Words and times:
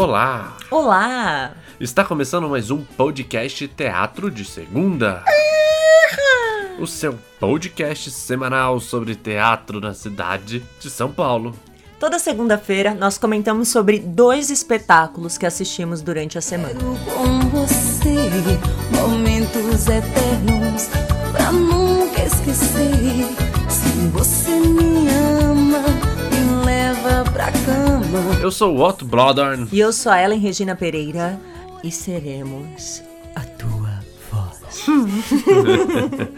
Olá! 0.00 0.56
Olá! 0.70 1.52
Está 1.78 2.02
começando 2.02 2.48
mais 2.48 2.70
um 2.70 2.82
podcast 2.82 3.68
Teatro 3.68 4.30
de 4.30 4.46
Segunda. 4.46 5.22
O 6.78 6.86
seu 6.86 7.18
podcast 7.38 8.10
semanal 8.10 8.80
sobre 8.80 9.14
teatro 9.14 9.78
na 9.78 9.92
cidade 9.92 10.64
de 10.80 10.88
São 10.88 11.12
Paulo. 11.12 11.54
Toda 11.98 12.18
segunda-feira 12.18 12.94
nós 12.94 13.18
comentamos 13.18 13.68
sobre 13.68 13.98
dois 13.98 14.48
espetáculos 14.48 15.36
que 15.36 15.44
assistimos 15.44 16.00
durante 16.00 16.38
a 16.38 16.40
semana. 16.40 16.72
Quero 16.72 16.96
com 17.04 17.38
você 17.50 18.58
momentos 18.98 19.86
eternos 19.86 20.88
pra 21.30 21.52
nunca 21.52 22.22
esquecer. 22.22 23.26
Se 23.68 24.08
você 24.08 24.50
me 24.60 25.10
ama, 25.10 25.84
me 26.30 26.64
leva 26.64 27.30
pra 27.30 27.52
cama. 27.52 27.99
Eu 28.42 28.50
sou 28.50 28.76
o 28.76 28.80
Otto 28.82 29.04
Blodorn. 29.04 29.68
E 29.70 29.78
eu 29.78 29.92
sou 29.92 30.10
a 30.10 30.22
Ellen 30.22 30.40
Regina 30.40 30.74
Pereira 30.74 31.38
e 31.84 31.92
seremos 31.92 33.02
a 33.34 33.40
tua 33.40 34.00
voz. 34.30 34.86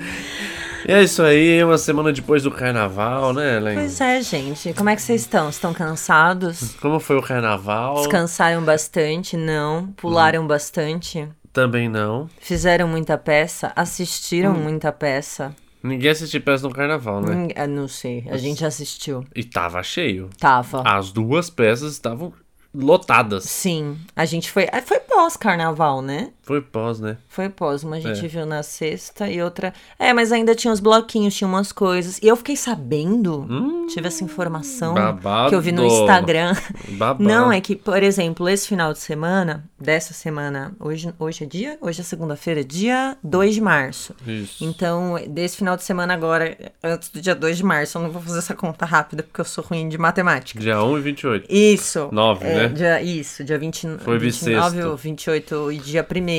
E 0.85 0.91
é 0.91 1.01
isso 1.01 1.23
aí, 1.23 1.63
uma 1.63 1.79
semana 1.79 2.13
depois 2.13 2.43
do 2.43 2.51
carnaval, 2.51 3.33
né, 3.33 3.57
Ellen? 3.57 3.77
Pois 3.77 4.01
é, 4.01 4.21
gente. 4.21 4.75
Como 4.75 4.91
é 4.91 4.97
que 4.97 5.03
vocês 5.03 5.21
estão? 5.21 5.49
Estão 5.49 5.73
cansados? 5.73 6.75
Como 6.81 6.99
foi 6.99 7.17
o 7.17 7.23
carnaval? 7.23 7.99
Descansaram 7.99 8.65
bastante? 8.65 9.37
Não. 9.37 9.87
Pularam 9.97 10.45
bastante? 10.45 11.29
Também 11.53 11.89
não. 11.89 12.29
Fizeram 12.41 12.89
muita 12.89 13.17
peça? 13.17 13.71
Assistiram 13.77 14.55
muita 14.55 14.91
peça? 14.91 15.55
Ninguém 15.83 16.11
assistiu 16.11 16.41
peça 16.41 16.67
no 16.69 16.73
carnaval, 16.75 17.21
né? 17.21 17.35
Hum, 17.35 17.49
ah, 17.57 17.67
não 17.67 17.89
sei. 17.89 18.25
A 18.31 18.37
gente 18.37 18.65
assistiu. 18.65 19.25
E 19.35 19.43
tava 19.43 19.83
cheio. 19.83 20.31
Tava. 20.39 20.83
As 20.87 21.11
duas 21.11 21.51
peças 21.51 21.93
estavam 21.93 22.33
lotadas. 22.75 23.45
Sim. 23.45 23.99
A 24.17 24.25
gente 24.25 24.51
foi. 24.51 24.69
ah, 24.73 24.81
Foi 24.81 25.01
pós-carnaval, 25.01 26.01
né? 26.01 26.31
Foi 26.43 26.61
pós, 26.61 26.99
né? 27.01 27.17
Foi 27.29 27.49
pós, 27.49 27.85
uma 27.85 27.97
a 27.97 28.01
gente 28.01 28.25
É. 28.25 28.29
viu 28.29 28.45
na 28.45 28.63
sexta 28.65 29.29
e 29.31 29.41
outra. 29.41 29.73
É, 29.99 30.13
mas 30.13 30.33
ainda 30.33 30.55
tinha 30.55 30.73
os 30.73 30.81
bloquinhos, 30.81 31.35
tinha 31.35 31.47
umas 31.47 31.71
coisas. 31.71 32.19
E 32.21 32.27
eu 32.27 32.37
fiquei 32.37 32.57
sabendo, 32.57 33.47
tive 33.89 34.09
essa 34.09 34.25
informação 34.25 34.93
Hum. 34.93 34.95
babado. 34.95 35.49
que 35.51 35.55
eu 35.55 35.61
vi 35.61 35.71
no 35.73 35.85
Instagram. 35.87 36.55
Babado. 36.91 37.23
Não, 37.23 37.53
é 37.53 37.61
que, 37.61 37.77
por 37.77 38.03
exemplo, 38.03 38.49
esse 38.49 38.67
final 38.69 38.93
de 38.93 38.99
semana, 38.99 39.65
dessa 39.79 40.13
semana, 40.13 40.75
hoje, 40.81 41.13
hoje 41.19 41.45
é 41.45 41.47
dia? 41.47 41.79
Hoje 41.81 42.01
é 42.01 42.05
segunda-feira, 42.05 42.65
dia 42.65 43.17
2 43.23 43.55
de 43.55 43.61
março. 43.61 44.15
Isso. 44.27 44.65
Então, 44.65 45.15
desse 45.29 45.57
final 45.57 45.77
de 45.77 45.85
semana 45.85 46.13
agora, 46.15 46.57
antes 46.83 47.09
do 47.09 47.21
dia 47.21 47.35
2 47.35 47.57
de 47.59 47.65
março, 47.65 47.99
eu 47.99 48.03
não 48.03 48.11
vou 48.11 48.21
fazer 48.21 48.39
essa 48.39 48.55
conta 48.55 48.85
rápida 48.85 49.23
porque 49.23 49.41
eu 49.41 49.45
sou 49.45 49.63
ruim 49.65 49.89
de 49.89 49.97
matemática. 49.99 50.59
Dia 50.61 50.83
1 50.83 50.99
e 50.99 51.01
28. 51.01 51.47
Isso. 51.49 52.09
Nove, 52.11 52.45
É, 52.47 52.55
né? 52.55 52.69
Dia, 52.69 53.03
isso, 53.03 53.45
dia 53.45 53.59
20, 53.59 53.87
Foi 54.01 54.19
29 54.19 54.71
bissexto. 54.71 54.91
ou 54.91 54.97
28 54.97 55.73
e 55.73 55.79
dia 55.79 56.03
1 56.03 56.32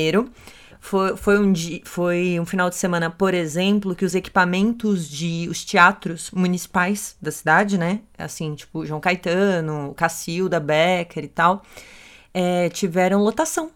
foi, 0.84 1.16
foi, 1.16 1.38
um 1.38 1.50
dia, 1.50 1.80
foi 1.84 2.38
um 2.38 2.44
final 2.44 2.68
de 2.68 2.76
semana, 2.76 3.10
por 3.10 3.32
exemplo, 3.32 3.94
que 3.94 4.04
os 4.04 4.14
equipamentos 4.14 5.08
de 5.08 5.48
os 5.50 5.64
teatros 5.64 6.30
municipais 6.30 7.16
da 7.22 7.30
cidade, 7.30 7.78
né? 7.78 8.00
Assim, 8.18 8.54
tipo 8.54 8.84
João 8.84 9.00
Caetano, 9.00 9.94
Cacilda, 9.96 10.60
Becker 10.60 11.24
e 11.24 11.28
tal, 11.28 11.62
é, 12.34 12.68
tiveram 12.68 13.22
lotação. 13.22 13.70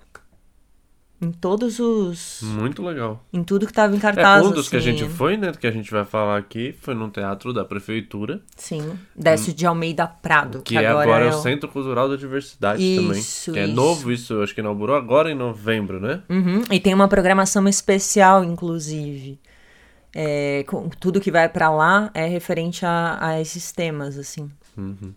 Em 1.20 1.32
todos 1.32 1.80
os. 1.80 2.42
Muito 2.42 2.80
legal. 2.80 3.24
Em 3.32 3.42
tudo 3.42 3.66
que 3.66 3.72
tava 3.72 3.92
em 3.92 3.98
É, 3.98 4.00
cartaz. 4.00 4.46
um 4.46 4.52
dos 4.52 4.68
que 4.68 4.76
a 4.76 4.78
assim. 4.78 4.96
gente 4.96 5.08
foi, 5.08 5.36
né? 5.36 5.50
Que 5.50 5.66
a 5.66 5.70
gente 5.72 5.90
vai 5.90 6.04
falar 6.04 6.36
aqui, 6.38 6.72
foi 6.80 6.94
num 6.94 7.10
teatro 7.10 7.52
da 7.52 7.64
prefeitura, 7.64 8.40
Sim. 8.56 8.96
Décio 9.16 9.52
de 9.52 9.66
Almeida 9.66 10.06
Prado. 10.06 10.62
que, 10.62 10.76
agora, 10.78 11.02
agora 11.02 11.24
é 11.24 11.34
o 11.34 11.36
o- 11.36 11.42
Centro 11.42 11.68
Cultural 11.68 12.08
da 12.08 12.14
Diversidade 12.14 12.80
Isso, 12.80 13.50
também. 13.52 13.64
Que 13.64 13.70
é 13.70 13.74
novo 13.74 14.12
isso, 14.12 14.34
eu 14.34 14.42
acho 14.44 14.54
que 14.54 14.60
inaugurou 14.60 14.94
agora 14.94 15.28
em 15.28 15.34
novembro, 15.34 15.98
né? 16.00 16.22
Uhum, 16.30 16.62
E 16.70 16.78
tem 16.78 16.94
uma 16.94 17.08
programação 17.08 17.66
especial, 17.66 18.44
inclusive. 18.44 19.40
É, 20.14 20.64
com- 20.68 20.88
tudo 21.00 21.20
que 21.20 21.30
vai 21.32 21.48
pra 21.48 21.68
lá 21.68 22.10
é 22.14 22.26
referente 22.26 22.86
a, 22.86 23.18
a 23.20 23.40
esses 23.40 23.72
temas, 23.72 24.16
assim. 24.16 24.48
Uhum. 24.76 25.12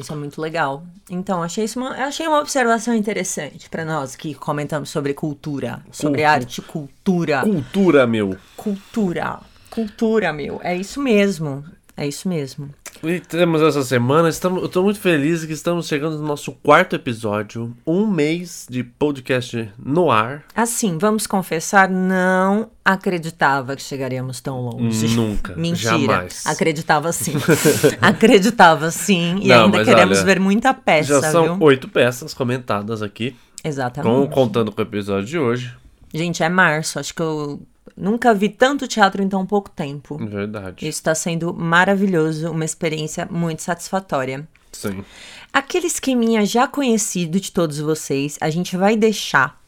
Isso 0.00 0.12
é 0.12 0.16
muito 0.16 0.40
legal. 0.40 0.82
Então, 1.08 1.42
achei 1.42 1.64
isso 1.64 1.78
uma, 1.78 1.90
achei 1.90 2.26
uma 2.26 2.40
observação 2.40 2.94
interessante 2.94 3.68
pra 3.68 3.84
nós 3.84 4.16
que 4.16 4.34
comentamos 4.34 4.88
sobre 4.90 5.14
cultura, 5.14 5.80
sobre 5.92 6.22
Cultu- 6.22 6.32
arte, 6.34 6.62
cultura, 6.62 7.42
Cultura, 7.42 8.06
meu. 8.06 8.36
cultura, 8.56 9.38
cultura, 9.70 10.32
meu. 10.32 10.60
É 10.62 10.76
isso 10.76 11.00
mesmo. 11.00 11.64
É 11.96 12.06
isso 12.06 12.28
mesmo. 12.28 12.70
E 13.02 13.18
temos 13.18 13.62
essa 13.62 13.82
semana, 13.82 14.28
estamos, 14.28 14.62
eu 14.62 14.68
tô 14.68 14.82
muito 14.82 15.00
feliz 15.00 15.44
que 15.46 15.54
estamos 15.54 15.88
chegando 15.88 16.18
no 16.18 16.26
nosso 16.26 16.52
quarto 16.52 16.94
episódio, 16.94 17.74
um 17.86 18.06
mês 18.06 18.66
de 18.68 18.84
podcast 18.84 19.70
no 19.78 20.10
ar. 20.10 20.44
Assim, 20.54 20.98
vamos 20.98 21.26
confessar, 21.26 21.88
não 21.88 22.70
acreditava 22.84 23.74
que 23.74 23.82
chegaríamos 23.82 24.40
tão 24.42 24.60
longe. 24.60 25.08
Nunca, 25.16 25.54
Mentira. 25.56 25.92
jamais. 25.98 26.42
Acreditava 26.46 27.10
sim. 27.10 27.32
acreditava 28.02 28.90
sim. 28.90 29.38
E 29.40 29.48
Não, 29.48 29.64
ainda 29.64 29.82
queremos 29.82 30.18
olha, 30.18 30.26
ver 30.26 30.38
muita 30.38 30.74
peça, 30.74 31.22
Já 31.22 31.30
são 31.30 31.56
viu? 31.56 31.66
oito 31.66 31.88
peças 31.88 32.34
comentadas 32.34 33.00
aqui, 33.02 33.34
Exatamente. 33.64 34.12
com, 34.12 34.28
contando 34.28 34.70
com 34.70 34.78
o 34.78 34.84
episódio 34.84 35.24
de 35.26 35.38
hoje. 35.38 35.74
Gente, 36.12 36.42
é 36.42 36.48
março. 36.48 36.98
Acho 36.98 37.14
que 37.14 37.22
eu 37.22 37.62
nunca 38.00 38.34
vi 38.34 38.48
tanto 38.48 38.88
teatro 38.88 39.22
em 39.22 39.28
tão 39.28 39.46
pouco 39.46 39.70
tempo. 39.70 40.16
Verdade. 40.16 40.88
Isso 40.88 40.98
está 40.98 41.14
sendo 41.14 41.52
maravilhoso, 41.54 42.50
uma 42.50 42.64
experiência 42.64 43.28
muito 43.30 43.62
satisfatória. 43.62 44.48
Sim. 44.72 45.04
Aquele 45.52 45.86
esqueminha 45.86 46.46
já 46.46 46.66
conhecido 46.66 47.40
de 47.40 47.52
todos 47.52 47.78
vocês, 47.78 48.38
a 48.40 48.50
gente 48.50 48.76
vai 48.76 48.96
deixar 48.96 49.60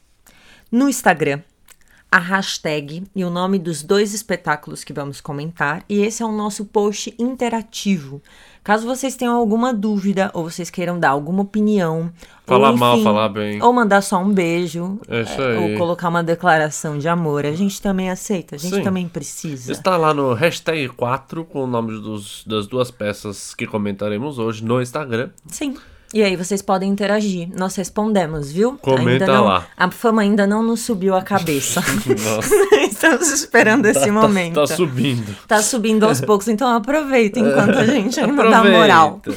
no 0.70 0.88
Instagram 0.88 1.40
a 2.12 2.18
hashtag 2.18 3.04
e 3.16 3.24
o 3.24 3.30
nome 3.30 3.58
dos 3.58 3.82
dois 3.82 4.12
espetáculos 4.12 4.84
que 4.84 4.92
vamos 4.92 5.18
comentar. 5.18 5.82
E 5.88 6.02
esse 6.02 6.22
é 6.22 6.26
o 6.26 6.30
nosso 6.30 6.66
post 6.66 7.14
interativo. 7.18 8.20
Caso 8.62 8.86
vocês 8.86 9.16
tenham 9.16 9.34
alguma 9.34 9.72
dúvida 9.72 10.30
ou 10.34 10.48
vocês 10.48 10.68
queiram 10.68 11.00
dar 11.00 11.08
alguma 11.08 11.42
opinião, 11.42 12.12
Falar 12.46 12.70
ou, 12.70 12.76
mal, 12.76 12.94
enfim, 12.96 13.04
falar 13.04 13.28
bem. 13.30 13.62
ou 13.62 13.72
mandar 13.72 14.02
só 14.02 14.18
um 14.22 14.30
beijo, 14.30 15.00
É 15.08 15.20
é, 15.22 15.58
ou 15.58 15.78
colocar 15.78 16.08
uma 16.10 16.22
declaração 16.22 16.98
de 16.98 17.08
amor, 17.08 17.46
a 17.46 17.52
gente 17.52 17.80
também 17.80 18.10
aceita, 18.10 18.56
a 18.56 18.58
gente 18.58 18.76
Sim. 18.76 18.82
também 18.82 19.08
precisa. 19.08 19.72
Está 19.72 19.96
lá 19.96 20.12
no 20.12 20.34
hashtag 20.34 20.88
4 20.90 21.44
com 21.46 21.64
o 21.64 21.66
nome 21.66 21.98
dos, 21.98 22.44
das 22.46 22.66
duas 22.66 22.90
peças 22.90 23.54
que 23.54 23.66
comentaremos 23.66 24.38
hoje 24.38 24.62
no 24.62 24.82
Instagram. 24.82 25.30
Sim. 25.46 25.76
E 26.14 26.22
aí 26.22 26.36
vocês 26.36 26.60
podem 26.60 26.90
interagir. 26.90 27.48
Nós 27.56 27.74
respondemos, 27.74 28.52
viu? 28.52 28.76
Comenta 28.78 29.26
não, 29.26 29.44
lá. 29.44 29.66
A 29.76 29.90
fama 29.90 30.20
ainda 30.20 30.46
não 30.46 30.62
nos 30.62 30.80
subiu 30.80 31.14
a 31.16 31.22
cabeça. 31.22 31.80
Nossa, 32.06 32.54
Estamos 32.84 33.30
esperando 33.30 33.86
esse 33.86 34.06
tá, 34.06 34.12
momento. 34.12 34.54
tá, 34.54 34.66
tá 34.66 34.76
subindo. 34.76 35.36
Tá 35.48 35.62
subindo 35.62 36.04
aos 36.04 36.20
poucos, 36.20 36.48
então 36.48 36.68
aproveita 36.68 37.38
enquanto 37.38 37.78
a 37.78 37.86
gente 37.86 38.20
ainda 38.20 38.50
dá 38.50 38.62
moral. 38.62 39.22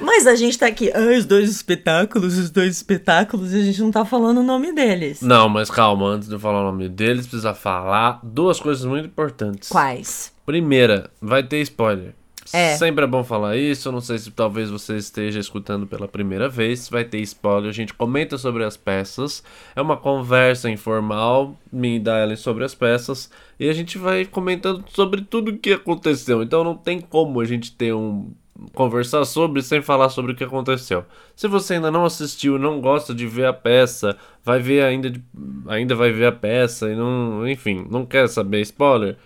Mas 0.00 0.26
a 0.26 0.34
gente 0.34 0.58
tá 0.58 0.66
aqui, 0.66 0.90
ah, 0.92 1.16
os 1.16 1.26
dois 1.26 1.50
espetáculos, 1.50 2.38
os 2.38 2.50
dois 2.50 2.74
espetáculos, 2.74 3.52
e 3.52 3.60
a 3.60 3.62
gente 3.62 3.80
não 3.82 3.90
tá 3.90 4.04
falando 4.04 4.38
o 4.38 4.42
nome 4.42 4.72
deles. 4.72 5.20
Não, 5.20 5.46
mas 5.46 5.70
calma, 5.70 6.06
antes 6.06 6.26
de 6.26 6.34
eu 6.34 6.40
falar 6.40 6.62
o 6.62 6.64
nome 6.64 6.88
deles, 6.88 7.26
precisa 7.26 7.52
falar 7.52 8.18
duas 8.22 8.58
coisas 8.58 8.84
muito 8.86 9.06
importantes. 9.06 9.68
Quais? 9.68 10.32
Primeira, 10.46 11.10
vai 11.20 11.42
ter 11.42 11.60
spoiler. 11.60 12.14
É. 12.52 12.76
Sempre 12.76 13.04
é 13.04 13.06
bom 13.06 13.22
falar 13.22 13.56
isso. 13.56 13.90
Não 13.92 14.00
sei 14.00 14.18
se 14.18 14.30
talvez 14.30 14.70
você 14.70 14.96
esteja 14.96 15.38
escutando 15.38 15.86
pela 15.86 16.08
primeira 16.08 16.48
vez. 16.48 16.88
Vai 16.88 17.04
ter 17.04 17.18
spoiler. 17.20 17.70
A 17.70 17.72
gente 17.72 17.94
comenta 17.94 18.36
sobre 18.38 18.64
as 18.64 18.76
peças. 18.76 19.42
É 19.74 19.80
uma 19.80 19.96
conversa 19.96 20.70
informal, 20.70 21.56
me 21.72 21.96
e 21.96 22.00
da 22.00 22.22
Ellen 22.22 22.36
sobre 22.36 22.64
as 22.64 22.74
peças. 22.74 23.30
E 23.58 23.68
a 23.68 23.72
gente 23.72 23.98
vai 23.98 24.24
comentando 24.24 24.84
sobre 24.88 25.20
tudo 25.22 25.50
o 25.50 25.58
que 25.58 25.72
aconteceu. 25.72 26.42
Então 26.42 26.64
não 26.64 26.76
tem 26.76 27.00
como 27.00 27.40
a 27.40 27.44
gente 27.44 27.72
ter 27.72 27.94
um. 27.94 28.32
Conversar 28.74 29.24
sobre 29.24 29.62
sem 29.62 29.80
falar 29.80 30.10
sobre 30.10 30.32
o 30.32 30.34
que 30.34 30.44
aconteceu. 30.44 31.06
Se 31.34 31.48
você 31.48 31.74
ainda 31.74 31.90
não 31.90 32.04
assistiu, 32.04 32.58
não 32.58 32.78
gosta 32.78 33.14
de 33.14 33.26
ver 33.26 33.46
a 33.46 33.54
peça, 33.54 34.18
vai 34.44 34.58
ver 34.60 34.84
ainda, 34.84 35.08
de- 35.08 35.22
ainda 35.66 35.94
vai 35.94 36.12
ver 36.12 36.26
a 36.26 36.32
peça 36.32 36.90
e 36.90 36.94
não, 36.94 37.48
enfim, 37.48 37.86
não 37.90 38.04
quer 38.04 38.28
saber 38.28 38.60
spoiler, 38.60 39.16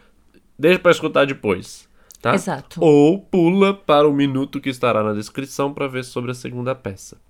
deixa 0.57 0.79
pra 0.79 0.93
escutar 0.93 1.27
depois, 1.27 1.89
tá? 2.25 2.35
Exato. 2.35 2.83
Ou 2.83 3.19
pula 3.19 3.75
para 3.75 4.09
o 4.09 4.13
minuto 4.13 4.59
que 4.59 4.71
estará 4.71 5.03
na 5.03 5.13
descrição 5.13 5.75
para 5.75 5.87
ver 5.87 6.05
sobre 6.05 6.31
a 6.31 6.35
segunda 6.35 6.75
peça. 6.75 7.21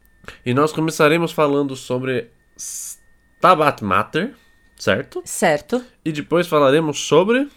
E 0.46 0.54
nós 0.54 0.72
começaremos 0.72 1.32
falando 1.32 1.74
sobre 1.74 2.30
Stabat 2.56 3.82
Mater, 3.82 4.34
certo? 4.76 5.20
Certo. 5.24 5.84
E 6.04 6.12
depois 6.12 6.46
falaremos 6.46 7.00
sobre 7.00 7.48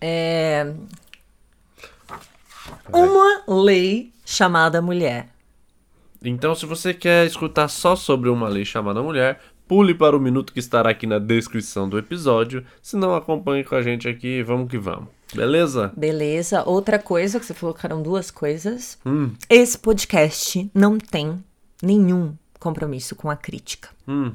É. 0.00 0.74
Uma 2.92 3.44
lei 3.46 4.12
chamada 4.24 4.82
mulher. 4.82 5.28
Então, 6.20 6.52
se 6.56 6.66
você 6.66 6.92
quer 6.92 7.24
escutar 7.26 7.68
só 7.68 7.94
sobre 7.94 8.28
uma 8.28 8.48
lei 8.48 8.64
chamada 8.64 9.00
mulher, 9.00 9.40
pule 9.68 9.94
para 9.94 10.16
o 10.16 10.20
minuto 10.20 10.52
que 10.52 10.58
estará 10.58 10.90
aqui 10.90 11.06
na 11.06 11.20
descrição 11.20 11.88
do 11.88 11.96
episódio. 11.96 12.66
Se 12.82 12.96
não, 12.96 13.14
acompanhe 13.14 13.62
com 13.62 13.76
a 13.76 13.82
gente 13.82 14.08
aqui. 14.08 14.42
Vamos 14.42 14.68
que 14.68 14.78
vamos. 14.78 15.15
Beleza? 15.34 15.92
Beleza. 15.96 16.62
Outra 16.64 16.98
coisa 16.98 17.38
que 17.40 17.46
você 17.46 17.54
falou 17.54 17.74
que 17.74 17.84
eram 17.84 18.02
duas 18.02 18.30
coisas. 18.30 18.98
Hum. 19.04 19.32
Esse 19.50 19.76
podcast 19.78 20.70
não 20.74 20.98
tem 20.98 21.42
nenhum 21.82 22.34
compromisso 22.60 23.14
com 23.16 23.28
a 23.30 23.36
crítica. 23.36 23.88
Hum. 24.06 24.32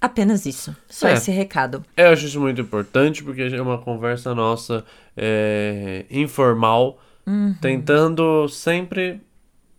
Apenas 0.00 0.44
isso. 0.46 0.74
Só 0.88 1.08
É. 1.08 1.14
esse 1.14 1.30
recado. 1.30 1.82
Eu 1.96 2.08
acho 2.10 2.26
isso 2.26 2.40
muito 2.40 2.60
importante 2.60 3.22
porque 3.24 3.42
é 3.42 3.60
uma 3.62 3.78
conversa 3.78 4.34
nossa 4.34 4.84
é, 5.16 6.04
informal, 6.10 6.98
tentando 7.60 8.46
sempre 8.48 9.20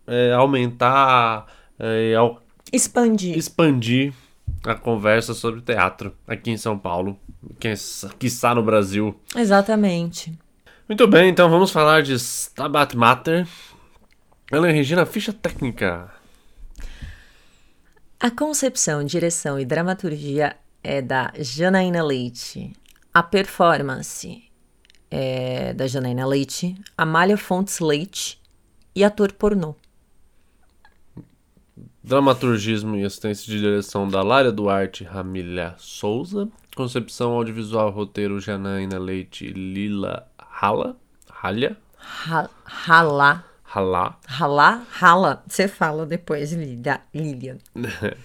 é, 0.07 0.33
aumentar 0.33 1.45
é, 1.79 2.11
e 2.11 2.15
au- 2.15 2.41
Expandir. 2.73 3.37
expandir 3.37 4.13
a 4.65 4.73
conversa 4.73 5.33
sobre 5.33 5.61
teatro 5.61 6.13
aqui 6.27 6.49
em 6.49 6.57
São 6.57 6.77
Paulo, 6.77 7.17
que 7.59 8.27
está 8.27 8.53
no 8.55 8.63
Brasil. 8.63 9.19
Exatamente. 9.35 10.37
Muito 10.87 11.07
bem, 11.07 11.29
então 11.29 11.49
vamos 11.49 11.71
falar 11.71 12.03
de 12.03 12.13
Stabat 12.13 12.95
Mater. 12.95 13.47
Ela 14.51 14.71
Regina, 14.71 15.05
ficha 15.05 15.33
técnica. 15.33 16.11
A 18.19 18.29
concepção, 18.29 19.03
direção 19.03 19.59
e 19.59 19.65
dramaturgia 19.65 20.55
é 20.83 21.01
da 21.01 21.31
Janaína 21.37 22.03
Leite. 22.03 22.73
A 23.13 23.23
performance 23.23 24.43
é 25.09 25.73
da 25.73 25.87
Janaína 25.87 26.25
Leite, 26.25 26.75
Amália 26.97 27.37
Fontes 27.37 27.79
Leite 27.79 28.39
e 28.95 29.03
ator 29.03 29.31
pornô. 29.31 29.75
Dramaturgismo 32.05 32.95
e 32.97 33.03
assistência 33.03 33.51
de 33.51 33.59
direção 33.59 34.07
da 34.07 34.21
Lária 34.21 34.51
Duarte 34.51 35.03
Ramilha 35.03 35.73
Souza. 35.79 36.47
Concepção 36.75 37.31
audiovisual, 37.31 37.89
roteiro 37.89 38.39
Janaína 38.39 38.99
Leite 38.99 39.47
Lila 39.47 40.27
Rala. 40.37 40.95
Ralha? 41.27 41.75
Ra- 41.97 42.47
Rala. 42.63 43.43
Ralá. 43.63 44.19
Rala? 44.27 44.83
Rala. 44.87 45.43
Você 45.47 45.67
fala 45.67 46.05
depois, 46.05 46.53
Lilia. 46.53 47.01
Lilia. 47.11 47.57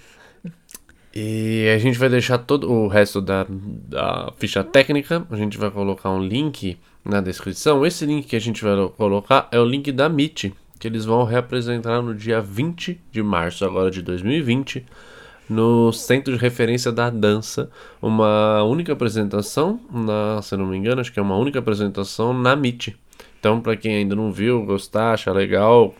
E 1.13 1.69
a 1.75 1.79
gente 1.79 1.99
vai 1.99 2.09
deixar 2.09 2.39
todo 2.39 2.71
o 2.71 2.87
resto 2.87 3.21
da, 3.21 3.45
da 3.49 4.33
ficha 4.39 4.63
técnica. 4.63 5.27
A 5.29 5.35
gente 5.35 5.59
vai 5.59 5.69
colocar 5.69 6.09
um 6.09 6.23
link 6.23 6.79
na 7.05 7.21
descrição. 7.21 7.85
Esse 7.85 8.07
link 8.07 8.29
que 8.29 8.37
a 8.37 8.41
gente 8.41 8.63
vai 8.63 8.77
colocar 8.91 9.49
é 9.51 9.59
o 9.59 9.65
link 9.65 9.91
da 9.91 10.09
Meet, 10.09 10.53
que 10.81 10.89
eles 10.89 11.05
vão 11.05 11.25
reapresentar 11.25 12.01
no 12.01 12.15
dia 12.15 12.41
20 12.41 12.99
de 13.13 13.23
março 13.23 13.67
agora 13.67 13.91
de 13.91 14.01
2020, 14.01 14.85
no 15.47 15.93
Centro 15.93 16.33
de 16.33 16.39
Referência 16.41 16.91
da 16.91 17.11
Dança. 17.11 17.71
Uma 18.01 18.65
única 18.65 18.95
apresentação, 18.95 19.79
na, 19.93 20.41
se 20.41 20.57
não 20.57 20.67
me 20.67 20.79
engano, 20.79 21.03
acho 21.03 21.13
que 21.13 21.21
é 21.21 21.23
uma 21.23 21.37
única 21.37 21.59
apresentação 21.59 22.33
na 22.33 22.57
Meet. 22.57 22.95
Então, 23.39 23.61
para 23.61 23.77
quem 23.77 23.95
ainda 23.95 24.17
não 24.17 24.33
viu, 24.33 24.65
gostar, 24.65 25.13
achar 25.13 25.33
legal, 25.33 25.95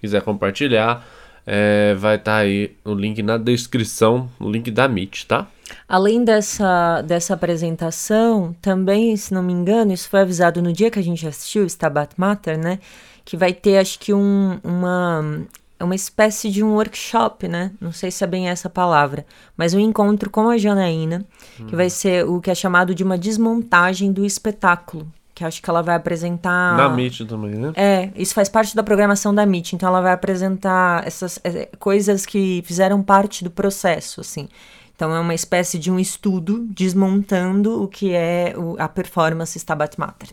quiser 0.00 0.22
compartilhar, 0.22 1.06
é, 1.46 1.94
vai 1.94 2.16
estar 2.16 2.36
aí 2.36 2.74
o 2.86 2.94
link 2.94 3.22
na 3.22 3.36
descrição, 3.36 4.30
o 4.40 4.50
link 4.50 4.70
da 4.70 4.88
Meet, 4.88 5.24
tá? 5.24 5.46
Além 5.86 6.24
dessa, 6.24 7.02
dessa 7.02 7.34
apresentação, 7.34 8.54
também, 8.62 9.14
se 9.16 9.34
não 9.34 9.42
me 9.42 9.52
engano, 9.52 9.92
isso 9.92 10.08
foi 10.08 10.20
avisado 10.20 10.62
no 10.62 10.72
dia 10.72 10.90
que 10.90 10.98
a 10.98 11.02
gente 11.02 11.26
assistiu, 11.26 11.66
Stabat 11.66 12.14
Mater, 12.16 12.58
né? 12.58 12.78
Que 13.24 13.36
vai 13.36 13.52
ter, 13.52 13.78
acho 13.78 13.98
que, 13.98 14.12
um, 14.12 14.58
uma, 14.64 15.42
uma 15.80 15.94
espécie 15.94 16.50
de 16.50 16.62
um 16.62 16.74
workshop, 16.74 17.46
né? 17.48 17.70
Não 17.80 17.92
sei 17.92 18.10
se 18.10 18.22
é 18.24 18.26
bem 18.26 18.48
essa 18.48 18.68
palavra, 18.68 19.24
mas 19.56 19.74
um 19.74 19.80
encontro 19.80 20.28
com 20.30 20.48
a 20.48 20.58
Janaína, 20.58 21.24
que 21.68 21.76
vai 21.76 21.88
ser 21.90 22.26
o 22.26 22.40
que 22.40 22.50
é 22.50 22.54
chamado 22.54 22.94
de 22.94 23.02
uma 23.04 23.16
desmontagem 23.18 24.12
do 24.12 24.24
espetáculo. 24.24 25.06
Que 25.34 25.44
acho 25.46 25.62
que 25.62 25.70
ela 25.70 25.82
vai 25.82 25.94
apresentar. 25.94 26.76
Na 26.76 26.90
Meet 26.90 27.20
também, 27.26 27.54
né? 27.54 27.72
É, 27.74 28.10
isso 28.16 28.34
faz 28.34 28.50
parte 28.50 28.76
da 28.76 28.82
programação 28.82 29.34
da 29.34 29.44
MIT, 29.44 29.74
então 29.76 29.88
ela 29.88 30.02
vai 30.02 30.12
apresentar 30.12 31.06
essas 31.06 31.38
é, 31.42 31.70
coisas 31.78 32.26
que 32.26 32.62
fizeram 32.66 33.02
parte 33.02 33.42
do 33.42 33.50
processo, 33.50 34.20
assim. 34.20 34.46
Então 34.94 35.14
é 35.14 35.18
uma 35.18 35.34
espécie 35.34 35.78
de 35.78 35.90
um 35.90 35.98
estudo 35.98 36.66
desmontando 36.68 37.82
o 37.82 37.88
que 37.88 38.12
é 38.12 38.54
o- 38.56 38.76
a 38.78 38.86
performance 38.88 39.56
Stabat 39.58 39.98
Mater. 39.98 40.28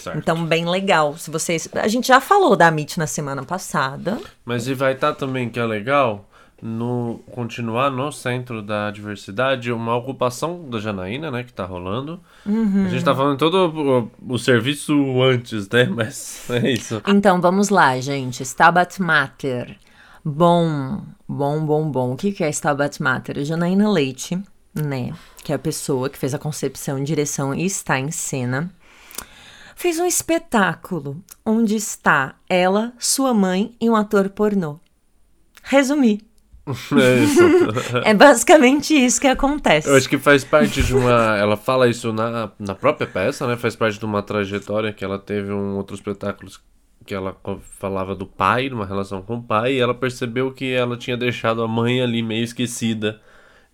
Certo. 0.00 0.18
Então, 0.18 0.44
bem 0.44 0.68
legal. 0.68 1.16
Se 1.16 1.30
vocês. 1.30 1.68
A 1.74 1.88
gente 1.88 2.08
já 2.08 2.20
falou 2.20 2.56
da 2.56 2.68
MIT 2.68 2.98
na 2.98 3.06
semana 3.06 3.42
passada. 3.44 4.18
Mas 4.44 4.66
e 4.66 4.74
vai 4.74 4.94
estar 4.94 5.14
também, 5.14 5.48
que 5.48 5.58
é 5.58 5.64
legal, 5.64 6.28
no 6.62 7.20
continuar 7.30 7.90
no 7.90 8.10
centro 8.10 8.62
da 8.62 8.90
diversidade, 8.90 9.72
uma 9.72 9.96
ocupação 9.96 10.68
da 10.68 10.78
Janaína, 10.78 11.30
né, 11.30 11.42
que 11.42 11.52
tá 11.52 11.64
rolando. 11.64 12.20
A 12.46 12.88
gente 12.88 13.04
tá 13.04 13.14
falando 13.14 13.38
todo 13.38 14.10
o, 14.26 14.34
o 14.34 14.38
serviço 14.38 14.92
antes, 15.22 15.68
né, 15.68 15.84
mas 15.92 16.48
é 16.50 16.70
isso. 16.70 17.02
Então, 17.06 17.40
vamos 17.40 17.68
lá, 17.68 17.98
gente. 18.00 18.42
Stabat 18.42 19.00
Mater. 19.00 19.76
Bom, 20.24 21.02
bom, 21.26 21.64
bom, 21.64 21.90
bom. 21.90 22.12
O 22.12 22.16
que 22.16 22.32
que 22.32 22.44
é 22.44 22.50
Stabat 22.50 23.02
Mater? 23.02 23.38
A 23.38 23.44
Janaína 23.44 23.90
Leite, 23.90 24.38
né? 24.74 25.14
Que 25.42 25.52
é 25.52 25.54
a 25.54 25.58
pessoa 25.58 26.10
que 26.10 26.18
fez 26.18 26.34
a 26.34 26.38
concepção, 26.38 27.02
direção 27.02 27.54
e 27.54 27.64
está 27.64 27.98
em 27.98 28.10
cena. 28.10 28.70
Fez 29.80 29.98
um 29.98 30.04
espetáculo 30.04 31.24
onde 31.42 31.74
está 31.74 32.34
ela, 32.50 32.92
sua 32.98 33.32
mãe 33.32 33.74
e 33.80 33.88
um 33.88 33.96
ator 33.96 34.28
pornô. 34.28 34.78
Resumi. 35.62 36.20
É 36.66 37.24
isso. 37.24 37.40
É 38.04 38.12
basicamente 38.12 38.92
isso 38.94 39.18
que 39.18 39.26
acontece. 39.26 39.88
Eu 39.88 39.96
acho 39.96 40.06
que 40.06 40.18
faz 40.18 40.44
parte 40.44 40.82
de 40.82 40.94
uma. 40.94 41.34
Ela 41.38 41.56
fala 41.56 41.88
isso 41.88 42.12
na, 42.12 42.52
na 42.58 42.74
própria 42.74 43.06
peça, 43.06 43.46
né? 43.46 43.56
Faz 43.56 43.74
parte 43.74 43.98
de 43.98 44.04
uma 44.04 44.22
trajetória 44.22 44.92
que 44.92 45.02
ela 45.02 45.18
teve 45.18 45.50
um 45.50 45.78
outro 45.78 45.96
espetáculo 45.96 46.50
que 47.06 47.14
ela 47.14 47.34
falava 47.78 48.14
do 48.14 48.26
pai, 48.26 48.68
de 48.68 48.74
uma 48.74 48.84
relação 48.84 49.22
com 49.22 49.36
o 49.36 49.42
pai, 49.42 49.76
e 49.76 49.80
ela 49.80 49.94
percebeu 49.94 50.52
que 50.52 50.70
ela 50.70 50.94
tinha 50.94 51.16
deixado 51.16 51.62
a 51.62 51.66
mãe 51.66 52.02
ali 52.02 52.22
meio 52.22 52.44
esquecida 52.44 53.18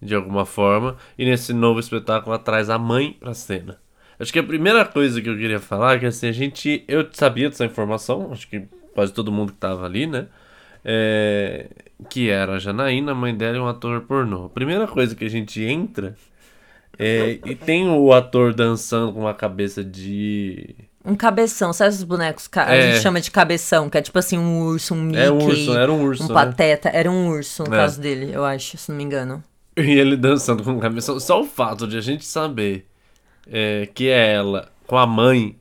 de 0.01 0.15
alguma 0.15 0.47
forma, 0.47 0.97
e 1.19 1.25
nesse 1.25 1.53
novo 1.53 1.81
espetáculo 1.81 2.33
ela 2.33 2.39
traz 2.45 2.71
a 2.71 2.79
mãe 2.79 3.17
pra 3.19 3.35
cena. 3.35 3.85
Acho 4.19 4.33
que 4.33 4.39
a 4.39 4.43
primeira 4.43 4.85
coisa 4.85 5.21
que 5.21 5.29
eu 5.29 5.37
queria 5.37 5.61
falar 5.61 5.97
é 5.97 5.99
que 5.99 6.07
assim, 6.07 6.29
a 6.29 6.33
gente. 6.33 6.85
Eu 6.89 7.07
sabia 7.13 7.49
dessa 7.51 7.65
informação, 7.65 8.31
acho 8.33 8.49
que 8.49 8.63
quase 8.95 9.13
todo 9.13 9.31
mundo 9.31 9.53
que 9.53 9.59
tava 9.59 9.85
ali, 9.85 10.07
né? 10.07 10.27
É, 10.85 11.67
que 12.09 12.31
era 12.31 12.55
a 12.55 12.59
Janaína, 12.59 13.13
a 13.13 13.15
mãe 13.15 13.35
dela 13.35 13.57
e 13.57 13.61
um 13.61 13.67
ator 13.67 14.01
pornô. 14.03 14.47
A 14.47 14.51
primeira 14.51 14.87
coisa 14.87 15.15
que 15.15 15.25
a 15.25 15.29
gente 15.29 15.63
entra 15.63 16.17
é, 16.99 17.39
e 17.45 17.55
tem 17.55 17.89
o 17.89 18.13
ator 18.13 18.55
dançando 18.55 19.13
com 19.13 19.21
uma 19.21 19.35
cabeça 19.35 19.85
de. 19.85 20.75
Um 21.05 21.15
cabeção, 21.15 21.73
sabe 21.73 21.91
esses 21.91 22.03
bonecos? 22.03 22.49
ca- 22.49 22.67
A 22.67 22.75
É. 22.75 22.81
gente 22.93 23.03
chama 23.03 23.21
de 23.21 23.31
cabeção, 23.31 23.89
que 23.91 23.99
é 23.99 24.03
tipo 24.03 24.19
assim, 24.19 24.39
um 24.39 24.63
urso, 24.63 24.95
um 24.95 25.03
Mickey. 25.03 25.21
É 25.21 25.31
um 25.31 25.45
urso, 25.45 25.77
era 25.77 25.93
um 25.93 26.03
urso, 26.03 26.25
Um 26.25 26.29
né? 26.29 26.35
pateta. 26.35 26.89
Era 26.89 27.11
um 27.11 27.29
urso, 27.29 27.63
no 27.65 27.75
É. 27.75 27.77
caso 27.77 28.01
dele, 28.01 28.31
eu 28.33 28.45
acho, 28.45 28.77
se 28.79 28.91
não 28.91 28.97
me 28.97 29.05
engano. 29.05 29.43
E 29.77 29.83
ele 29.91 30.17
dançando 30.17 30.63
com 30.65 30.79
cabeça. 30.81 31.19
Só 31.21 31.41
o 31.41 31.45
fato 31.45 31.87
de 31.87 31.97
a 31.97 32.01
gente 32.01 32.25
saber 32.25 32.87
é, 33.51 33.89
que 33.95 34.09
é 34.09 34.35
ela 34.35 34.69
com 34.87 34.97
a 34.97 35.07
mãe 35.07 35.57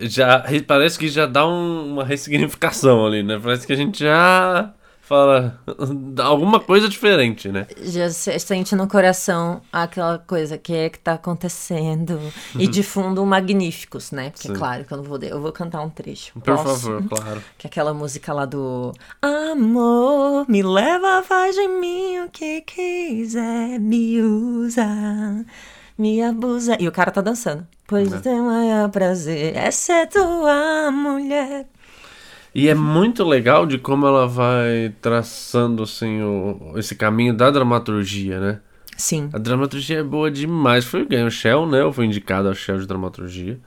já 0.00 0.44
parece 0.66 0.98
que 0.98 1.08
já 1.08 1.26
dá 1.26 1.46
um- 1.46 1.92
uma 1.94 2.04
ressignificação 2.04 3.04
ali, 3.06 3.22
né? 3.22 3.40
Parece 3.42 3.66
que 3.66 3.72
a 3.72 3.76
gente 3.76 3.98
já 3.98 4.72
fala 5.00 5.58
alguma 6.22 6.60
coisa 6.60 6.88
diferente, 6.88 7.48
né? 7.48 7.66
Já 7.82 8.08
se- 8.10 8.38
sente 8.38 8.76
no 8.76 8.86
coração 8.86 9.60
aquela 9.72 10.18
coisa 10.18 10.56
que 10.58 10.72
é 10.72 10.88
que 10.90 10.98
tá 11.00 11.14
acontecendo. 11.14 12.20
E 12.56 12.68
de 12.68 12.82
fundo, 12.84 13.24
Magníficos, 13.26 14.12
né? 14.12 14.30
Porque, 14.30 14.48
Sim. 14.48 14.54
claro, 14.54 14.84
que 14.84 14.92
eu 14.92 14.98
não 14.98 15.04
vou... 15.04 15.18
Eu 15.20 15.40
vou 15.40 15.50
cantar 15.50 15.80
um 15.82 15.88
trecho. 15.90 16.32
Por 16.34 16.42
Posso? 16.42 16.64
favor, 16.86 17.02
claro. 17.08 17.42
Que 17.56 17.66
é 17.66 17.68
aquela 17.68 17.92
música 17.94 18.32
lá 18.32 18.44
do 18.44 18.92
Amor, 19.20 20.44
me 20.48 20.62
leva, 20.62 21.22
faz 21.22 21.56
de 21.56 21.66
mim 21.66 22.20
o 22.20 22.28
que 22.30 22.60
quiser, 22.60 23.80
me 23.80 24.20
usa, 24.20 24.86
me 25.98 26.22
abusa. 26.22 26.76
E 26.78 26.86
o 26.86 26.92
cara 26.92 27.10
tá 27.10 27.20
dançando. 27.20 27.66
Pois 27.86 28.12
o 28.12 28.20
teu 28.20 28.44
maior 28.44 28.88
prazer 28.90 29.56
é 29.56 29.70
ser 29.70 30.06
tua 30.08 30.90
mulher. 30.92 31.66
E 32.54 32.68
é 32.68 32.74
muito 32.74 33.24
legal 33.24 33.66
de 33.66 33.78
como 33.78 34.06
ela 34.06 34.26
vai 34.26 34.94
traçando 35.02 35.82
assim 35.82 36.22
o, 36.22 36.74
esse 36.76 36.94
caminho 36.94 37.34
da 37.34 37.50
dramaturgia, 37.50 38.40
né? 38.40 38.60
Sim. 38.96 39.30
A 39.32 39.38
dramaturgia 39.38 39.98
é 39.98 40.02
boa 40.02 40.30
demais. 40.30 40.84
Foi 40.84 41.04
ganhou 41.04 41.28
o 41.28 41.30
Shell, 41.30 41.66
né? 41.66 41.80
Eu 41.80 41.92
fui 41.92 42.06
indicado 42.06 42.48
ao 42.48 42.54
Shell 42.54 42.78
de 42.78 42.86
dramaturgia. 42.86 43.58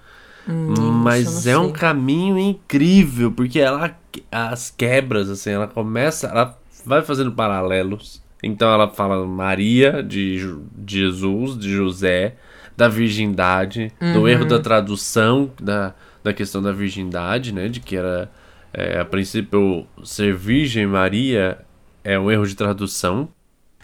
Mas 0.46 1.32
isso 1.32 1.50
eu 1.50 1.54
é 1.54 1.58
um 1.60 1.72
caminho 1.72 2.38
incrível, 2.38 3.32
porque 3.32 3.60
ela 3.60 3.96
as 4.32 4.70
quebras 4.70 5.30
assim, 5.30 5.52
ela 5.52 5.68
começa, 5.68 6.28
ela 6.28 6.60
vai 6.86 7.02
fazendo 7.02 7.32
paralelos. 7.32 8.21
Então 8.44 8.72
ela 8.72 8.90
fala 8.90 9.26
Maria 9.26 10.02
de 10.02 10.40
Jesus, 10.88 11.58
de 11.58 11.70
José, 11.70 12.36
da 12.76 12.88
virgindade, 12.88 13.92
do 14.14 14.28
erro 14.28 14.46
da 14.46 14.60
tradução 14.60 15.52
da, 15.62 15.94
da 16.24 16.34
questão 16.34 16.62
da 16.62 16.72
virgindade, 16.72 17.54
né, 17.54 17.68
de 17.68 17.80
que 17.80 17.96
era 17.96 18.32
é, 18.74 19.00
a 19.00 19.06
princípio 19.06 19.86
ser 20.04 20.36
virgem 20.36 20.88
Maria 20.88 21.60
é 22.04 22.18
um 22.18 22.32
erro 22.32 22.48
de 22.48 22.56
tradução. 22.56 23.30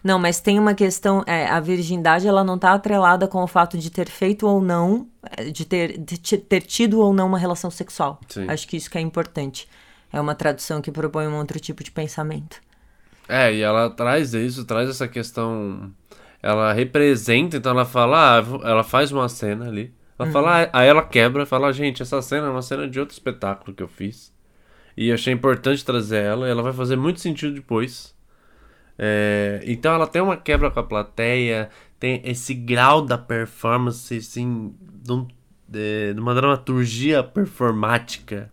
Não, 0.03 0.17
mas 0.17 0.39
tem 0.39 0.57
uma 0.57 0.73
questão, 0.73 1.23
é, 1.27 1.47
a 1.47 1.59
virgindade 1.59 2.27
ela 2.27 2.43
não 2.43 2.57
tá 2.57 2.73
atrelada 2.73 3.27
com 3.27 3.43
o 3.43 3.47
fato 3.47 3.77
de 3.77 3.89
ter 3.89 4.07
feito 4.07 4.47
ou 4.47 4.61
não, 4.61 5.07
é, 5.35 5.45
de 5.45 5.65
ter, 5.65 5.97
de 5.97 6.17
ter 6.17 6.61
tido 6.61 7.01
ou 7.01 7.13
não 7.13 7.27
uma 7.27 7.37
relação 7.37 7.69
sexual. 7.69 8.19
Sim. 8.29 8.45
Acho 8.47 8.67
que 8.67 8.77
isso 8.77 8.89
que 8.89 8.97
é 8.97 9.01
importante. 9.01 9.67
É 10.11 10.21
uma 10.21 10.33
tradução 10.33 10.81
que 10.81 10.91
propõe 10.91 11.27
um 11.27 11.35
outro 11.35 11.59
tipo 11.59 11.83
de 11.83 11.91
pensamento. 11.91 12.61
É, 13.27 13.53
e 13.53 13.61
ela 13.61 13.89
traz 13.89 14.33
isso, 14.33 14.65
traz 14.65 14.89
essa 14.89 15.07
questão. 15.07 15.91
Ela 16.41 16.71
representa, 16.71 17.57
então 17.57 17.71
ela 17.71 17.85
fala, 17.85 18.39
ah, 18.39 18.43
ela 18.63 18.83
faz 18.83 19.11
uma 19.11 19.27
cena 19.27 19.67
ali. 19.67 19.93
Ela 20.17 20.31
fala, 20.31 20.63
ah, 20.63 20.69
aí 20.73 20.87
ela 20.87 21.03
quebra 21.05 21.45
fala, 21.45 21.71
gente, 21.73 22.01
essa 22.01 22.21
cena 22.21 22.47
é 22.47 22.49
uma 22.49 22.61
cena 22.61 22.87
de 22.87 22.99
outro 22.99 23.13
espetáculo 23.13 23.75
que 23.75 23.83
eu 23.83 23.87
fiz. 23.87 24.33
E 24.95 25.11
achei 25.11 25.33
importante 25.33 25.83
trazer 25.85 26.23
ela, 26.23 26.47
e 26.47 26.51
ela 26.51 26.63
vai 26.63 26.73
fazer 26.73 26.95
muito 26.95 27.19
sentido 27.19 27.53
depois. 27.53 28.15
É, 28.97 29.61
então 29.65 29.93
ela 29.93 30.07
tem 30.07 30.21
uma 30.21 30.37
quebra 30.37 30.71
com 30.71 30.79
a 30.79 30.83
plateia, 30.83 31.69
tem 31.99 32.21
esse 32.25 32.53
grau 32.53 33.01
da 33.01 33.17
performance, 33.17 34.15
assim, 34.15 34.73
de, 35.03 35.11
um- 35.11 35.27
de- 35.67 36.13
de 36.15 36.19
uma 36.19 36.33
dramaturgia 36.33 37.21
performática 37.23 38.51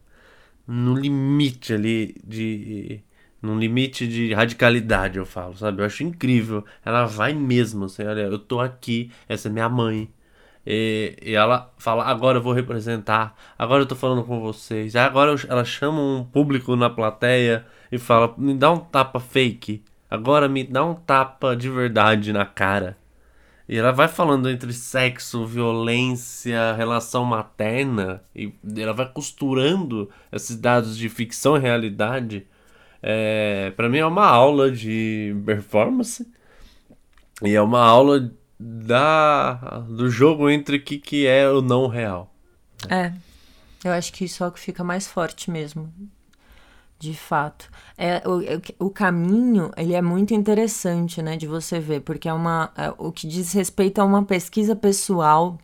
no 0.66 0.94
limite 0.94 1.72
ali 1.72 2.14
de. 2.26 3.00
Num 3.44 3.58
limite 3.58 4.08
de 4.08 4.32
radicalidade, 4.32 5.18
eu 5.18 5.26
falo, 5.26 5.54
sabe? 5.56 5.82
Eu 5.82 5.86
acho 5.86 6.02
incrível. 6.02 6.64
Ela 6.84 7.04
vai 7.06 7.34
mesmo, 7.34 7.84
assim, 7.84 8.02
olha, 8.04 8.22
eu 8.22 8.38
tô 8.38 8.60
aqui, 8.60 9.10
essa 9.28 9.48
é 9.48 9.50
minha 9.52 9.68
mãe. 9.68 10.10
E, 10.66 11.14
e 11.22 11.34
ela 11.34 11.70
fala, 11.78 12.04
agora 12.04 12.38
eu 12.38 12.42
vou 12.42 12.54
representar, 12.54 13.36
agora 13.58 13.82
eu 13.82 13.86
tô 13.86 13.94
falando 13.94 14.24
com 14.24 14.40
vocês. 14.40 14.96
Agora 14.96 15.32
eu- 15.32 15.38
ela 15.48 15.64
chama 15.64 16.00
um 16.00 16.24
público 16.24 16.74
na 16.76 16.88
plateia 16.88 17.66
e 17.92 17.98
fala, 17.98 18.34
me 18.38 18.54
dá 18.54 18.72
um 18.72 18.78
tapa 18.78 19.20
fake. 19.20 19.82
Agora 20.10 20.48
me 20.48 20.64
dá 20.64 20.84
um 20.84 20.94
tapa 20.94 21.54
de 21.56 21.68
verdade 21.68 22.32
na 22.32 22.46
cara. 22.46 22.96
E 23.68 23.76
ela 23.78 23.92
vai 23.92 24.08
falando 24.08 24.48
entre 24.50 24.72
sexo, 24.72 25.46
violência, 25.46 26.74
relação 26.74 27.24
materna, 27.24 28.22
e 28.34 28.52
ela 28.76 28.92
vai 28.92 29.08
costurando 29.10 30.10
esses 30.32 30.56
dados 30.56 30.96
de 30.96 31.08
ficção 31.08 31.56
e 31.56 31.60
realidade. 31.60 32.46
É, 33.06 33.70
para 33.76 33.86
mim 33.86 33.98
é 33.98 34.06
uma 34.06 34.26
aula 34.26 34.70
de 34.70 35.36
performance 35.44 36.26
e 37.42 37.54
é 37.54 37.60
uma 37.60 37.84
aula 37.84 38.32
da 38.58 39.52
do 39.86 40.08
jogo 40.08 40.48
entre 40.48 40.78
o 40.78 40.82
que, 40.82 40.96
que 40.96 41.26
é 41.26 41.46
o 41.46 41.60
não 41.60 41.86
real. 41.86 42.32
É, 42.88 43.12
eu 43.84 43.92
acho 43.92 44.10
que 44.10 44.24
isso 44.24 44.42
é 44.42 44.46
o 44.46 44.50
que 44.50 44.58
fica 44.58 44.82
mais 44.82 45.06
forte 45.06 45.50
mesmo, 45.50 45.92
de 46.98 47.12
fato. 47.12 47.70
É, 47.98 48.22
o, 48.26 48.86
o 48.86 48.90
caminho, 48.90 49.70
ele 49.76 49.92
é 49.92 50.00
muito 50.00 50.32
interessante, 50.32 51.20
né, 51.20 51.36
de 51.36 51.46
você 51.46 51.78
ver, 51.78 52.00
porque 52.00 52.26
é 52.26 52.32
uma, 52.32 52.72
é, 52.74 52.90
o 52.96 53.12
que 53.12 53.28
diz 53.28 53.52
respeito 53.52 54.00
a 54.00 54.04
uma 54.06 54.24
pesquisa 54.24 54.74
pessoal 54.74 55.58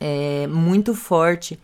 é 0.00 0.48
muito 0.48 0.92
forte 0.92 1.56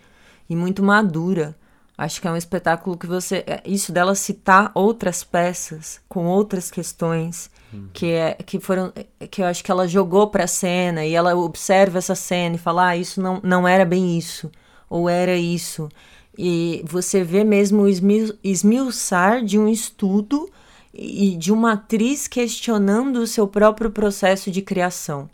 e 0.49 0.55
muito 0.55 0.85
madura. 0.85 1.57
Acho 1.97 2.21
que 2.21 2.27
é 2.27 2.31
um 2.31 2.37
espetáculo 2.37 2.97
que 2.97 3.07
você, 3.07 3.45
é, 3.47 3.63
isso 3.67 3.93
dela 3.93 4.15
citar 4.15 4.73
outras 4.75 5.23
peças 5.23 6.01
com 6.09 6.27
outras 6.27 6.71
questões 6.71 7.51
que 7.93 8.07
é 8.07 8.35
que 8.35 8.61
foram 8.61 8.93
que 9.31 9.41
eu 9.41 9.47
acho 9.47 9.65
que 9.65 9.71
ela 9.71 9.89
jogou 9.89 10.27
pra 10.29 10.47
cena 10.47 11.05
e 11.07 11.15
ela 11.15 11.35
observa 11.35 11.97
essa 11.99 12.15
cena 12.15 12.57
e 12.57 12.59
fala, 12.59 12.89
ah, 12.89 12.97
isso 12.97 13.21
não, 13.23 13.41
não 13.43 13.67
era 13.67 13.85
bem 13.85 14.19
isso, 14.19 14.51
ou 14.91 15.09
era 15.09 15.37
isso. 15.37 15.89
E 16.37 16.83
você 16.87 17.23
vê 17.25 17.45
mesmo 17.45 17.83
o 17.83 17.89
esmil- 17.89 18.35
esmiuçar 18.45 19.43
de 19.45 19.59
um 19.59 19.69
estudo 19.69 20.51
e 20.93 21.37
de 21.37 21.51
uma 21.53 21.73
atriz 21.73 22.27
questionando 22.29 23.17
o 23.21 23.27
seu 23.27 23.47
próprio 23.49 23.91
processo 23.91 24.51
de 24.51 24.61
criação 24.61 25.31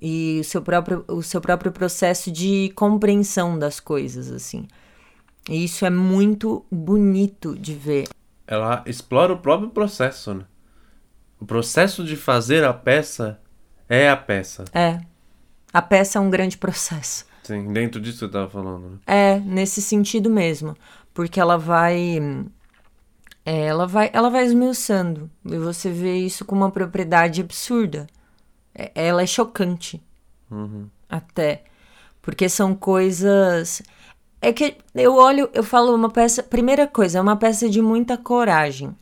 e 0.00 0.38
o 0.40 0.44
seu 0.44 0.62
próprio, 0.62 1.04
o 1.08 1.22
seu 1.22 1.40
próprio 1.40 1.72
processo 1.72 2.30
de 2.30 2.72
compreensão 2.76 3.58
das 3.58 3.80
coisas, 3.80 4.30
assim. 4.30 4.66
E 5.48 5.64
isso 5.64 5.84
é 5.84 5.90
muito 5.90 6.64
bonito 6.70 7.56
de 7.58 7.74
ver. 7.74 8.08
Ela 8.46 8.82
explora 8.86 9.32
o 9.32 9.38
próprio 9.38 9.70
processo, 9.70 10.34
né? 10.34 10.44
O 11.40 11.44
processo 11.46 12.04
de 12.04 12.16
fazer 12.16 12.64
a 12.64 12.72
peça 12.72 13.40
é 13.88 14.08
a 14.08 14.16
peça. 14.16 14.64
É. 14.72 15.00
A 15.72 15.82
peça 15.82 16.18
é 16.18 16.20
um 16.20 16.30
grande 16.30 16.56
processo. 16.56 17.26
Sim, 17.42 17.72
dentro 17.72 18.00
disso 18.00 18.20
que 18.20 18.24
você 18.26 18.32
tava 18.32 18.48
falando, 18.48 18.88
né? 18.90 18.98
É, 19.06 19.38
nesse 19.40 19.82
sentido 19.82 20.30
mesmo. 20.30 20.74
Porque 21.12 21.38
ela 21.38 21.58
vai. 21.58 22.18
é, 23.44 23.66
ela 23.66 23.86
vai, 23.86 24.10
ela 24.12 24.30
vai 24.30 24.44
esmiuçando. 24.44 25.30
E 25.44 25.58
você 25.58 25.90
vê 25.90 26.16
isso 26.16 26.44
com 26.44 26.54
uma 26.54 26.70
propriedade 26.70 27.40
absurda. 27.42 28.06
É- 28.74 28.90
ela 28.94 29.22
é 29.22 29.26
chocante. 29.26 30.02
Até. 31.08 31.64
Porque 32.22 32.48
são 32.48 32.74
coisas. 32.74 33.82
É 34.46 34.52
que 34.52 34.76
eu 34.94 35.14
olho, 35.16 35.48
eu 35.54 35.62
falo 35.64 35.94
uma 35.94 36.10
peça. 36.10 36.42
Primeira 36.42 36.86
coisa, 36.86 37.18
é 37.18 37.20
uma 37.20 37.36
peça 37.36 37.68
de 37.68 37.80
muita 37.80 38.16
coragem. 38.18 38.94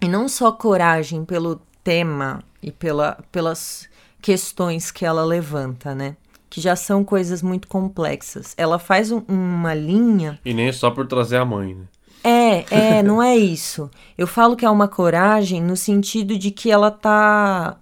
E 0.00 0.06
não 0.08 0.28
só 0.28 0.52
coragem 0.52 1.24
pelo 1.24 1.60
tema 1.82 2.42
e 2.62 2.70
pela, 2.70 3.18
pelas 3.32 3.88
questões 4.20 4.90
que 4.90 5.04
ela 5.04 5.24
levanta, 5.24 5.94
né? 5.94 6.16
Que 6.48 6.60
já 6.60 6.76
são 6.76 7.02
coisas 7.04 7.42
muito 7.42 7.66
complexas. 7.66 8.54
Ela 8.56 8.78
faz 8.78 9.10
um- 9.10 9.22
uma 9.28 9.74
linha. 9.74 10.38
E 10.44 10.54
nem 10.54 10.70
só 10.72 10.90
por 10.90 11.06
trazer 11.08 11.38
a 11.38 11.44
mãe, 11.44 11.74
né? 11.74 11.84
É, 12.22 12.98
é, 12.98 13.02
não 13.02 13.20
é 13.22 13.36
isso. 13.36 13.90
Eu 14.16 14.26
falo 14.28 14.54
que 14.56 14.64
é 14.64 14.70
uma 14.70 14.86
coragem 14.86 15.60
no 15.60 15.76
sentido 15.76 16.38
de 16.38 16.50
que 16.52 16.70
ela 16.70 16.90
tá. 16.90 17.76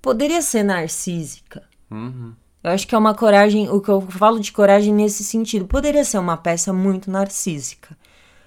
Poderia 0.00 0.42
ser 0.42 0.62
narcísica. 0.62 1.64
Uhum. 1.90 2.34
Eu 2.68 2.74
acho 2.74 2.86
que 2.86 2.94
é 2.94 2.98
uma 2.98 3.14
coragem, 3.14 3.68
o 3.70 3.80
que 3.80 3.88
eu 3.88 4.00
falo 4.00 4.38
de 4.38 4.52
coragem 4.52 4.92
nesse 4.92 5.24
sentido. 5.24 5.66
Poderia 5.66 6.04
ser 6.04 6.18
uma 6.18 6.36
peça 6.36 6.72
muito 6.72 7.10
narcísica. 7.10 7.96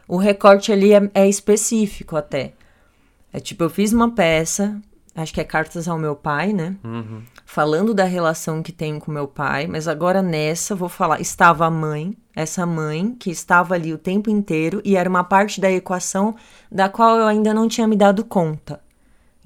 O 0.07 0.17
recorte 0.17 0.71
ali 0.71 0.93
é, 0.93 1.09
é 1.13 1.27
específico 1.27 2.15
até. 2.15 2.53
É 3.33 3.39
tipo, 3.39 3.63
eu 3.63 3.69
fiz 3.69 3.93
uma 3.93 4.11
peça, 4.11 4.79
acho 5.15 5.33
que 5.33 5.41
é 5.41 5.43
Cartas 5.43 5.87
ao 5.87 5.97
Meu 5.97 6.15
Pai, 6.15 6.53
né? 6.53 6.75
Falando 7.45 7.93
da 7.93 8.03
relação 8.03 8.61
que 8.61 8.71
tenho 8.71 8.99
com 8.99 9.11
meu 9.11 9.27
pai, 9.27 9.67
mas 9.67 9.87
agora 9.87 10.21
nessa 10.21 10.75
vou 10.75 10.89
falar. 10.89 11.19
Estava 11.19 11.65
a 11.65 11.71
mãe, 11.71 12.15
essa 12.35 12.65
mãe 12.65 13.15
que 13.19 13.31
estava 13.31 13.73
ali 13.73 13.91
o 13.91 13.97
tempo 13.97 14.29
inteiro 14.29 14.81
e 14.85 14.95
era 14.95 15.09
uma 15.09 15.23
parte 15.23 15.59
da 15.59 15.71
equação 15.71 16.35
da 16.71 16.87
qual 16.89 17.17
eu 17.17 17.25
ainda 17.25 17.53
não 17.53 17.67
tinha 17.67 17.87
me 17.87 17.95
dado 17.95 18.23
conta 18.23 18.79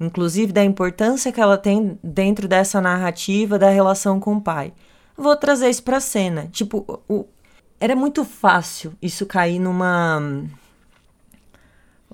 inclusive 0.00 0.52
da 0.52 0.64
importância 0.64 1.32
que 1.32 1.40
ela 1.40 1.56
tem 1.56 1.98
dentro 2.02 2.46
dessa 2.46 2.80
narrativa 2.80 3.58
da 3.58 3.70
relação 3.70 4.20
com 4.20 4.36
o 4.36 4.40
pai. 4.40 4.72
Vou 5.16 5.34
trazer 5.36 5.70
isso 5.70 5.82
pra 5.82 6.00
cena. 6.00 6.48
Tipo, 6.52 7.00
o, 7.08 7.26
era 7.80 7.96
muito 7.96 8.24
fácil 8.24 8.92
isso 9.00 9.26
cair 9.26 9.58
numa. 9.58 10.44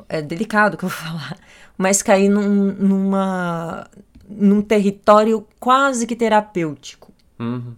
É 0.09 0.23
delicado 0.23 0.77
que 0.77 0.85
eu 0.85 0.89
vou 0.89 0.99
falar, 0.99 1.37
mas 1.77 2.03
cair 2.03 2.29
num, 2.29 2.73
numa. 2.73 3.89
num 4.29 4.63
território 4.63 5.47
quase 5.59 6.07
que 6.07 6.17
terapêutico. 6.17 7.13
Uhum. 7.39 7.75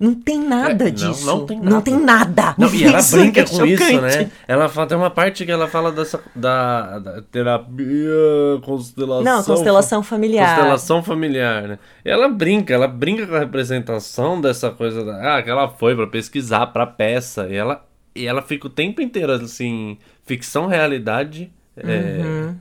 Não 0.00 0.14
tem 0.14 0.40
nada 0.42 0.84
É, 0.84 0.86
não, 0.88 0.90
disso. 0.94 1.26
não 1.26 1.44
tem 1.46 1.58
Não 1.58 1.64
nada. 1.72 1.82
tem 1.82 2.00
nada. 2.00 2.54
Não, 2.56 2.74
e 2.74 2.84
ela 2.84 2.98
Isso 3.00 3.18
brinca 3.18 3.40
é 3.40 3.44
com 3.44 3.66
isso, 3.66 3.84
chocante. 3.84 4.18
né? 4.18 4.30
Ela 4.48 4.66
fala, 4.70 4.86
tem 4.86 4.96
uma 4.96 5.10
parte 5.10 5.44
que 5.44 5.52
ela 5.52 5.68
fala 5.68 5.92
dessa 5.92 6.18
da, 6.34 6.98
da 6.98 7.20
terapia, 7.22 8.14
constelação. 8.62 9.22
Não, 9.22 9.44
constelação 9.44 10.02
familiar. 10.02 10.54
Constelação 10.56 11.02
familiar, 11.02 11.68
né? 11.68 11.78
E 12.02 12.08
ela 12.10 12.28
brinca, 12.30 12.72
ela 12.72 12.88
brinca 12.88 13.26
com 13.26 13.34
a 13.34 13.40
representação 13.40 14.40
dessa 14.40 14.70
coisa 14.70 15.04
da, 15.04 15.36
ah, 15.36 15.42
que 15.42 15.50
ela 15.50 15.68
foi 15.68 15.94
pra 15.94 16.06
pesquisar 16.06 16.68
pra 16.68 16.86
peça 16.86 17.46
e 17.48 17.54
ela 17.56 17.84
e 18.16 18.26
ela 18.26 18.42
fica 18.42 18.66
o 18.66 18.70
tempo 18.70 19.00
inteiro 19.02 19.30
assim, 19.32 19.98
ficção 20.24 20.66
realidade. 20.66 21.52
é, 21.76 22.20
Uhum. 22.24 22.56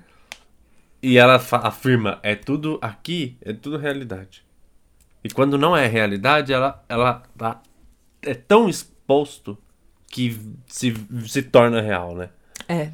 e 1.01 1.17
ela 1.17 1.35
afirma, 1.51 2.19
é 2.21 2.35
tudo 2.35 2.77
aqui, 2.81 3.37
é 3.43 3.53
tudo 3.53 3.77
realidade. 3.77 4.43
E 5.23 5.29
quando 5.29 5.57
não 5.57 5.75
é 5.75 5.87
realidade, 5.87 6.53
ela, 6.53 6.83
ela 6.87 7.23
tá, 7.37 7.61
é 8.21 8.33
tão 8.33 8.69
exposto 8.69 9.57
que 10.07 10.39
se, 10.67 10.93
se 11.25 11.41
torna 11.43 11.81
real, 11.81 12.15
né? 12.15 12.29
É. 12.67 12.91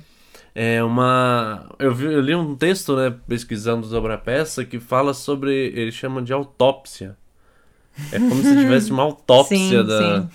É 0.57 0.81
uma. 0.81 1.69
Eu, 1.77 1.93
vi, 1.93 2.05
eu 2.05 2.21
li 2.21 2.33
um 2.33 2.55
texto, 2.55 2.95
né, 2.95 3.13
pesquisando 3.27 3.85
sobre 3.87 4.13
a 4.13 4.17
peça, 4.17 4.63
que 4.63 4.79
fala 4.79 5.13
sobre. 5.13 5.53
Ele 5.75 5.91
chama 5.91 6.21
de 6.21 6.31
autópsia. 6.31 7.17
É 8.09 8.17
como 8.17 8.41
se 8.41 8.55
tivesse 8.55 8.89
uma 8.89 9.03
autópsia 9.03 9.81
Sim, 9.81 9.85
da. 9.85 10.21
sim. 10.21 10.29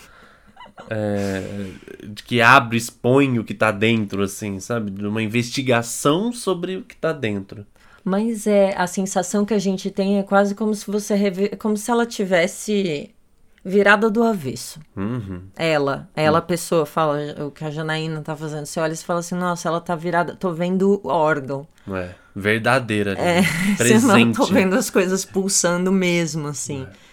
é, 0.91 1.71
de 2.07 2.23
que 2.23 2.41
abre, 2.43 2.77
expõe 2.77 3.39
o 3.39 3.45
que 3.45 3.55
tá 3.55 3.71
dentro, 3.71 4.23
assim, 4.23 4.61
sabe? 4.61 4.91
De 4.91 5.07
uma 5.07 5.23
investigação 5.23 6.33
sobre 6.33 6.77
o 6.77 6.83
que 6.83 6.97
tá 6.97 7.13
dentro. 7.13 7.67
Mas 8.05 8.47
é 8.47 8.75
a 8.77 8.87
sensação 8.87 9.45
que 9.45 9.55
a 9.55 9.59
gente 9.59 9.91
tem 9.91 10.19
é 10.19 10.23
quase 10.23 10.55
como 10.55 10.75
se 10.75 10.91
você 10.91 11.49
como 11.59 11.77
se 11.77 11.91
ela 11.91 12.07
tivesse 12.07 13.15
Virada 13.63 14.09
do 14.09 14.23
avesso. 14.23 14.81
Uhum. 14.97 15.43
Ela, 15.55 16.09
ela 16.17 16.39
a 16.39 16.43
pessoa 16.43 16.87
fala 16.87 17.19
o 17.47 17.51
que 17.51 17.63
a 17.63 17.71
Janaína 17.71 18.23
tá 18.23 18.35
fazendo. 18.35 18.65
Você 18.65 18.81
olha 18.81 18.95
e 18.95 18.97
fala 18.97 19.21
assim, 19.21 19.35
nossa, 19.35 19.69
ela 19.69 19.81
tá 19.83 19.95
virada, 19.95 20.35
tô 20.35 20.51
vendo 20.51 20.99
o 21.05 21.09
órgão. 21.09 21.69
É, 21.87 22.15
verdadeira. 22.35 23.13
É, 23.19 23.43
presente. 23.77 24.35
tô 24.35 24.47
vendo 24.47 24.75
as 24.75 24.89
coisas 24.89 25.27
pulsando 25.27 25.93
mesmo, 25.93 26.49
assim. 26.49 26.87
É, 26.91 27.10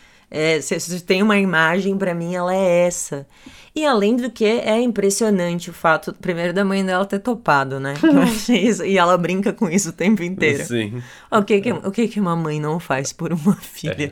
se, 0.62 0.80
se 0.80 1.02
tem 1.02 1.24
uma 1.24 1.38
imagem, 1.38 1.98
pra 1.98 2.14
mim, 2.14 2.36
ela 2.36 2.54
é 2.54 2.88
essa. 2.88 3.26
E 3.78 3.86
além 3.86 4.16
do 4.16 4.32
que, 4.32 4.44
é 4.44 4.82
impressionante 4.82 5.70
o 5.70 5.74
fato, 5.74 6.12
primeiro, 6.12 6.52
da 6.52 6.66
mãe 6.66 6.84
dela 6.84 7.06
ter 7.06 7.20
topado, 7.20 7.80
né? 7.80 7.94
Eu 8.02 8.24
achei 8.24 8.58
isso, 8.58 8.84
e 8.84 8.98
ela 8.98 9.16
brinca 9.20 9.54
com 9.54 9.70
isso 9.70 9.90
o 9.90 9.94
tempo 9.94 10.24
inteiro. 10.24 10.66
Sim. 10.66 11.00
O 11.30 11.44
que 11.44 11.62
que, 11.62 11.72
o 11.72 11.92
que 11.92 12.08
que 12.08 12.20
uma 12.20 12.36
mãe 12.36 12.60
não 12.60 12.80
faz 12.80 13.14
por 13.14 13.32
uma 13.32 13.54
filha? 13.62 14.12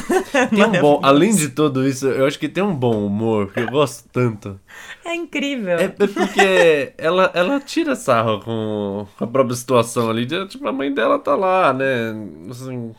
Tem 0.48 0.64
um 0.64 0.80
bom, 0.80 1.00
além 1.02 1.36
de 1.36 1.50
tudo 1.50 1.86
isso, 1.86 2.06
eu 2.06 2.24
acho 2.24 2.38
que 2.38 2.48
tem 2.48 2.64
um 2.64 2.74
bom 2.74 3.06
humor, 3.06 3.52
que 3.52 3.60
eu 3.60 3.70
gosto 3.70 4.08
tanto. 4.10 4.58
É 5.04 5.14
incrível. 5.14 5.76
É, 5.76 5.84
é 5.84 5.88
porque 5.88 6.94
ela, 6.96 7.30
ela 7.34 7.60
tira 7.60 7.94
sarro 7.94 8.40
com 8.40 9.06
a 9.20 9.26
própria 9.26 9.54
situação 9.54 10.08
ali. 10.08 10.26
Tipo, 10.48 10.66
a 10.66 10.72
mãe 10.72 10.90
dela 10.90 11.18
tá 11.18 11.36
lá, 11.36 11.74
né? 11.74 12.14
Assim, 12.50 12.94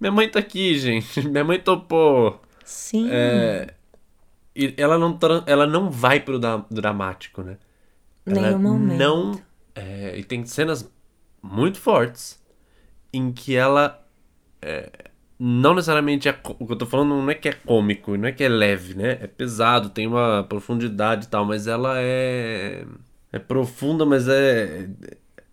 minha 0.00 0.12
mãe 0.12 0.28
tá 0.28 0.38
aqui, 0.38 0.78
gente. 0.78 1.20
Minha 1.28 1.44
mãe 1.44 1.58
topou. 1.58 2.40
Sim. 2.64 3.08
É, 3.10 3.74
e 4.54 4.74
ela 4.76 4.98
não, 4.98 5.18
ela 5.46 5.66
não 5.66 5.90
vai 5.90 6.20
pro 6.20 6.40
dramático, 6.70 7.42
né? 7.42 7.58
Ela 8.24 8.48
Nenhum 8.48 8.58
momento. 8.58 8.98
não. 8.98 9.40
é, 9.74 10.18
e 10.18 10.24
tem 10.24 10.44
cenas 10.46 10.90
muito 11.42 11.78
fortes 11.78 12.42
em 13.12 13.32
que 13.32 13.54
ela. 13.54 14.04
é, 14.60 14.90
não 15.38 15.74
necessariamente 15.74 16.28
é. 16.28 16.38
O 16.58 16.66
que 16.66 16.72
eu 16.72 16.76
tô 16.78 16.86
falando 16.86 17.10
não 17.10 17.30
é 17.30 17.34
que 17.34 17.48
é 17.48 17.52
cômico, 17.52 18.16
não 18.16 18.26
é 18.28 18.32
que 18.32 18.42
é 18.42 18.48
leve, 18.48 18.94
né? 18.94 19.18
É 19.20 19.26
pesado, 19.26 19.90
tem 19.90 20.06
uma 20.06 20.42
profundidade 20.44 21.26
e 21.26 21.28
tal, 21.28 21.44
mas 21.44 21.66
ela 21.66 22.00
é. 22.00 22.84
É 23.32 23.38
profunda, 23.38 24.06
mas 24.06 24.26
é. 24.28 24.88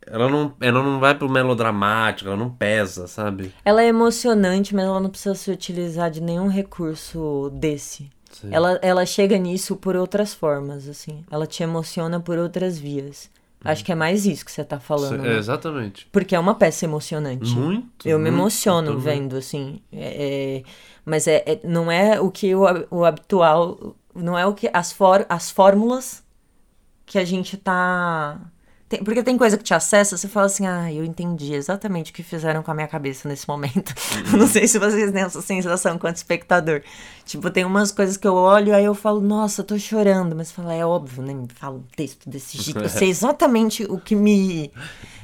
Ela 0.08 0.30
não, 0.30 0.54
ela 0.60 0.84
não 0.84 1.00
vai 1.00 1.16
pro 1.16 1.30
melodramático, 1.30 2.30
ela 2.30 2.38
não 2.38 2.50
pesa, 2.50 3.08
sabe? 3.08 3.54
Ela 3.64 3.84
é 3.84 3.88
emocionante, 3.88 4.76
mas 4.76 4.86
ela 4.86 5.00
não 5.00 5.10
precisa 5.10 5.36
se 5.36 5.52
utilizar 5.52 6.12
de 6.12 6.22
nenhum 6.22 6.48
recurso 6.48 7.50
desse. 7.54 8.10
Sim. 8.32 8.50
Ela, 8.52 8.80
ela 8.82 9.06
chega 9.06 9.38
nisso 9.38 9.76
por 9.76 9.96
outras 9.96 10.34
formas, 10.34 10.88
assim. 10.88 11.24
Ela 11.30 11.46
te 11.48 11.64
emociona 11.64 12.20
por 12.20 12.38
outras 12.38 12.78
vias. 12.78 13.30
Acho 13.64 13.86
que 13.86 13.92
é 13.92 13.96
mais 13.96 14.26
isso 14.26 14.44
que 14.44 14.52
você 14.52 14.64
tá 14.64 14.80
falando. 14.80 15.22
Né? 15.22 15.38
exatamente. 15.38 16.08
Porque 16.12 16.36
é 16.36 16.40
uma 16.40 16.56
peça 16.56 16.84
emocionante. 16.84 17.56
Muito. 17.56 18.08
Eu 18.08 18.20
me 18.20 18.26
muito, 18.30 18.42
emociono 18.42 19.00
vendo, 19.00 19.38
assim. 19.38 19.80
É- 19.92 20.58
é- 20.58 20.64
mas 21.06 21.28
é, 21.28 21.44
é- 21.46 21.62
não 21.64 21.90
é 21.90 22.20
o 22.20 22.30
que 22.30 22.54
o, 22.54 22.64
o 22.92 23.06
habitual. 23.06 23.96
Não 24.14 24.38
é 24.38 24.46
o 24.46 24.54
que. 24.54 24.70
As, 24.74 24.92
for, 24.92 25.26
as 25.30 25.50
fórmulas 25.50 26.24
que 27.06 27.18
a 27.18 27.24
gente 27.24 27.56
tá. 27.56 28.38
Tem- 28.94 29.04
porque 29.04 29.24
tem 29.24 29.38
coisa 29.38 29.58
que 29.58 29.64
te 29.64 29.74
acessa, 29.74 30.16
você 30.16 30.28
fala 30.28 30.46
assim, 30.46 30.68
ah, 30.68 30.92
eu 30.92 31.04
entendi 31.04 31.54
exatamente 31.54 32.12
o 32.12 32.14
que 32.14 32.22
fizeram 32.22 32.62
com 32.62 32.70
a 32.70 32.74
minha 32.74 32.88
cabeça 32.88 33.28
nesse 33.28 33.48
momento. 33.48 33.94
não 34.38 34.48
sei 34.48 34.68
se 34.68 34.78
vocês 34.78 35.12
têm 35.12 35.24
essa 35.24 35.42
sensação 35.42 35.98
quanto 35.98 36.18
espectador. 36.18 36.82
Tipo, 37.26 37.50
tem 37.50 37.66
umas 37.66 37.92
coisas 37.92 38.18
que 38.18 38.28
eu 38.28 38.36
olho, 38.36 38.76
aí 38.76 38.86
eu 38.86 38.94
falo, 38.94 39.20
nossa, 39.20 39.62
eu 39.62 39.66
tô 39.66 39.80
chorando. 39.80 40.36
Mas 40.36 40.52
fala, 40.52 40.74
é 40.74 40.86
óbvio, 40.86 41.24
né? 41.24 41.34
Me 41.34 41.48
fala 41.48 41.78
um 41.78 41.84
texto 41.96 42.30
desse 42.30 42.62
jeito. 42.62 42.82
Eu 42.82 42.90
sei 42.90 43.10
exatamente 43.10 43.84
o 43.86 43.98
que 43.98 44.16
me. 44.16 44.72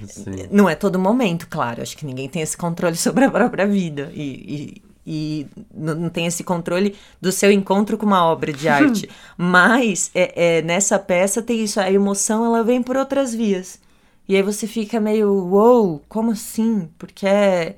Sim. 0.08 0.48
Não 0.52 0.68
é 0.68 0.76
todo 0.76 0.98
momento, 0.98 1.48
claro. 1.48 1.82
Acho 1.82 1.96
que 1.96 2.06
ninguém 2.06 2.28
tem 2.28 2.42
esse 2.42 2.58
controle 2.58 2.96
sobre 2.96 3.26
a 3.26 3.32
própria 3.32 3.68
vida. 3.68 4.12
E, 4.14 4.22
e, 4.22 4.89
e 5.12 5.48
não 5.74 6.08
tem 6.08 6.28
esse 6.28 6.44
controle 6.44 6.96
do 7.20 7.32
seu 7.32 7.52
encontro 7.52 7.98
com 7.98 8.06
uma 8.06 8.24
obra 8.26 8.54
de 8.54 8.68
arte. 8.70 9.10
Mas 9.36 10.12
é, 10.14 10.58
é, 10.58 10.62
nessa 10.62 11.00
peça 11.00 11.42
tem 11.42 11.64
isso. 11.64 11.80
A 11.80 11.92
emoção 11.92 12.46
ela 12.46 12.64
vem 12.64 12.84
por 12.84 12.96
outras 12.96 13.34
vias. 13.34 13.80
E 14.28 14.36
aí 14.36 14.44
você 14.44 14.68
fica 14.68 15.00
meio, 15.00 15.32
uou, 15.32 16.04
como 16.08 16.30
assim? 16.32 16.88
Porque 17.00 17.26
é, 17.26 17.76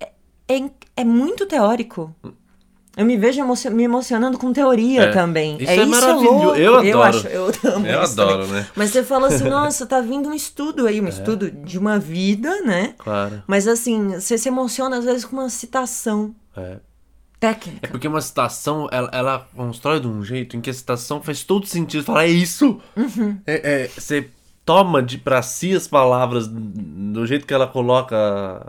é, 0.00 0.08
é, 0.48 0.70
é 0.96 1.04
muito 1.04 1.46
teórico. 1.46 2.12
Eu 2.94 3.06
me 3.06 3.16
vejo 3.16 3.40
emo- 3.40 3.54
me 3.70 3.84
emocionando 3.84 4.36
com 4.36 4.52
teoria 4.52 5.04
É. 5.04 5.12
também. 5.12 5.56
Isso 5.60 5.70
é, 5.70 5.76
é 5.76 5.80
isso 5.82 5.88
maravilhoso. 5.90 6.36
louco. 6.44 6.56
Eu 6.58 6.76
adoro. 6.78 7.16
acho, 7.16 7.26
eu 7.28 7.44
amo 7.46 7.86
Eu 7.86 8.02
isso 8.02 8.16
também. 8.16 8.34
adoro, 8.34 8.46
né? 8.48 8.66
Mas 8.76 8.90
você 8.90 9.02
fala 9.04 9.28
assim, 9.28 9.44
nossa, 9.48 9.86
tá 9.86 10.00
vindo 10.00 10.28
um 10.28 10.34
estudo 10.34 10.86
aí, 10.88 11.00
um 11.00 11.06
estudo 11.08 11.48
de 11.50 11.78
uma 11.78 11.98
vida, 11.98 12.60
né? 12.62 12.94
Claro. 12.98 13.42
Mas 13.46 13.66
assim, 13.68 14.08
você 14.20 14.36
se 14.36 14.48
emociona 14.48 14.98
às 14.98 15.04
vezes 15.04 15.24
com 15.24 15.36
uma 15.36 15.48
citação 15.48 16.34
É. 16.56 16.78
É 17.42 17.54
técnica. 17.54 17.88
porque 17.88 18.06
uma 18.06 18.20
citação, 18.20 18.88
ela, 18.92 19.10
ela 19.12 19.48
constrói 19.56 19.98
de 19.98 20.06
um 20.06 20.22
jeito 20.22 20.56
em 20.56 20.60
que 20.60 20.70
a 20.70 20.74
citação 20.74 21.20
faz 21.20 21.42
todo 21.42 21.66
sentido. 21.66 22.04
Fala, 22.04 22.22
é 22.22 22.28
isso! 22.28 22.80
Uhum. 22.96 23.40
É, 23.44 23.82
é, 23.82 23.88
você 23.88 24.30
toma 24.64 25.02
de 25.02 25.18
pra 25.18 25.42
si 25.42 25.74
as 25.74 25.88
palavras 25.88 26.46
do 26.46 27.26
jeito 27.26 27.44
que 27.44 27.52
ela 27.52 27.66
coloca 27.66 28.16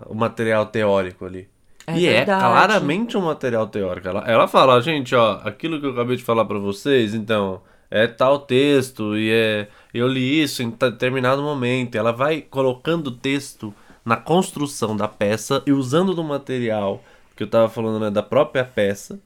o 0.08 0.16
material 0.16 0.66
teórico 0.66 1.26
ali. 1.26 1.48
É 1.86 1.98
e 1.98 2.08
verdade. 2.08 2.32
é 2.32 2.48
claramente 2.50 3.16
um 3.16 3.22
material 3.22 3.68
teórico. 3.68 4.08
Ela, 4.08 4.24
ela 4.26 4.48
fala, 4.48 4.82
gente, 4.82 5.14
ó, 5.14 5.40
aquilo 5.44 5.80
que 5.80 5.86
eu 5.86 5.92
acabei 5.92 6.16
de 6.18 6.24
falar 6.24 6.46
pra 6.46 6.58
vocês, 6.58 7.14
então, 7.14 7.62
é 7.92 8.08
tal 8.08 8.40
texto 8.40 9.16
e 9.16 9.30
é 9.30 9.68
eu 9.94 10.08
li 10.08 10.42
isso 10.42 10.64
em 10.64 10.72
determinado 10.72 11.44
momento. 11.44 11.96
Ela 11.96 12.12
vai 12.12 12.42
colocando 12.42 13.08
o 13.08 13.12
texto 13.12 13.74
na 14.04 14.18
construção 14.18 14.98
da 14.98 15.08
peça 15.08 15.62
e 15.66 15.72
usando 15.72 16.16
do 16.16 16.24
material 16.24 17.04
que 17.36 17.44
eu 17.44 17.50
tava 17.50 17.70
falando, 17.70 18.00
né, 18.00 18.12
da 18.12 18.24
própria 18.24 18.64
peça, 18.64 19.20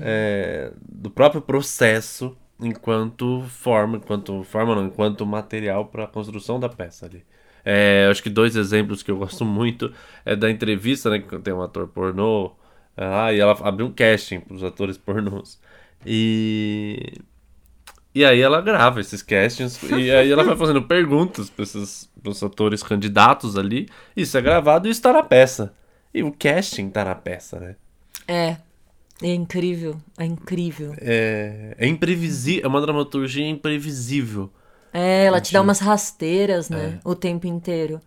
é, 0.00 0.72
do 0.80 1.10
próprio 1.10 1.40
processo 1.42 2.36
enquanto 2.60 3.42
forma, 3.48 3.98
enquanto 3.98 4.42
forma 4.44 4.74
não, 4.74 4.86
enquanto 4.86 5.26
material 5.26 5.86
para 5.86 6.04
a 6.04 6.06
construção 6.06 6.58
da 6.58 6.68
peça 6.68 7.06
ali. 7.06 7.24
É, 7.64 8.06
acho 8.10 8.22
que 8.22 8.30
dois 8.30 8.54
exemplos 8.54 9.02
que 9.02 9.10
eu 9.10 9.16
gosto 9.18 9.44
muito 9.46 9.92
é 10.24 10.36
da 10.36 10.50
entrevista, 10.50 11.10
né, 11.10 11.18
que 11.18 11.38
tem 11.40 11.52
um 11.52 11.62
ator 11.62 11.88
pornô, 11.88 12.52
ah, 12.96 13.32
e 13.32 13.40
ela 13.40 13.52
abriu 13.66 13.86
um 13.86 13.92
casting 13.92 14.40
para 14.40 14.54
os 14.54 14.64
atores 14.64 14.96
pornôs. 14.96 15.60
E 16.04 17.20
e 18.14 18.24
aí 18.24 18.40
ela 18.40 18.62
grava 18.62 18.98
esses 19.00 19.20
castings 19.20 19.78
e 19.92 20.10
aí 20.10 20.30
ela 20.30 20.42
vai 20.42 20.56
fazendo 20.56 20.82
perguntas 20.82 21.50
para 21.50 21.64
esses 21.64 22.10
pros 22.22 22.42
atores 22.42 22.82
candidatos 22.82 23.58
ali. 23.58 23.88
Isso 24.16 24.38
é 24.38 24.40
gravado 24.40 24.88
e 24.88 24.90
está 24.90 25.12
na 25.12 25.22
peça. 25.22 25.74
E 26.16 26.22
o 26.22 26.32
casting 26.32 26.88
tá 26.88 27.04
na 27.04 27.14
peça, 27.14 27.60
né? 27.60 27.76
É. 28.26 28.56
É 29.22 29.34
incrível. 29.34 29.96
É 30.18 30.24
incrível. 30.24 30.94
É, 30.98 31.74
é 31.78 31.86
imprevisível, 31.86 32.64
é 32.64 32.68
uma 32.68 32.80
dramaturgia 32.80 33.46
imprevisível. 33.48 34.50
É, 34.92 35.24
ela 35.26 35.40
te 35.40 35.52
dá 35.52 35.60
umas 35.60 35.78
rasteiras, 35.78 36.70
É. 36.70 36.74
né? 36.74 37.00
O 37.04 37.14
tempo 37.14 37.46
inteiro. 37.46 38.00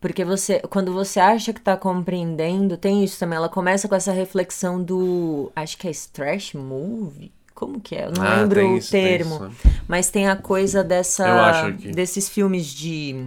Porque 0.00 0.24
você, 0.24 0.60
quando 0.68 0.92
você 0.92 1.18
acha 1.18 1.52
que 1.54 1.60
tá 1.60 1.74
compreendendo, 1.76 2.76
tem 2.76 3.02
isso 3.02 3.18
também. 3.18 3.36
Ela 3.36 3.48
começa 3.48 3.88
com 3.88 3.94
essa 3.94 4.12
reflexão 4.12 4.82
do. 4.82 5.50
Acho 5.56 5.78
que 5.78 5.88
é 5.88 5.92
trash 6.12 6.52
movie. 6.52 7.32
Como 7.54 7.80
que 7.80 7.94
é? 7.94 8.04
Eu 8.06 8.12
não 8.12 8.22
Ah, 8.22 8.40
lembro 8.42 8.60
tem 8.60 8.74
o 8.76 8.80
tem 8.80 9.04
termo. 9.04 9.34
isso. 9.36 9.50
Mas 9.88 10.10
tem 10.10 10.28
a 10.28 10.36
coisa 10.36 10.84
dessa. 10.84 11.26
Eu 11.26 11.38
acho 11.40 11.66
aqui. 11.68 11.90
Desses 11.92 12.28
filmes 12.28 12.66
de. 12.66 13.24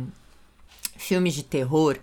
Filmes 0.96 1.34
de 1.34 1.44
terror. 1.44 1.98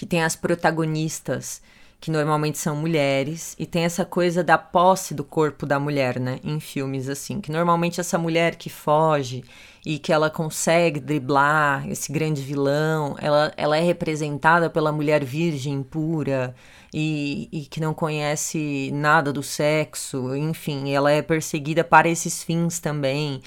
Que 0.00 0.06
tem 0.06 0.22
as 0.22 0.34
protagonistas. 0.34 1.60
Que 2.00 2.10
normalmente 2.10 2.56
são 2.56 2.74
mulheres. 2.74 3.54
E 3.58 3.66
tem 3.66 3.84
essa 3.84 4.02
coisa 4.02 4.42
da 4.42 4.56
posse 4.56 5.12
do 5.12 5.22
corpo 5.22 5.66
da 5.66 5.78
mulher, 5.78 6.18
né? 6.18 6.40
Em 6.42 6.58
filmes 6.58 7.06
assim. 7.06 7.38
Que 7.38 7.52
normalmente 7.52 8.00
essa 8.00 8.16
mulher 8.16 8.54
que 8.54 8.70
foge 8.70 9.44
e 9.84 9.98
que 9.98 10.10
ela 10.10 10.30
consegue 10.30 11.00
driblar 11.00 11.86
esse 11.86 12.10
grande 12.10 12.40
vilão, 12.40 13.14
ela, 13.20 13.52
ela 13.58 13.76
é 13.76 13.80
representada 13.82 14.70
pela 14.70 14.90
mulher 14.90 15.22
virgem 15.22 15.82
pura 15.82 16.54
e, 16.94 17.46
e 17.52 17.66
que 17.66 17.78
não 17.78 17.92
conhece 17.92 18.90
nada 18.94 19.30
do 19.30 19.42
sexo, 19.42 20.34
enfim, 20.34 20.92
ela 20.94 21.10
é 21.10 21.20
perseguida 21.20 21.84
para 21.84 22.08
esses 22.08 22.42
fins 22.42 22.80
também. 22.80 23.42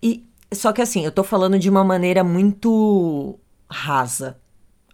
E 0.00 0.24
só 0.54 0.72
que 0.72 0.82
assim, 0.82 1.04
eu 1.04 1.10
tô 1.10 1.24
falando 1.24 1.58
de 1.58 1.68
uma 1.68 1.82
maneira 1.82 2.22
muito 2.22 3.40
rasa. 3.68 4.38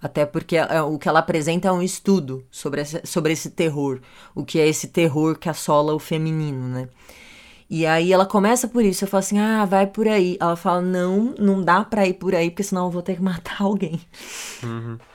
Até 0.03 0.27
porque 0.27 0.57
é, 0.57 0.83
o 0.83 0.99
que 0.99 1.09
ela 1.09 1.21
apresenta 1.21 1.69
é 1.69 1.73
um 1.73 1.81
estudo 1.83 2.45
sobre 2.51 2.81
esse, 2.81 3.01
sobre 3.07 3.33
esse 3.33 3.51
terror. 3.51 4.01
O 4.35 4.45
que 4.45 4.59
é 4.59 4.67
esse 4.67 4.89
terror 4.89 5.39
que 5.39 5.49
assola 5.49 5.95
o 5.95 5.99
feminino, 5.99 6.67
né? 6.69 6.89
E 7.71 7.87
aí 7.87 8.13
ela 8.13 8.27
começa 8.27 8.69
por 8.69 8.85
isso, 8.85 9.05
eu 9.05 9.09
falo 9.09 9.21
assim, 9.21 9.39
ah, 9.39 9.65
vai 9.65 9.87
por 9.87 10.07
aí. 10.07 10.37
Ela 10.39 10.57
fala, 10.57 10.83
não, 10.83 11.35
não 11.39 11.63
dá 11.63 11.83
pra 11.85 12.07
ir 12.07 12.15
por 12.15 12.35
aí, 12.35 12.51
porque 12.51 12.63
senão 12.63 12.85
eu 12.87 12.91
vou 12.91 13.01
ter 13.01 13.17
que 13.17 13.23
matar 13.23 13.57
alguém. 13.63 13.99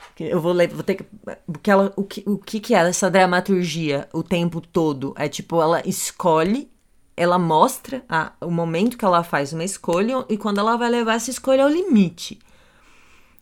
Porque 0.08 0.24
Eu 0.24 0.40
vou, 0.40 0.54
vou 0.54 0.82
ter 0.82 0.96
que. 0.96 1.04
Porque 1.46 1.70
ela, 1.70 1.92
o, 1.96 2.02
que, 2.02 2.24
o 2.26 2.36
que 2.38 2.58
que 2.60 2.74
é 2.74 2.78
essa 2.78 3.10
dramaturgia 3.10 4.08
o 4.12 4.22
tempo 4.22 4.60
todo? 4.60 5.14
É 5.16 5.28
tipo, 5.28 5.60
ela 5.62 5.82
escolhe, 5.86 6.68
ela 7.16 7.38
mostra 7.38 8.02
a- 8.08 8.32
o 8.40 8.50
momento 8.50 8.96
que 8.98 9.04
ela 9.04 9.22
faz 9.22 9.52
uma 9.52 9.62
escolha 9.64 10.24
e 10.28 10.36
quando 10.36 10.58
ela 10.58 10.76
vai 10.76 10.90
levar 10.90 11.14
essa 11.14 11.30
escolha 11.30 11.62
ao 11.64 11.70
limite. 11.70 12.38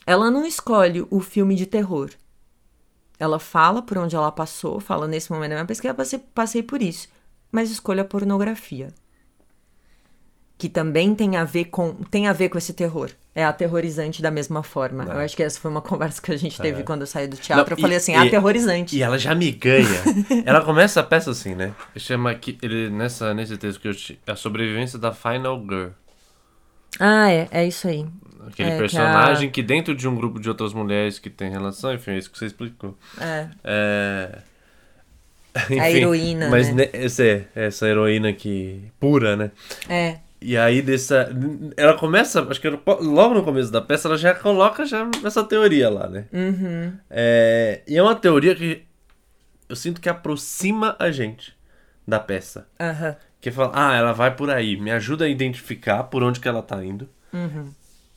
Ela 0.07 0.31
não 0.31 0.47
escolhe 0.47 1.05
o 1.11 1.21
filme 1.21 1.55
de 1.57 1.67
terror. 1.67 2.11
Ela 3.19 3.39
fala 3.39 3.83
por 3.83 3.99
onde 3.99 4.15
ela 4.15 4.31
passou, 4.31 4.79
fala 4.79 5.09
nesse 5.09 5.33
momento 5.33 5.51
da 5.51 5.57
minha 5.57 5.67
pesquisa, 5.67 5.91
eu 5.93 5.97
passei, 5.97 6.19
passei 6.35 6.63
por 6.63 6.81
isso. 6.83 7.09
mas 7.51 7.71
escolho 7.71 8.03
a 8.03 8.05
pornografia. 8.05 8.89
Que 10.59 10.69
também 10.71 11.15
tem 11.15 11.37
a 11.37 11.45
ver 11.45 11.67
com 11.67 11.93
tem 12.11 12.29
a 12.29 12.33
ver 12.33 12.49
com 12.49 12.57
esse 12.57 12.73
terror. 12.73 13.11
É 13.35 13.45
aterrorizante 13.45 14.23
da 14.23 14.31
mesma 14.31 14.63
forma. 14.63 15.05
É. 15.05 15.09
Eu 15.09 15.19
acho 15.21 15.37
que 15.37 15.43
essa 15.43 15.61
foi 15.61 15.71
uma 15.71 15.83
conversa 15.83 16.21
que 16.23 16.33
a 16.33 16.37
gente 16.37 16.59
teve 16.61 16.83
quando 16.83 17.03
eu 17.03 17.07
saí 17.07 17.27
do 17.29 17.37
teatro. 17.37 17.65
Não, 17.67 17.77
eu 17.77 17.81
falei 17.83 17.97
e- 17.97 17.99
assim, 17.99 18.13
e- 18.13 18.17
aterrorizante. 18.17 18.97
E 18.97 19.03
ela 19.03 19.19
já 19.19 19.35
me 19.35 19.51
ganha. 19.53 19.87
ela 20.47 20.63
começa 20.65 21.01
a 21.01 21.03
peça 21.03 21.31
assim, 21.31 21.55
né? 21.55 21.75
Chama 21.97 22.31
aqui, 22.31 22.57
ele, 22.63 22.89
nessa, 22.89 23.35
nesse 23.35 23.59
texto 23.59 23.79
que 23.81 23.89
eu 23.89 23.95
te, 23.95 24.19
A 24.27 24.35
sobrevivência 24.35 24.99
da 24.99 25.13
Final 25.13 25.61
Girl. 25.63 25.89
Ah, 26.99 27.31
é, 27.31 27.49
é 27.51 27.67
isso 27.67 27.89
aí. 27.89 28.07
Aquele 28.47 28.71
É, 28.71 28.73
que 28.73 28.79
personagem 28.79 29.51
que, 29.51 29.63
dentro 29.63 29.95
de 29.95 30.07
um 30.09 30.15
grupo 30.15 30.39
de 30.41 30.49
outras 30.49 30.73
mulheres 30.73 31.19
que 31.19 31.29
tem 31.29 31.51
relação, 31.51 31.93
enfim, 31.93 32.13
é 32.13 32.19
isso 32.19 32.31
que 32.31 32.39
você 32.39 32.47
explicou. 32.47 32.97
É. 33.21 33.49
É... 33.65 34.39
A 35.81 35.91
heroína, 35.91 36.49
Mas 36.51 36.73
né? 36.75 36.89
essa, 36.93 37.25
é- 37.25 37.45
essa 37.55 37.89
heroína 37.89 38.33
que. 38.33 38.83
pura, 39.01 39.37
né? 39.37 39.51
É. 39.89 40.19
E 40.41 40.57
aí 40.57 40.83
dessa. 40.83 41.31
Ela 41.77 41.95
começa, 41.95 42.43
acho 42.49 42.61
que 42.61 42.69
logo 42.69 43.35
no 43.35 43.43
começo 43.43 43.73
da 43.73 43.81
peça, 43.81 44.07
ela 44.07 44.19
já 44.19 44.35
coloca 44.35 44.85
já 44.85 45.09
essa 45.25 45.43
teoria 45.43 45.89
lá, 45.89 46.09
né? 46.09 46.27
Uhum. 46.33 46.93
É, 47.11 47.81
e 47.89 47.97
é 47.97 48.03
uma 48.03 48.15
teoria 48.15 48.55
que 48.55 48.85
eu 49.69 49.75
sinto 49.75 50.01
que 50.01 50.09
aproxima 50.11 50.95
a 50.99 51.11
gente 51.11 51.57
da 52.07 52.21
peça. 52.21 52.69
Aham. 52.79 53.17
Que 53.47 53.53
fala, 53.53 53.71
ah, 53.75 53.95
ela 53.95 54.13
vai 54.13 54.35
por 54.35 54.51
aí, 54.51 54.77
me 54.77 54.91
ajuda 54.91 55.25
a 55.25 55.29
identificar 55.29 56.03
por 56.03 56.21
onde 56.21 56.41
que 56.41 56.49
ela 56.49 56.63
tá 56.63 56.85
indo. 56.85 57.09
Uhum. 57.33 57.71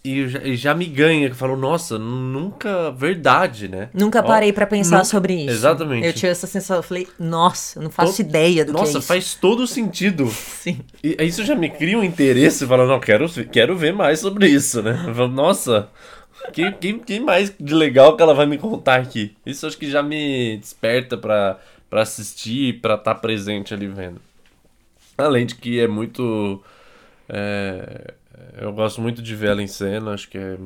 E 0.03 0.27
já, 0.27 0.39
e 0.39 0.55
já 0.55 0.73
me 0.73 0.87
ganha, 0.87 1.29
que 1.29 1.35
falo, 1.35 1.55
nossa, 1.55 1.99
nunca. 1.99 2.89
Verdade, 2.89 3.67
né? 3.67 3.89
Nunca 3.93 4.23
parei 4.23 4.51
pra 4.51 4.65
pensar 4.65 4.95
nunca- 4.95 5.05
sobre 5.05 5.35
isso. 5.35 5.51
Exatamente. 5.51 6.07
Eu 6.07 6.13
tive 6.13 6.29
essa 6.29 6.47
sensação, 6.47 6.77
eu 6.77 6.81
falei, 6.81 7.07
nossa, 7.19 7.77
eu 7.77 7.83
não 7.83 7.91
faço 7.91 8.15
To- 8.15 8.21
ideia 8.27 8.65
do 8.65 8.73
que 8.73 8.79
é 8.79 8.81
Nossa, 8.81 9.01
faz 9.01 9.35
todo 9.35 9.67
sentido. 9.67 10.25
Sim. 10.33 10.79
E 11.03 11.15
isso 11.23 11.45
já 11.45 11.53
me 11.53 11.69
cria 11.69 11.99
um 11.99 12.03
interesse, 12.03 12.65
fala, 12.65 12.87
não, 12.87 12.99
quero, 12.99 13.29
quero 13.51 13.77
ver 13.77 13.93
mais 13.93 14.21
sobre 14.21 14.47
isso, 14.47 14.81
né? 14.81 14.99
Eu 15.09 15.13
falo, 15.13 15.27
Nossa, 15.27 15.89
que, 16.51 16.71
que, 16.71 16.93
que 16.93 17.19
mais 17.19 17.53
de 17.59 17.75
legal 17.75 18.17
que 18.17 18.23
ela 18.23 18.33
vai 18.33 18.47
me 18.47 18.57
contar 18.57 18.95
aqui? 18.99 19.35
Isso 19.45 19.67
acho 19.67 19.77
que 19.77 19.91
já 19.91 20.01
me 20.01 20.57
desperta 20.57 21.15
pra 21.15 21.59
assistir, 21.91 22.81
pra 22.81 22.95
estar 22.95 23.13
presente 23.13 23.75
ali 23.75 23.85
vendo. 23.85 24.19
Além 25.23 25.45
de 25.45 25.55
que 25.55 25.79
é 25.79 25.87
muito. 25.87 26.63
é, 27.27 28.13
eu 28.57 28.71
gosto 28.71 29.01
muito 29.01 29.21
de 29.21 29.35
ver 29.35 29.51
ela 29.51 29.61
em 29.61 29.67
cena, 29.67 30.13
acho 30.13 30.29
que 30.29 30.37
é. 30.37 30.57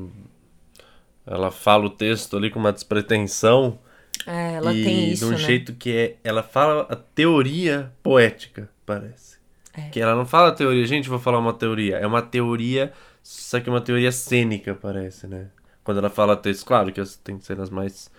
Ela 1.26 1.50
fala 1.50 1.86
o 1.86 1.90
texto 1.90 2.36
ali 2.36 2.50
com 2.50 2.58
uma 2.58 2.72
despretensão. 2.72 3.78
É, 4.26 4.54
ela 4.54 4.72
e 4.72 4.84
tem 4.84 5.10
isso, 5.10 5.24
de 5.24 5.30
um 5.30 5.36
né? 5.36 5.38
jeito 5.38 5.74
que 5.74 5.96
é. 5.96 6.16
Ela 6.22 6.42
fala 6.42 6.86
a 6.88 6.96
teoria 6.96 7.92
poética, 8.02 8.68
parece. 8.84 9.38
É. 9.76 9.88
Que 9.88 10.00
ela 10.00 10.14
não 10.14 10.26
fala 10.26 10.52
teoria, 10.52 10.86
gente, 10.86 11.08
vou 11.08 11.18
falar 11.18 11.38
uma 11.38 11.52
teoria. 11.52 11.96
É 11.96 12.06
uma 12.06 12.22
teoria, 12.22 12.92
só 13.22 13.58
que 13.58 13.68
é 13.68 13.72
uma 13.72 13.80
teoria 13.80 14.12
cênica, 14.12 14.74
parece, 14.74 15.26
né? 15.26 15.48
Quando 15.82 15.98
ela 15.98 16.10
fala 16.10 16.36
texto, 16.36 16.64
claro 16.64 16.92
que 16.92 17.02
tem 17.22 17.40
cenas 17.40 17.70
mais. 17.70 18.10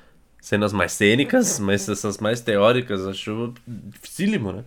cenas 0.41 0.74
mais 0.74 0.91
cênicas, 0.91 1.60
mas 1.60 1.88
essas 1.89 2.17
mais 2.17 2.41
teóricas, 2.41 3.08
acho 3.08 3.54
dificílimo, 3.67 4.52
né? 4.52 4.63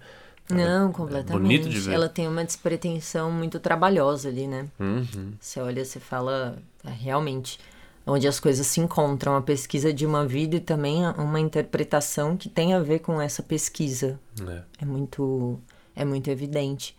Não, 0.50 0.92
completamente. 0.92 1.42
bonito 1.42 1.68
de 1.68 1.78
ver. 1.78 1.94
Ela 1.94 2.08
tem 2.08 2.26
uma 2.26 2.44
despretensão 2.44 3.30
muito 3.30 3.60
trabalhosa 3.60 4.28
ali, 4.28 4.46
né? 4.46 4.66
Uhum. 4.78 5.32
Você 5.38 5.60
olha, 5.60 5.84
você 5.84 6.00
fala, 6.00 6.58
é, 6.84 6.90
realmente, 6.90 7.58
onde 8.06 8.26
as 8.26 8.40
coisas 8.40 8.66
se 8.66 8.80
encontram, 8.80 9.36
a 9.36 9.42
pesquisa 9.42 9.92
de 9.92 10.06
uma 10.06 10.26
vida 10.26 10.56
e 10.56 10.60
também 10.60 11.06
uma 11.18 11.38
interpretação 11.38 12.36
que 12.36 12.48
tem 12.48 12.72
a 12.74 12.80
ver 12.80 13.00
com 13.00 13.20
essa 13.20 13.42
pesquisa. 13.42 14.18
É. 14.40 14.62
É 14.82 14.84
muito, 14.84 15.58
é 15.94 16.04
muito 16.04 16.30
evidente. 16.30 16.96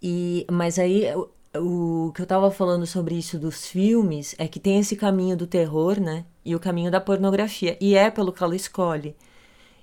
E, 0.00 0.46
mas 0.50 0.78
aí, 0.78 1.04
o, 1.14 2.08
o 2.08 2.12
que 2.12 2.22
eu 2.22 2.26
tava 2.26 2.50
falando 2.50 2.86
sobre 2.86 3.16
isso 3.16 3.38
dos 3.38 3.66
filmes 3.66 4.34
é 4.38 4.46
que 4.46 4.60
tem 4.60 4.78
esse 4.78 4.94
caminho 4.94 5.36
do 5.36 5.46
terror, 5.46 6.00
né? 6.00 6.24
E 6.44 6.54
o 6.54 6.60
caminho 6.60 6.90
da 6.90 7.00
pornografia. 7.00 7.76
E 7.80 7.96
é 7.96 8.10
pelo 8.10 8.32
que 8.32 8.42
ela 8.42 8.54
escolhe. 8.54 9.16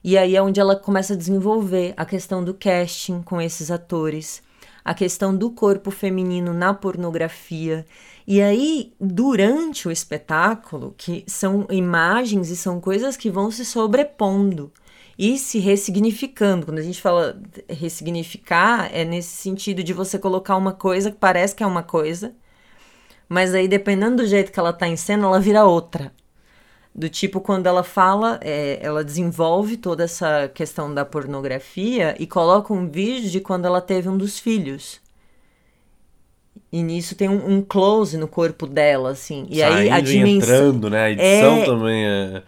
E 0.07 0.19
aí 0.19 0.35
é 0.35 0.41
onde 0.41 0.59
ela 0.59 0.75
começa 0.75 1.13
a 1.13 1.17
desenvolver 1.17 1.95
a 1.97 2.05
questão 2.05 2.43
do 2.43 2.53
casting 2.53 3.23
com 3.23 3.41
esses 3.41 3.71
atores, 3.71 4.43
a 4.83 4.93
questão 4.93 5.35
do 5.35 5.49
corpo 5.49 5.89
feminino 5.89 6.53
na 6.53 6.75
pornografia. 6.75 7.83
E 8.27 8.39
aí, 8.39 8.93
durante 9.01 9.87
o 9.87 9.91
espetáculo, 9.91 10.93
que 10.95 11.23
são 11.25 11.65
imagens 11.71 12.51
e 12.51 12.55
são 12.55 12.79
coisas 12.79 13.17
que 13.17 13.31
vão 13.31 13.49
se 13.49 13.65
sobrepondo 13.65 14.71
e 15.17 15.39
se 15.39 15.57
ressignificando. 15.57 16.67
Quando 16.67 16.77
a 16.77 16.83
gente 16.83 17.01
fala 17.01 17.41
ressignificar, 17.67 18.91
é 18.93 19.03
nesse 19.03 19.35
sentido 19.35 19.83
de 19.83 19.91
você 19.91 20.19
colocar 20.19 20.55
uma 20.55 20.73
coisa 20.73 21.09
que 21.09 21.17
parece 21.17 21.55
que 21.55 21.63
é 21.63 21.67
uma 21.67 21.81
coisa, 21.81 22.35
mas 23.27 23.55
aí, 23.55 23.67
dependendo 23.67 24.17
do 24.17 24.27
jeito 24.27 24.51
que 24.51 24.59
ela 24.59 24.71
tá 24.71 24.87
em 24.87 24.95
cena, 24.95 25.25
ela 25.25 25.39
vira 25.39 25.65
outra. 25.65 26.13
Do 26.97 27.09
tipo, 27.09 27.41
quando 27.41 27.67
ela 27.67 27.83
fala, 27.83 28.39
é, 28.41 28.79
ela 28.81 29.03
desenvolve 29.03 29.75
toda 29.75 30.05
essa 30.05 30.47
questão 30.53 30.93
da 30.93 31.03
pornografia 31.03 32.15
e 32.17 32.25
coloca 32.25 32.73
um 32.73 32.87
vídeo 32.89 33.29
de 33.29 33.41
quando 33.41 33.65
ela 33.65 33.81
teve 33.81 34.07
um 34.07 34.17
dos 34.17 34.39
filhos. 34.39 35.01
E 36.71 36.81
nisso 36.81 37.13
tem 37.15 37.27
um, 37.27 37.57
um 37.57 37.61
close 37.61 38.17
no 38.17 38.27
corpo 38.29 38.65
dela, 38.65 39.11
assim. 39.11 39.45
E 39.49 39.61
aí 39.61 39.89
a 39.89 39.95
Saindo 39.95 40.09
e 40.09 40.13
dimensão. 40.13 40.55
entrando, 40.55 40.89
né? 40.89 41.03
A 41.03 41.11
edição 41.11 41.55
É. 41.57 41.65
também 41.65 42.05
é. 42.05 42.43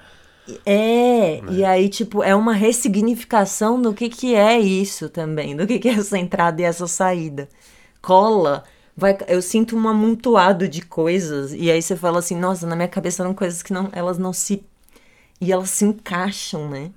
É, 0.65 1.41
e 1.51 1.65
aí, 1.65 1.89
tipo, 1.89 2.23
é 2.23 2.33
uma 2.33 2.53
ressignificação 2.53 3.81
do 3.81 3.93
que 3.93 4.07
que 4.07 4.33
é 4.33 4.57
isso 4.57 5.09
também, 5.09 5.57
do 5.57 5.67
que 5.67 5.77
que 5.77 5.89
é 5.89 5.93
essa 5.93 6.17
entrada 6.17 6.61
e 6.61 6.63
essa 6.63 6.87
saída. 6.87 7.49
Cola, 8.01 8.63
vai, 8.97 9.15
eu 9.27 9.41
sinto 9.41 9.77
um 9.77 9.87
amontoado 9.87 10.67
de 10.67 10.81
coisas, 10.81 11.53
e 11.53 11.69
aí 11.71 11.81
você 11.81 11.95
fala 11.95 12.19
assim, 12.19 12.35
nossa, 12.35 12.65
na 12.65 12.75
minha 12.75 12.87
cabeça 12.87 13.21
eram 13.23 13.33
coisas 13.33 13.61
que 13.61 13.71
não, 13.71 13.89
elas 13.93 14.17
não 14.17 14.33
se... 14.33 14.63
E 15.39 15.51
elas 15.51 15.69
se 15.69 15.85
encaixam, 15.85 16.67
né? 16.67 16.89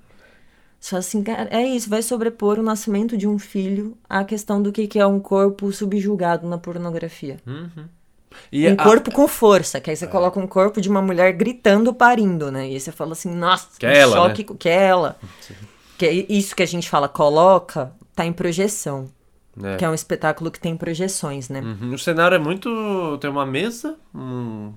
Só 0.80 0.96
assim, 0.96 1.22
cara, 1.22 1.46
é 1.50 1.62
isso, 1.62 1.90
vai 1.90 2.00
sobrepor 2.00 2.58
o 2.58 2.62
nascimento 2.62 3.14
de 3.14 3.28
um 3.28 3.38
filho 3.38 3.98
à 4.08 4.24
questão 4.24 4.62
do 4.62 4.72
que 4.72 4.86
que 4.86 4.98
é 4.98 5.06
um 5.06 5.20
corpo 5.20 5.70
subjugado 5.70 6.48
na 6.48 6.56
pornografia. 6.56 7.36
E 8.50 8.66
um 8.66 8.72
a- 8.72 8.82
corpo 8.82 9.10
com 9.12 9.28
força, 9.28 9.78
que 9.78 9.90
aí 9.90 9.96
você 9.96 10.06
coloca 10.06 10.40
um 10.40 10.46
corpo 10.46 10.80
de 10.80 10.88
uma 10.88 11.02
mulher 11.02 11.32
gritando, 11.34 11.92
parindo, 11.92 12.50
né? 12.50 12.66
E 12.66 12.72
aí 12.74 12.80
você 12.80 12.90
fala 12.92 13.12
assim, 13.12 13.30
nossa, 13.34 13.68
Que 13.78 13.84
é 13.84 13.98
ela, 13.98 14.16
choque, 14.16 14.44
que 14.44 14.68
é 14.70 14.82
ela. 14.86 15.18
Que 15.98 16.06
é 16.06 16.12
isso 16.32 16.56
que 16.56 16.62
a 16.62 16.66
gente 16.66 16.88
fala, 16.88 17.10
coloca, 17.10 17.92
tá 18.14 18.24
em 18.24 18.32
projeção. 18.32 19.08
É. 19.62 19.76
Que 19.76 19.84
é 19.84 19.88
um 19.90 19.94
espetáculo 19.94 20.50
que 20.50 20.60
tem 20.60 20.76
projeções, 20.76 21.48
né? 21.48 21.60
Uhum. 21.60 21.94
O 21.94 21.98
cenário 21.98 22.34
é 22.34 22.38
muito. 22.38 23.18
Tem 23.20 23.30
uma 23.30 23.44
mesa, 23.46 23.96
um, 24.14 24.72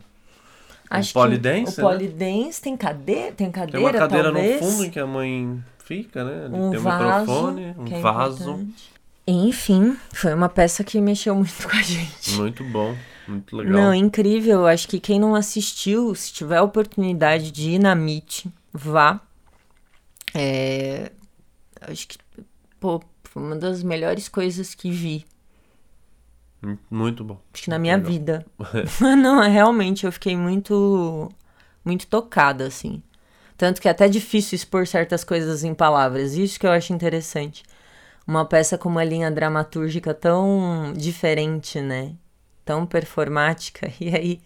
Acho 0.90 1.12
um 1.12 1.22
polidense, 1.22 1.76
que 1.76 1.82
né? 1.82 1.88
o 1.88 1.90
polidense 1.90 2.62
tem 2.62 2.78
cadeira, 2.78 3.32
tem 3.32 3.48
Tem 3.48 3.52
cadeira, 3.52 3.80
uma 3.80 3.94
cadeira 3.94 4.32
talvez. 4.32 4.62
no 4.62 4.68
fundo 4.68 4.86
em 4.86 4.90
que 4.90 5.00
a 5.00 5.08
mãe 5.08 5.64
fica, 5.84 6.24
né? 6.24 6.48
Um 6.48 6.72
tem 6.72 6.80
um 6.80 6.84
vaso, 6.84 7.20
microfone, 7.22 7.76
um 7.78 7.86
é 7.98 8.02
vaso. 8.02 8.44
importante. 8.44 8.94
Enfim, 9.26 9.98
foi 10.12 10.34
uma 10.34 10.50
peça 10.50 10.84
que 10.84 11.00
mexeu 11.00 11.36
muito 11.36 11.54
com 11.68 11.76
a 11.76 11.82
gente. 11.82 12.32
Muito 12.32 12.64
bom, 12.66 12.96
muito 13.28 13.56
legal. 13.56 13.74
Não, 13.74 13.94
incrível. 13.94 14.68
Acho 14.68 14.88
que 14.88 15.00
quem 15.00 15.20
não 15.20 15.36
assistiu, 15.36 16.14
se 16.14 16.34
tiver 16.34 16.58
a 16.58 16.64
oportunidade 16.64 17.52
de 17.52 17.72
ir 17.72 17.80
na 17.80 17.96
Meet, 17.96 18.46
vá. 18.74 19.22
É, 20.36 21.12
Acho 21.82 22.08
que, 22.08 22.18
pô, 22.80 23.02
foi 23.34 23.42
uma 23.42 23.56
das 23.56 23.82
melhores 23.82 24.30
coisas 24.30 24.76
que 24.76 24.92
vi. 24.92 25.26
Muito 26.90 27.24
bom. 27.24 27.42
Acho 27.52 27.64
que 27.64 27.70
na 27.72 27.80
minha 27.80 27.96
Legal. 27.98 28.12
vida. 28.12 28.46
não, 29.02 29.42
é 29.42 29.50
realmente, 29.50 30.06
eu 30.06 30.12
fiquei 30.12 30.38
muito, 30.38 31.32
muito 31.84 32.06
tocada, 32.06 32.68
assim. 32.68 33.02
Tanto 33.58 33.82
que 33.82 33.88
é 33.88 33.92
até 33.92 34.08
difícil 34.08 34.56
expor 34.56 34.86
certas 34.86 35.24
coisas 35.24 35.64
em 35.64 35.74
palavras. 35.74 36.36
Isso 36.36 36.60
que 36.60 36.68
eu 36.68 36.72
acho 36.72 36.94
interessante. 36.94 37.64
Uma 38.28 38.46
peça 38.46 38.78
com 38.78 38.88
uma 38.88 39.04
linha 39.04 39.32
dramatúrgica 39.32 40.14
tão 40.14 40.94
diferente, 40.96 41.82
né? 41.82 42.14
Tão 42.64 42.86
performática. 42.86 43.92
E 44.00 44.16
aí, 44.16 44.42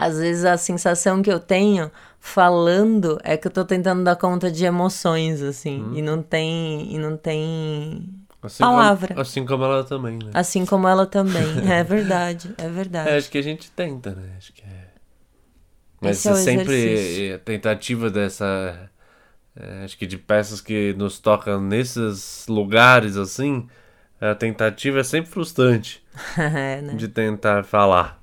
às 0.00 0.18
vezes 0.18 0.46
a 0.46 0.56
sensação 0.56 1.20
que 1.20 1.30
eu 1.30 1.38
tenho 1.38 1.90
falando 2.18 3.20
é 3.22 3.36
que 3.36 3.46
eu 3.46 3.50
tô 3.50 3.66
tentando 3.66 4.02
dar 4.02 4.16
conta 4.16 4.50
de 4.50 4.64
emoções, 4.64 5.42
assim. 5.42 5.92
E 5.94 6.00
não 6.00 6.22
tem. 6.22 6.90
E 6.90 6.98
não 6.98 7.18
tem. 7.18 8.08
Assim 8.42 8.62
Palavra. 8.62 9.08
Como, 9.08 9.20
assim 9.20 9.44
como 9.44 9.62
ela 9.62 9.84
também, 9.84 10.18
né? 10.18 10.30
Assim 10.32 10.64
como 10.64 10.88
ela 10.88 11.04
também. 11.04 11.42
É 11.70 11.84
verdade, 11.84 12.50
é 12.56 12.66
verdade. 12.66 13.10
É, 13.10 13.18
acho 13.18 13.30
que 13.30 13.36
a 13.36 13.42
gente 13.42 13.70
tenta, 13.72 14.14
né? 14.14 14.36
Acho 14.38 14.54
que 14.54 14.62
é. 14.62 14.88
Mas 16.00 16.24
é 16.24 16.30
é 16.30 16.34
sempre 16.34 17.32
a 17.34 17.38
tentativa 17.38 18.08
dessa. 18.08 18.90
é, 19.54 19.84
acho 19.84 19.98
que 19.98 20.06
de 20.06 20.16
peças 20.16 20.62
que 20.62 20.94
nos 20.94 21.18
tocam 21.18 21.60
nesses 21.60 22.46
lugares 22.48 23.18
assim. 23.18 23.68
A 24.18 24.34
tentativa 24.34 25.00
é 25.00 25.04
sempre 25.04 25.30
frustrante 25.30 26.02
é, 26.38 26.80
né? 26.80 26.94
de 26.94 27.06
tentar 27.06 27.64
falar. 27.64 28.18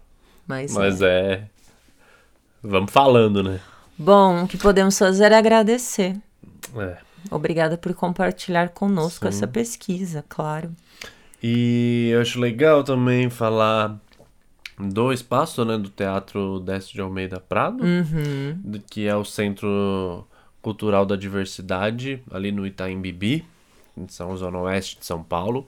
Mas, 0.48 0.74
Mas 0.74 1.02
é. 1.04 1.34
é. 1.34 1.57
Vamos 2.68 2.92
falando, 2.92 3.42
né? 3.42 3.60
Bom, 3.98 4.44
o 4.44 4.48
que 4.48 4.58
podemos 4.58 4.98
fazer 4.98 5.32
é 5.32 5.38
agradecer. 5.38 6.16
É. 6.76 6.98
Obrigada 7.32 7.78
por 7.78 7.94
compartilhar 7.94 8.70
conosco 8.70 9.24
Sim. 9.24 9.30
essa 9.30 9.48
pesquisa, 9.48 10.24
claro. 10.28 10.70
E 11.42 12.10
eu 12.14 12.22
acho 12.22 12.40
legal 12.40 12.84
também 12.84 13.30
falar 13.30 13.98
do 14.80 15.12
espaço, 15.12 15.66
né, 15.66 15.78
do 15.78 15.90
Teatro 15.90 16.60
Décio 16.60 16.94
de 16.94 17.02
Almeida 17.02 17.40
Prado, 17.40 17.84
Uhum. 17.84 18.82
que 18.90 19.08
é 19.08 19.16
o 19.16 19.26
Centro 19.26 20.28
Cultural 20.62 21.06
da 21.06 21.16
Diversidade, 21.16 22.22
ali 22.32 22.52
no 22.52 22.66
Itaim 22.66 23.00
Bibi, 23.02 23.44
em 23.96 24.08
São 24.08 24.36
Zona 24.38 24.60
Oeste 24.60 25.00
de 25.00 25.06
São 25.06 25.24
Paulo. 25.24 25.68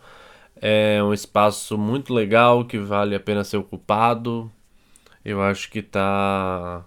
É 0.62 1.02
um 1.04 1.14
espaço 1.14 1.78
muito 1.78 2.14
legal 2.14 2.66
que 2.66 2.78
vale 2.78 3.16
a 3.16 3.20
pena 3.20 3.44
ser 3.44 3.58
ocupado. 3.58 4.52
Eu 5.24 5.42
acho 5.42 5.70
que 5.72 5.82
tá 5.82 6.84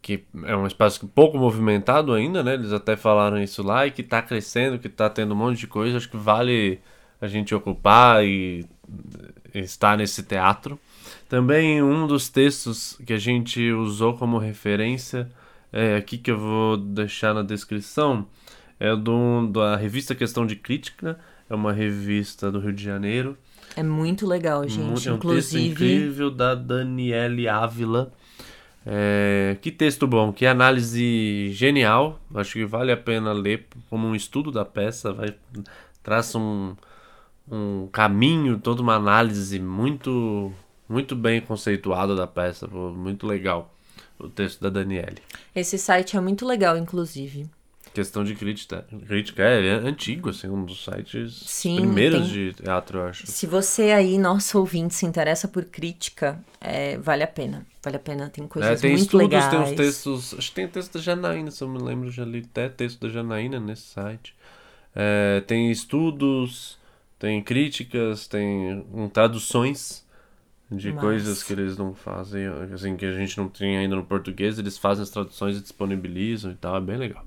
que 0.00 0.24
é 0.44 0.56
um 0.56 0.66
espaço 0.66 1.06
pouco 1.08 1.38
movimentado 1.38 2.12
ainda, 2.12 2.42
né? 2.42 2.54
Eles 2.54 2.72
até 2.72 2.96
falaram 2.96 3.42
isso 3.42 3.62
lá 3.62 3.86
e 3.86 3.90
que 3.90 4.02
tá 4.02 4.22
crescendo, 4.22 4.78
que 4.78 4.88
tá 4.88 5.08
tendo 5.10 5.34
um 5.34 5.36
monte 5.36 5.58
de 5.58 5.66
coisa. 5.66 5.96
Acho 5.96 6.10
que 6.10 6.16
vale 6.16 6.78
a 7.20 7.26
gente 7.26 7.54
ocupar 7.54 8.24
e 8.24 8.64
estar 9.54 9.96
nesse 9.96 10.22
teatro. 10.22 10.78
Também 11.28 11.82
um 11.82 12.06
dos 12.06 12.28
textos 12.28 12.98
que 13.06 13.12
a 13.12 13.18
gente 13.18 13.70
usou 13.72 14.14
como 14.14 14.38
referência, 14.38 15.30
é 15.72 15.96
aqui 15.96 16.18
que 16.18 16.30
eu 16.30 16.38
vou 16.38 16.76
deixar 16.76 17.34
na 17.34 17.42
descrição, 17.42 18.26
é 18.78 18.94
do, 18.94 19.46
da 19.48 19.76
revista 19.76 20.14
Questão 20.14 20.46
de 20.46 20.56
Crítica, 20.56 21.18
é 21.48 21.54
uma 21.54 21.72
revista 21.72 22.50
do 22.50 22.58
Rio 22.58 22.72
de 22.72 22.84
Janeiro. 22.84 23.36
É 23.76 23.82
muito 23.82 24.26
legal, 24.26 24.68
gente. 24.68 24.84
Muito- 24.84 25.08
é 25.08 25.12
um 25.12 25.18
texto 25.18 25.56
Inclusive, 25.58 25.70
incrível 25.70 26.30
da 26.30 26.54
Daniele 26.54 27.48
Ávila. 27.48 28.12
É, 28.86 29.56
que 29.62 29.70
texto 29.70 30.06
bom, 30.06 30.32
que 30.32 30.46
análise 30.46 31.50
genial. 31.52 32.20
Acho 32.34 32.54
que 32.54 32.64
vale 32.64 32.92
a 32.92 32.96
pena 32.96 33.32
ler 33.32 33.66
como 33.88 34.06
um 34.06 34.14
estudo 34.14 34.50
da 34.50 34.64
peça. 34.64 35.12
Vai, 35.12 35.34
traça 36.02 36.38
um, 36.38 36.76
um 37.50 37.88
caminho, 37.88 38.58
toda 38.58 38.82
uma 38.82 38.94
análise 38.94 39.58
muito, 39.58 40.52
muito 40.88 41.16
bem 41.16 41.40
conceituada 41.40 42.14
da 42.14 42.26
peça. 42.26 42.66
Muito 42.68 43.26
legal 43.26 43.74
o 44.18 44.28
texto 44.28 44.60
da 44.60 44.70
Daniele. 44.70 45.18
esse 45.54 45.78
site 45.78 46.16
é 46.16 46.20
muito 46.20 46.46
legal, 46.46 46.76
inclusive. 46.76 47.48
Questão 47.94 48.24
de 48.24 48.34
crítica, 48.34 48.84
crítica 49.06 49.42
é, 49.44 49.66
é 49.66 49.70
antigo, 49.74 50.30
assim, 50.30 50.48
um 50.48 50.64
dos 50.64 50.82
sites 50.84 51.32
Sim, 51.46 51.76
primeiros 51.76 52.26
tem- 52.26 52.34
de 52.34 52.52
teatro, 52.54 52.98
eu 52.98 53.06
acho. 53.06 53.26
Se 53.26 53.46
você 53.46 53.92
aí, 53.92 54.18
nosso 54.18 54.58
ouvinte, 54.58 54.94
se 54.94 55.06
interessa 55.06 55.46
por 55.46 55.64
crítica, 55.64 56.38
é, 56.60 56.98
vale 56.98 57.22
a 57.22 57.26
pena. 57.28 57.64
Vale 57.82 57.96
a 57.96 58.00
pena, 58.00 58.28
tem 58.28 58.48
coisas 58.48 58.70
É, 58.70 58.74
tem 58.74 58.90
muito 58.90 59.02
estudos, 59.02 59.28
legais. 59.28 59.50
tem 59.50 59.58
uns 59.60 59.72
textos. 59.72 60.34
Acho 60.34 60.48
que 60.48 60.54
tem 60.56 60.68
texto 60.68 60.94
da 60.94 61.00
Janaína, 61.00 61.50
se 61.50 61.62
eu 61.62 61.68
me 61.68 61.78
lembro, 61.78 62.10
já 62.10 62.24
li 62.24 62.40
até 62.40 62.68
texto 62.68 63.00
da 63.00 63.08
Janaína 63.08 63.60
nesse 63.60 63.82
site. 63.82 64.34
É, 64.94 65.40
tem 65.46 65.70
estudos, 65.70 66.78
tem 67.18 67.42
críticas, 67.42 68.26
tem 68.26 68.84
hum, 68.92 69.08
traduções 69.08 70.04
de 70.70 70.92
Massa. 70.92 71.00
coisas 71.00 71.42
que 71.42 71.52
eles 71.52 71.76
não 71.78 71.94
fazem, 71.94 72.46
assim, 72.74 72.96
que 72.96 73.06
a 73.06 73.12
gente 73.12 73.38
não 73.38 73.48
tem 73.48 73.76
ainda 73.78 73.96
no 73.96 74.04
português, 74.04 74.58
eles 74.58 74.78
fazem 74.78 75.02
as 75.02 75.10
traduções 75.10 75.56
e 75.58 75.60
disponibilizam 75.62 76.52
e 76.52 76.54
tal, 76.56 76.76
é 76.76 76.80
bem 76.80 76.96
legal. 76.98 77.24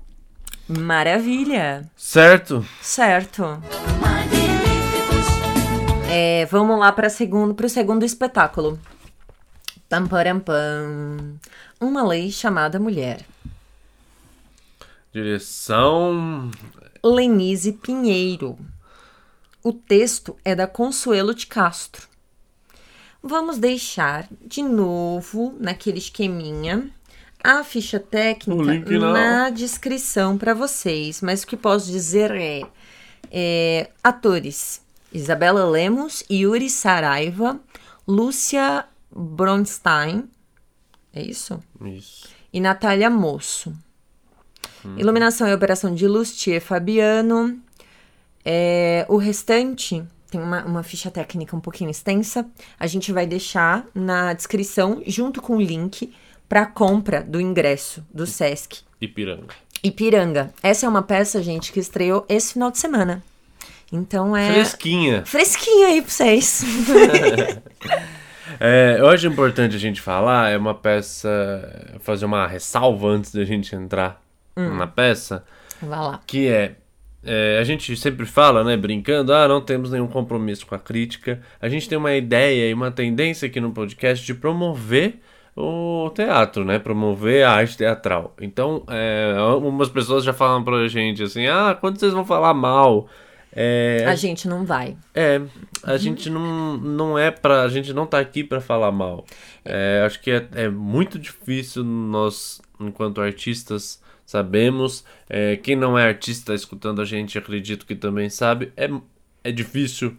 Maravilha! 0.68 1.90
Certo? 1.96 2.62
Certo. 2.82 3.62
É, 6.10 6.44
vamos 6.46 6.78
lá 6.78 6.92
para 6.92 7.08
segundo, 7.08 7.58
o 7.58 7.68
segundo 7.70 8.04
espetáculo. 8.04 8.78
Pam, 9.88 10.06
param, 10.06 10.38
pam. 10.38 11.38
Uma 11.80 12.06
lei 12.06 12.30
chamada 12.30 12.78
mulher. 12.78 13.24
Direção. 15.10 16.50
Lenise 17.02 17.72
Pinheiro. 17.72 18.58
O 19.64 19.72
texto 19.72 20.36
é 20.44 20.54
da 20.54 20.66
Consuelo 20.66 21.34
de 21.34 21.46
Castro. 21.46 22.06
Vamos 23.22 23.56
deixar 23.56 24.28
de 24.44 24.62
novo 24.62 25.56
naquele 25.58 25.98
esqueminha 25.98 26.90
a 27.42 27.62
ficha 27.62 28.00
técnica 28.00 28.98
na 28.98 29.50
descrição 29.50 30.36
para 30.36 30.54
vocês, 30.54 31.20
mas 31.20 31.42
o 31.42 31.46
que 31.46 31.56
posso 31.56 31.90
dizer 31.90 32.30
é, 32.32 32.62
é, 33.30 33.90
atores 34.02 34.82
Isabela 35.12 35.64
Lemos, 35.64 36.24
Yuri 36.30 36.68
Saraiva, 36.68 37.58
Lúcia 38.06 38.84
Bronstein, 39.10 40.28
é 41.12 41.22
isso? 41.22 41.62
Isso. 41.84 42.28
e 42.52 42.60
Natália 42.60 43.10
Moço. 43.10 43.74
Iluminação 44.96 45.48
e 45.48 45.52
operação 45.52 45.94
de 45.94 46.06
Lustier 46.06 46.60
Fabiano. 46.60 47.60
É, 48.44 49.04
o 49.08 49.16
restante 49.16 50.04
tem 50.30 50.40
uma, 50.40 50.64
uma 50.64 50.82
ficha 50.82 51.10
técnica 51.10 51.56
um 51.56 51.60
pouquinho 51.60 51.90
extensa. 51.90 52.46
A 52.78 52.86
gente 52.86 53.12
vai 53.12 53.26
deixar 53.26 53.86
na 53.94 54.32
descrição, 54.32 55.02
junto 55.06 55.42
com 55.42 55.56
o 55.56 55.60
link 55.60 56.12
para 56.48 56.66
compra 56.66 57.22
do 57.22 57.40
ingresso 57.40 58.04
do 58.12 58.26
Sesc 58.26 58.80
Ipiranga. 59.00 59.54
Ipiranga. 59.82 60.52
Essa 60.62 60.86
é 60.86 60.88
uma 60.88 61.02
peça, 61.02 61.42
gente, 61.42 61.72
que 61.72 61.78
estreou 61.78 62.24
esse 62.28 62.54
final 62.54 62.70
de 62.70 62.78
semana. 62.78 63.22
Então 63.92 64.36
é. 64.36 64.52
Fresquinha. 64.52 65.24
Fresquinha 65.24 65.88
aí 65.88 66.02
pra 66.02 66.10
vocês. 66.10 66.64
É, 68.60 68.96
eu 68.98 69.08
acho 69.08 69.26
importante 69.26 69.76
a 69.76 69.78
gente 69.78 70.00
falar, 70.00 70.50
é 70.50 70.56
uma 70.56 70.74
peça. 70.74 71.94
fazer 72.00 72.24
uma 72.24 72.46
ressalva 72.46 73.08
antes 73.08 73.32
da 73.32 73.44
gente 73.44 73.76
entrar 73.76 74.20
na 74.56 74.86
peça, 74.86 75.44
Vai 75.80 75.98
lá. 75.98 76.20
que 76.26 76.48
é, 76.48 76.74
é, 77.22 77.58
A 77.60 77.64
gente 77.64 77.96
sempre 77.96 78.26
fala, 78.26 78.64
né, 78.64 78.76
brincando, 78.76 79.32
ah, 79.32 79.46
não 79.46 79.60
temos 79.60 79.90
nenhum 79.90 80.08
compromisso 80.08 80.66
com 80.66 80.74
a 80.74 80.78
crítica. 80.78 81.40
A 81.60 81.68
gente 81.68 81.88
tem 81.88 81.96
uma 81.96 82.14
ideia 82.14 82.68
e 82.68 82.74
uma 82.74 82.90
tendência 82.90 83.46
aqui 83.46 83.60
no 83.60 83.70
podcast 83.70 84.24
de 84.24 84.34
promover 84.34 85.20
o 85.60 86.10
teatro, 86.10 86.64
né? 86.64 86.78
Promover 86.78 87.44
a 87.44 87.50
arte 87.52 87.76
teatral. 87.76 88.34
Então, 88.40 88.84
é, 88.88 89.34
algumas 89.38 89.88
pessoas 89.88 90.24
já 90.24 90.32
falam 90.32 90.62
pra 90.62 90.86
gente 90.88 91.22
assim, 91.22 91.46
ah, 91.46 91.76
quando 91.78 91.98
vocês 91.98 92.12
vão 92.12 92.24
falar 92.24 92.54
mal? 92.54 93.08
É, 93.50 94.04
A 94.06 94.14
gente 94.14 94.46
não 94.46 94.64
vai. 94.64 94.96
é, 95.14 95.40
a 95.82 95.96
gente 95.96 96.28
não, 96.30 96.76
não 96.76 97.18
é 97.18 97.30
pra. 97.30 97.62
A 97.62 97.68
gente 97.68 97.92
não 97.92 98.06
tá 98.06 98.18
aqui 98.20 98.44
pra 98.44 98.60
falar 98.60 98.92
mal. 98.92 99.24
É, 99.64 100.02
acho 100.06 100.20
que 100.20 100.30
é, 100.30 100.46
é 100.54 100.68
muito 100.68 101.18
difícil 101.18 101.82
nós, 101.82 102.60
enquanto 102.78 103.20
artistas, 103.20 104.00
sabemos. 104.24 105.02
É, 105.28 105.56
quem 105.56 105.74
não 105.74 105.98
é 105.98 106.06
artista 106.06 106.54
escutando 106.54 107.00
a 107.00 107.04
gente, 107.04 107.38
acredito 107.38 107.86
que 107.86 107.96
também 107.96 108.28
sabe. 108.28 108.70
É, 108.76 108.88
é 109.42 109.50
difícil 109.50 110.14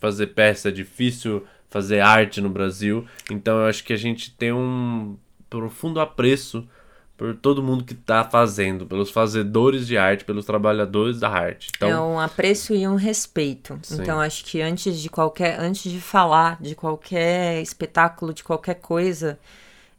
fazer 0.00 0.26
peça, 0.28 0.68
é 0.68 0.72
difícil 0.72 1.44
fazer 1.72 2.00
arte 2.00 2.40
no 2.40 2.50
Brasil. 2.50 3.04
Então 3.30 3.60
eu 3.60 3.66
acho 3.66 3.82
que 3.82 3.92
a 3.92 3.96
gente 3.96 4.30
tem 4.30 4.52
um 4.52 5.16
profundo 5.48 5.98
apreço 6.00 6.68
por 7.16 7.36
todo 7.36 7.62
mundo 7.62 7.84
que 7.84 7.94
tá 7.94 8.24
fazendo, 8.24 8.84
pelos 8.84 9.10
fazedores 9.10 9.86
de 9.86 9.96
arte, 9.96 10.24
pelos 10.24 10.44
trabalhadores 10.44 11.20
da 11.20 11.28
arte. 11.28 11.70
Então, 11.76 11.88
É 11.88 12.00
um 12.00 12.18
apreço 12.18 12.74
e 12.74 12.86
um 12.86 12.96
respeito. 12.96 13.78
Sim. 13.82 14.02
Então 14.02 14.20
acho 14.20 14.44
que 14.44 14.60
antes 14.60 14.98
de 14.98 15.08
qualquer, 15.08 15.58
antes 15.60 15.90
de 15.90 16.00
falar 16.00 16.60
de 16.60 16.74
qualquer 16.74 17.62
espetáculo, 17.62 18.34
de 18.34 18.42
qualquer 18.42 18.74
coisa, 18.74 19.38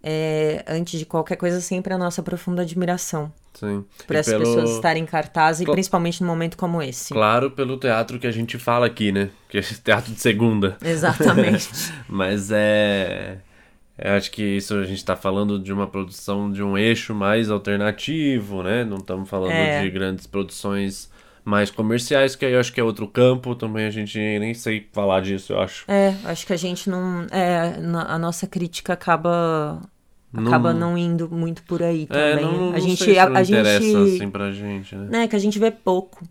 é, 0.04 0.64
antes 0.68 1.00
de 1.00 1.06
qualquer 1.06 1.38
coisa 1.38 1.62
sempre 1.62 1.94
a 1.94 1.98
nossa 1.98 2.22
profunda 2.22 2.62
admiração 2.64 3.32
sim. 3.54 3.86
por 4.06 4.16
E 4.16 4.20
essas 4.20 4.34
pelo- 4.34 4.44
pessoas 4.46 4.72
estarem 4.72 5.04
em 5.04 5.06
cartaz 5.06 5.62
e 5.62 5.66
Cla- 5.66 5.74
principalmente 5.74 6.22
num 6.22 6.28
momento 6.28 6.58
como 6.58 6.82
esse. 6.82 7.14
Claro, 7.14 7.50
pelo 7.52 7.78
teatro 7.78 8.20
que 8.20 8.28
a 8.28 8.32
gente 8.32 8.58
fala 8.58 8.86
aqui, 8.86 9.12
né? 9.12 9.30
Que 9.48 9.58
é 9.58 9.60
esse 9.62 9.80
teatro 9.82 10.12
de 10.14 10.20
segunda. 10.20 10.76
Exatamente. 10.84 11.70
Mas 12.10 12.52
é. 12.52 13.38
Eu 13.98 14.14
acho 14.14 14.32
que 14.32 14.42
isso 14.44 14.74
a 14.74 14.84
gente 14.86 14.98
está 14.98 15.16
falando 15.16 15.60
de 15.60 15.72
uma 15.72 15.86
produção 15.88 16.52
de 16.52 16.64
um 16.64 16.76
eixo 16.78 17.14
mais 17.14 17.50
alternativo, 17.52 18.64
né? 18.64 18.84
Não 18.84 18.98
estamos 18.98 19.30
falando 19.30 19.52
É. 19.52 19.82
de 19.84 19.90
grandes 19.92 20.26
produções 20.28 21.10
mais 21.46 21.70
comerciais, 21.70 22.36
que 22.36 22.44
aí 22.46 22.54
eu 22.54 22.60
acho 22.60 22.74
que 22.74 22.80
é 22.80 22.84
outro 22.84 23.08
campo. 23.08 23.54
Também 23.54 23.86
a 23.86 23.92
gente 23.92 24.18
nem 24.18 24.54
sei 24.56 24.88
falar 24.92 25.22
disso, 25.22 25.54
eu 25.54 25.62
acho. 25.62 25.86
é, 25.88 26.16
acho 26.26 26.46
que 26.48 26.54
a 26.54 26.58
gente 26.58 26.90
não, 26.90 27.28
é, 27.32 27.76
a 28.08 28.18
nossa 28.18 28.48
crítica 28.48 28.94
acaba 28.94 29.80
acaba 30.34 30.74
não 30.74 30.98
indo 30.98 31.30
muito 31.30 31.64
por 31.64 31.82
aí 31.84 32.08
É, 32.10 32.32
também. 32.32 32.46
não, 32.46 32.72
não 32.72 32.74
a 32.74 32.80
gente 32.80 33.04
sei 33.04 33.14
se 33.14 33.20
a, 33.20 33.30
não 33.30 33.38
a 33.38 33.42
interessa 33.42 33.80
gente 33.82 34.16
assim 34.16 34.30
pra 34.30 34.52
gente, 34.52 34.96
né? 34.96 35.08
né, 35.10 35.28
que 35.28 35.36
a 35.36 35.40
gente 35.40 35.60
vê 35.60 35.70
pouco. 35.72 36.24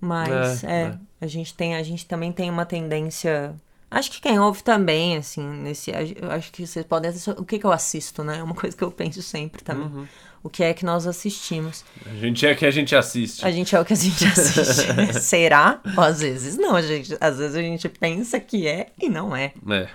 Mas 0.00 0.62
É, 0.64 0.66
é, 0.66 0.80
é. 0.86 0.98
a 1.20 1.26
gente 1.26 1.54
tem, 1.54 1.74
a 1.76 1.82
gente 1.82 2.06
também 2.06 2.32
tem 2.32 2.50
uma 2.50 2.66
tendência. 2.66 3.54
Acho 3.90 4.10
que 4.10 4.20
quem 4.20 4.38
ouve 4.38 4.62
também, 4.62 5.16
assim, 5.16 5.42
nesse. 5.46 5.92
Acho 6.30 6.50
que 6.52 6.66
vocês 6.66 6.84
podem. 6.84 7.10
O 7.38 7.44
que, 7.44 7.58
que 7.58 7.64
eu 7.64 7.72
assisto, 7.72 8.24
né? 8.24 8.38
É 8.38 8.42
uma 8.42 8.54
coisa 8.56 8.76
que 8.76 8.82
eu 8.82 8.90
penso 8.90 9.22
sempre 9.22 9.62
também. 9.62 9.86
Uhum. 9.86 10.06
O 10.42 10.50
que 10.50 10.62
é 10.62 10.74
que 10.74 10.84
nós 10.84 11.06
assistimos? 11.06 11.84
A 12.04 12.14
gente 12.16 12.44
é 12.44 12.54
que 12.54 12.66
a 12.66 12.70
gente 12.70 12.94
assiste. 12.94 13.46
A 13.46 13.50
gente 13.50 13.74
é 13.74 13.80
o 13.80 13.84
que 13.84 13.94
a 13.94 13.96
gente 13.96 14.24
assiste. 14.28 15.20
Será? 15.20 15.80
Ou 15.96 16.04
às 16.04 16.20
vezes 16.20 16.58
não, 16.58 16.80
gente. 16.82 17.16
Às 17.18 17.38
vezes 17.38 17.56
a 17.56 17.62
gente 17.62 17.88
pensa 17.88 18.38
que 18.38 18.66
é 18.66 18.88
e 19.00 19.08
não 19.08 19.34
é. 19.34 19.52
É. 19.70 19.88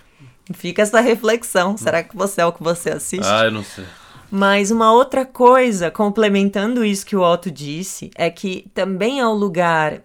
Fica 0.53 0.81
essa 0.81 0.99
reflexão. 0.99 1.77
Será 1.77 2.03
que 2.03 2.15
você 2.15 2.41
é 2.41 2.45
o 2.45 2.53
que 2.53 2.63
você 2.63 2.91
assiste? 2.91 3.25
Ah, 3.25 3.45
eu 3.45 3.51
não 3.51 3.63
sei. 3.63 3.85
Mas 4.31 4.69
uma 4.69 4.91
outra 4.93 5.25
coisa, 5.25 5.89
complementando 5.89 6.85
isso 6.85 7.05
que 7.05 7.15
o 7.15 7.21
Otto 7.21 7.49
disse, 7.49 8.11
é 8.15 8.29
que 8.29 8.69
também 8.73 9.19
é 9.19 9.27
o 9.27 9.33
lugar, 9.33 10.01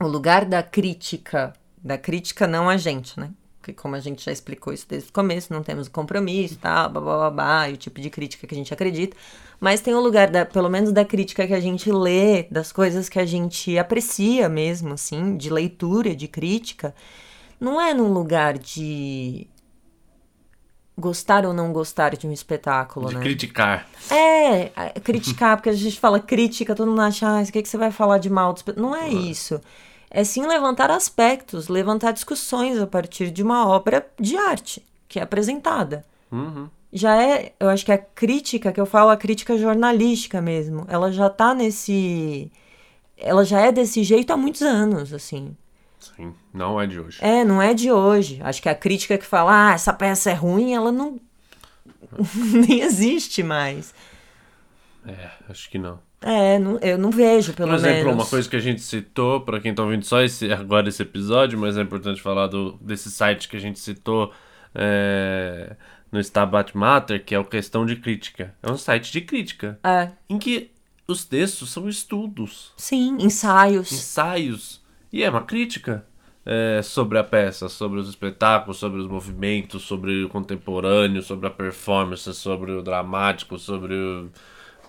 o 0.00 0.06
lugar 0.06 0.44
da 0.44 0.62
crítica, 0.62 1.52
da 1.82 1.96
crítica 1.96 2.46
não 2.46 2.68
a 2.68 2.76
gente, 2.76 3.18
né? 3.18 3.30
Porque 3.60 3.72
como 3.72 3.94
a 3.94 4.00
gente 4.00 4.24
já 4.24 4.32
explicou 4.32 4.72
isso 4.72 4.86
desde 4.88 5.10
o 5.10 5.12
começo, 5.12 5.52
não 5.52 5.62
temos 5.62 5.88
compromisso, 5.88 6.58
tal, 6.60 6.88
babá, 6.90 7.68
e 7.68 7.74
o 7.74 7.76
tipo 7.76 8.00
de 8.00 8.10
crítica 8.10 8.46
que 8.46 8.54
a 8.54 8.58
gente 8.58 8.74
acredita. 8.74 9.16
Mas 9.60 9.80
tem 9.80 9.94
o 9.94 10.00
lugar, 10.00 10.28
da, 10.28 10.44
pelo 10.44 10.68
menos 10.68 10.92
da 10.92 11.04
crítica 11.04 11.46
que 11.46 11.54
a 11.54 11.60
gente 11.60 11.90
lê, 11.90 12.44
das 12.44 12.72
coisas 12.72 13.08
que 13.08 13.18
a 13.18 13.24
gente 13.24 13.78
aprecia 13.78 14.48
mesmo, 14.48 14.94
assim, 14.94 15.36
de 15.36 15.50
leitura, 15.50 16.14
de 16.14 16.28
crítica. 16.28 16.94
Não 17.60 17.80
é 17.80 17.94
num 17.94 18.12
lugar 18.12 18.58
de 18.58 19.46
gostar 20.98 21.44
ou 21.44 21.52
não 21.52 21.72
gostar 21.72 22.16
de 22.16 22.26
um 22.26 22.32
espetáculo, 22.32 23.08
De 23.08 23.16
né? 23.16 23.20
criticar. 23.20 23.86
É, 24.10 24.70
é, 24.74 25.00
criticar, 25.02 25.56
porque 25.56 25.68
a 25.68 25.72
gente 25.72 26.00
fala 26.00 26.18
crítica, 26.18 26.74
todo 26.74 26.88
mundo 26.88 27.02
acha, 27.02 27.28
ah, 27.28 27.42
o 27.42 27.52
que, 27.52 27.62
que 27.62 27.68
você 27.68 27.76
vai 27.76 27.90
falar 27.90 28.18
de 28.18 28.30
mal 28.30 28.52
do 28.52 28.56
espetáculo? 28.56 28.90
Não 28.90 28.96
é 28.96 29.08
isso. 29.08 29.60
É 30.10 30.24
sim 30.24 30.46
levantar 30.46 30.90
aspectos, 30.90 31.68
levantar 31.68 32.12
discussões 32.12 32.78
a 32.78 32.86
partir 32.86 33.30
de 33.30 33.42
uma 33.42 33.68
obra 33.68 34.06
de 34.18 34.36
arte 34.36 34.82
que 35.08 35.18
é 35.18 35.22
apresentada. 35.22 36.04
Uhum. 36.32 36.68
Já 36.92 37.20
é, 37.20 37.52
eu 37.60 37.68
acho 37.68 37.84
que 37.84 37.92
a 37.92 37.98
crítica 37.98 38.72
que 38.72 38.80
eu 38.80 38.86
falo, 38.86 39.10
a 39.10 39.16
crítica 39.16 39.58
jornalística 39.58 40.40
mesmo, 40.40 40.86
ela 40.88 41.12
já 41.12 41.28
tá 41.28 41.54
nesse. 41.54 42.50
Ela 43.18 43.44
já 43.44 43.60
é 43.60 43.72
desse 43.72 44.02
jeito 44.02 44.32
há 44.32 44.36
muitos 44.36 44.62
anos, 44.62 45.12
assim. 45.12 45.54
Sim, 46.14 46.34
não 46.52 46.80
é 46.80 46.86
de 46.86 47.00
hoje. 47.00 47.18
É, 47.20 47.44
não 47.44 47.60
é 47.62 47.72
de 47.74 47.90
hoje. 47.90 48.40
Acho 48.42 48.60
que 48.62 48.68
a 48.68 48.74
crítica 48.74 49.16
que 49.18 49.24
fala, 49.26 49.70
ah, 49.70 49.74
essa 49.74 49.92
peça 49.92 50.30
é 50.30 50.34
ruim, 50.34 50.74
ela 50.74 50.92
não. 50.92 51.18
nem 52.68 52.80
existe 52.80 53.42
mais. 53.42 53.94
É, 55.06 55.30
acho 55.48 55.70
que 55.70 55.78
não. 55.78 55.98
É, 56.20 56.58
não- 56.58 56.78
eu 56.78 56.98
não 56.98 57.10
vejo, 57.10 57.52
pelo 57.52 57.68
Por 57.70 57.76
exemplo, 57.76 58.04
menos. 58.06 58.14
uma 58.14 58.26
coisa 58.26 58.48
que 58.48 58.56
a 58.56 58.60
gente 58.60 58.80
citou, 58.80 59.40
pra 59.42 59.60
quem 59.60 59.74
tá 59.74 59.82
ouvindo 59.82 60.04
só 60.04 60.20
esse, 60.22 60.50
agora 60.52 60.88
esse 60.88 61.02
episódio, 61.02 61.58
mas 61.58 61.76
é 61.76 61.82
importante 61.82 62.20
falar 62.22 62.46
do, 62.48 62.72
desse 62.80 63.10
site 63.10 63.48
que 63.48 63.56
a 63.56 63.60
gente 63.60 63.78
citou 63.78 64.32
é, 64.74 65.76
no 66.10 66.18
Stabat 66.20 66.76
Mater, 66.76 67.24
que 67.24 67.34
é 67.34 67.38
o 67.38 67.44
Questão 67.44 67.84
de 67.86 67.96
Crítica. 67.96 68.54
É 68.62 68.70
um 68.70 68.76
site 68.78 69.12
de 69.12 69.20
crítica, 69.20 69.78
É, 69.84 70.10
em 70.28 70.38
que 70.38 70.70
os 71.06 71.24
textos 71.24 71.70
são 71.70 71.88
estudos, 71.88 72.72
sim, 72.76 73.16
ensaios. 73.20 73.92
ensaios, 73.92 74.80
e 75.12 75.22
é 75.22 75.30
uma 75.30 75.42
crítica 75.42 76.04
é, 76.44 76.80
sobre 76.82 77.18
a 77.18 77.24
peça, 77.24 77.68
sobre 77.68 77.98
os 77.98 78.08
espetáculos, 78.08 78.76
sobre 78.78 79.00
os 79.00 79.06
movimentos, 79.08 79.82
sobre 79.82 80.24
o 80.24 80.28
contemporâneo, 80.28 81.22
sobre 81.22 81.46
a 81.46 81.50
performance, 81.50 82.32
sobre 82.34 82.72
o 82.72 82.82
dramático, 82.82 83.58
sobre 83.58 83.94
o 83.94 84.30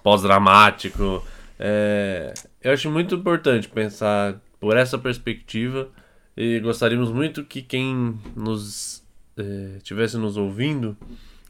pós-dramático. 0.04 1.24
É, 1.60 2.34
eu 2.62 2.72
acho 2.74 2.90
muito 2.92 3.16
importante 3.16 3.68
pensar 3.68 4.40
por 4.60 4.78
essa 4.78 4.98
perspectiva 4.98 5.90
e 6.36 6.60
gostaríamos 6.60 7.12
muito 7.12 7.44
que 7.44 7.62
quem 7.62 8.20
nos 8.36 9.04
é, 9.36 9.80
tivesse 9.82 10.18
nos 10.18 10.38
ouvindo, 10.38 10.96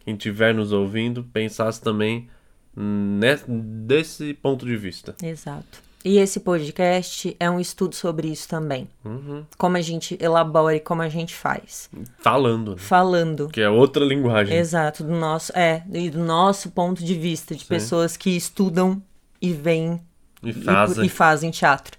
quem 0.06 0.14
estiver 0.16 0.54
nos 0.54 0.72
ouvindo, 0.72 1.24
pensasse 1.34 1.82
também 1.82 2.30
ne- 2.76 3.40
desse 3.86 4.34
ponto 4.34 4.66
de 4.66 4.78
vista. 4.78 5.16
Exato. 5.22 5.87
E 6.06 6.20
esse 6.20 6.40
podcast 6.40 7.36
é 7.40 7.50
um 7.50 7.60
estudo 7.60 7.94
sobre 7.96 8.30
isso 8.30 8.48
também. 8.48 8.88
Uhum. 9.04 9.44
Como 9.58 9.76
a 9.78 9.82
gente 9.82 10.18
elabora 10.22 10.76
e 10.76 10.80
como 10.80 11.02
a 11.02 11.10
gente 11.10 11.36
faz. 11.36 11.90
Falando, 12.20 12.72
né? 12.72 12.78
Falando. 12.78 13.50
que 13.50 13.60
é 13.60 13.70
outra 13.70 14.06
linguagem. 14.06 14.56
Exato, 14.56 15.04
do 15.04 15.14
nosso, 15.16 15.52
é, 15.58 15.84
e 15.92 16.10
do 16.10 16.20
nosso 16.24 16.70
ponto 16.72 17.04
de 17.04 17.14
vista, 17.16 17.56
de 17.56 17.66
pessoas 17.66 18.16
que 18.16 18.30
estudam 18.30 19.02
e 19.42 19.52
veem 19.52 20.00
E 20.42 20.50
e- 20.52 20.54
fazem. 20.54 21.06
e 21.06 21.10
fazem 21.10 21.52
teatro. 21.52 21.98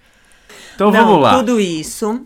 Então 0.75 0.91
Não, 0.91 1.05
vamos 1.07 1.23
lá. 1.23 1.37
Tudo 1.39 1.61
isso, 1.61 2.25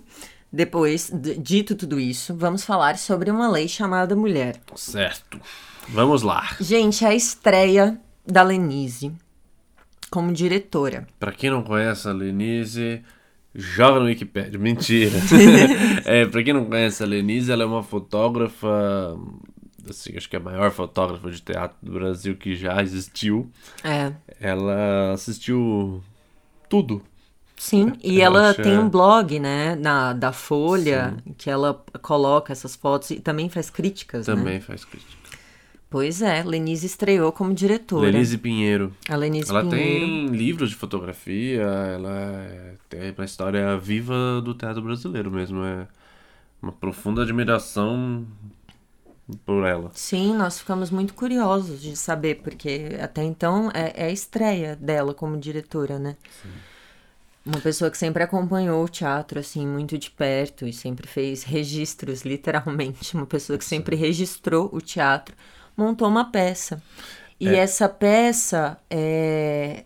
depois, 0.53 1.11
dito 1.39 1.75
tudo 1.75 1.99
isso, 1.99 2.35
vamos 2.35 2.63
falar 2.65 2.97
sobre 2.97 3.31
uma 3.31 3.51
lei 3.51 3.67
chamada 3.67 4.15
Mulher. 4.15 4.61
Certo. 4.77 5.41
Vamos 5.89 6.23
lá. 6.23 6.55
Gente, 6.61 7.05
é 7.05 7.09
a 7.09 7.15
estreia 7.15 7.99
da 8.25 8.43
Lenise 8.43 9.11
como 10.13 10.31
diretora. 10.31 11.09
Pra 11.19 11.33
quem 11.33 11.49
não 11.49 11.63
conhece 11.63 12.07
a 12.07 12.13
Lenise, 12.13 13.03
joga 13.55 13.99
no 13.99 14.05
Wikipedia. 14.05 14.59
Mentira. 14.61 15.19
é, 16.05 16.27
pra 16.27 16.43
quem 16.45 16.53
não 16.53 16.67
conhece 16.67 17.03
a 17.03 17.07
Lenise, 17.07 17.51
ela 17.51 17.63
é 17.63 17.67
uma 17.67 17.83
fotógrafa, 17.83 19.19
assim, 19.89 20.15
acho 20.15 20.29
que 20.29 20.37
é 20.37 20.39
a 20.39 20.43
maior 20.43 20.71
fotógrafa 20.71 21.31
de 21.31 21.41
teatro 21.41 21.79
do 21.83 21.93
Brasil 21.93 22.37
que 22.37 22.55
já 22.55 22.83
existiu. 22.83 23.51
É. 23.83 24.13
Ela 24.39 25.13
assistiu 25.13 26.05
tudo. 26.69 27.03
Sim, 27.57 27.93
e 28.03 28.21
ela 28.21 28.51
acho, 28.51 28.63
tem 28.63 28.75
é. 28.75 28.79
um 28.79 28.91
blog, 28.91 29.39
né, 29.39 29.77
na, 29.77 30.13
da 30.13 30.33
Folha, 30.33 31.17
que 31.39 31.49
ela 31.49 31.83
coloca 32.03 32.53
essas 32.53 32.75
fotos 32.75 33.13
e 33.13 33.21
também 33.21 33.49
faz 33.49 33.71
críticas, 33.71 34.27
né? 34.27 34.35
Também 34.35 34.61
faz 34.61 34.85
crítica. 34.85 35.22
Pois 35.93 36.21
é, 36.23 36.43
Lenise 36.43 36.87
estreou 36.87 37.31
como 37.31 37.53
diretora. 37.55 38.11
Lenise 38.11 38.39
Pinheiro. 38.39 38.93
A 39.09 39.15
Lenise 39.15 39.51
Ela 39.51 39.63
Pinheiro. 39.63 40.07
tem 40.07 40.27
livros 40.29 40.71
de 40.71 40.77
fotografia, 40.77 41.61
ela 41.63 42.11
é- 42.19 42.75
tem 42.89 43.11
uma 43.17 43.25
história 43.25 43.77
viva 43.79 44.41
do 44.43 44.55
teatro 44.55 44.83
brasileiro 44.83 45.31
mesmo. 45.31 45.63
É 45.63 45.87
uma 46.61 46.73
profunda 46.73 47.23
admiração 47.23 48.27
por 49.47 49.65
ela. 49.67 49.91
Sim, 49.95 50.35
nós 50.35 50.59
ficamos 50.59 50.91
muito 50.91 51.15
curiosos 51.15 51.81
de 51.81 51.95
saber, 51.97 52.37
porque 52.43 52.97
até 53.01 53.23
então 53.23 53.71
é, 53.73 53.93
é 53.95 54.07
a 54.07 54.11
estreia 54.11 54.75
dela 54.77 55.15
como 55.15 55.37
diretora, 55.39 55.99
né? 55.99 56.17
Uma 57.45 57.59
pessoa 57.61 57.91
que 57.91 57.99
sempre 57.99 58.23
acompanhou 58.23 58.85
o 58.85 58.89
teatro, 58.89 59.41
assim, 59.41 59.67
muito 59.67 59.99
de 59.99 60.11
perto 60.11 60.65
e 60.67 60.73
sempre 60.73 61.09
fez 61.09 61.43
registros, 61.43 62.23
literalmente. 62.27 63.15
Uma 63.17 63.27
pessoa 63.27 63.59
que 63.59 63.65
sempre 63.65 63.97
registrou 63.97 64.71
o 64.73 64.81
teatro, 64.81 65.35
montou 65.77 66.09
uma 66.09 66.31
peça. 66.31 66.83
E 67.41 67.49
É. 67.49 67.57
essa 67.57 67.89
peça, 67.89 68.79
é... 68.91 69.85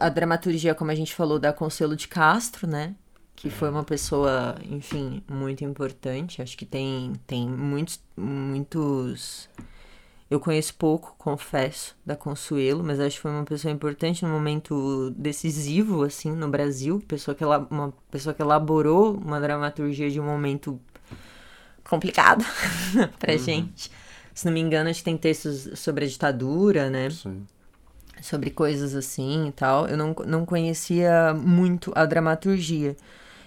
a 0.00 0.08
dramaturgia, 0.08 0.74
como 0.74 0.90
a 0.90 0.94
gente 0.94 1.14
falou, 1.14 1.38
da 1.38 1.52
Consuelo 1.52 1.96
de 1.96 2.08
Castro, 2.08 2.66
né? 2.66 2.94
Que 3.34 3.50
foi 3.50 3.68
uma 3.70 3.84
pessoa, 3.84 4.56
enfim, 4.70 5.22
muito 5.28 5.64
importante. 5.64 6.40
Acho 6.40 6.56
que 6.56 6.64
tem, 6.64 7.12
tem 7.26 7.48
muitos, 7.48 8.00
muitos. 8.16 9.48
Eu 10.28 10.40
conheço 10.40 10.74
pouco, 10.74 11.14
confesso, 11.18 11.94
da 12.04 12.16
Consuelo, 12.16 12.82
mas 12.82 12.98
acho 12.98 13.16
que 13.16 13.22
foi 13.22 13.30
uma 13.30 13.44
pessoa 13.44 13.70
importante 13.72 14.24
num 14.24 14.30
momento 14.32 15.10
decisivo, 15.16 16.02
assim, 16.02 16.32
no 16.32 16.48
Brasil. 16.48 17.00
Pessoa 17.06 17.34
que 17.34 17.44
ela, 17.44 17.66
uma 17.70 17.92
pessoa 18.10 18.34
que 18.34 18.42
elaborou 18.42 19.14
uma 19.14 19.40
dramaturgia 19.40 20.10
de 20.10 20.18
um 20.20 20.24
momento 20.24 20.80
complicado 21.84 22.44
pra 23.20 23.36
gente. 23.36 23.90
Se 24.36 24.44
não 24.44 24.52
me 24.52 24.60
engano, 24.60 24.90
a 24.90 24.92
gente 24.92 25.02
tem 25.02 25.16
textos 25.16 25.70
sobre 25.80 26.04
a 26.04 26.08
ditadura, 26.08 26.90
né? 26.90 27.08
Sim. 27.08 27.46
sobre 28.20 28.50
coisas 28.50 28.94
assim 28.94 29.48
e 29.48 29.52
tal. 29.52 29.88
Eu 29.88 29.96
não, 29.96 30.14
não 30.26 30.44
conhecia 30.44 31.32
muito 31.34 31.90
a 31.94 32.04
dramaturgia. 32.04 32.96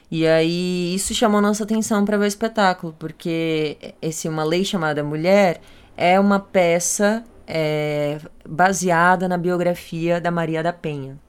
E 0.10 0.26
aí 0.28 0.96
isso 0.96 1.14
chamou 1.14 1.42
nossa 1.42 1.64
atenção 1.64 2.04
para 2.06 2.18
ver 2.18 2.26
o 2.26 2.28
espetáculo, 2.28 2.96
porque 2.98 3.78
esse 4.02 4.28
Uma 4.28 4.44
Lei 4.44 4.66
Chamada 4.66 5.04
Mulher 5.04 5.62
é 5.96 6.20
uma 6.20 6.40
peça 6.40 7.24
é, 7.48 8.20
baseada 8.48 9.28
na 9.28 9.38
biografia 9.38 10.20
da 10.20 10.32
Maria 10.32 10.64
da 10.64 10.74
Penha. 10.74 11.20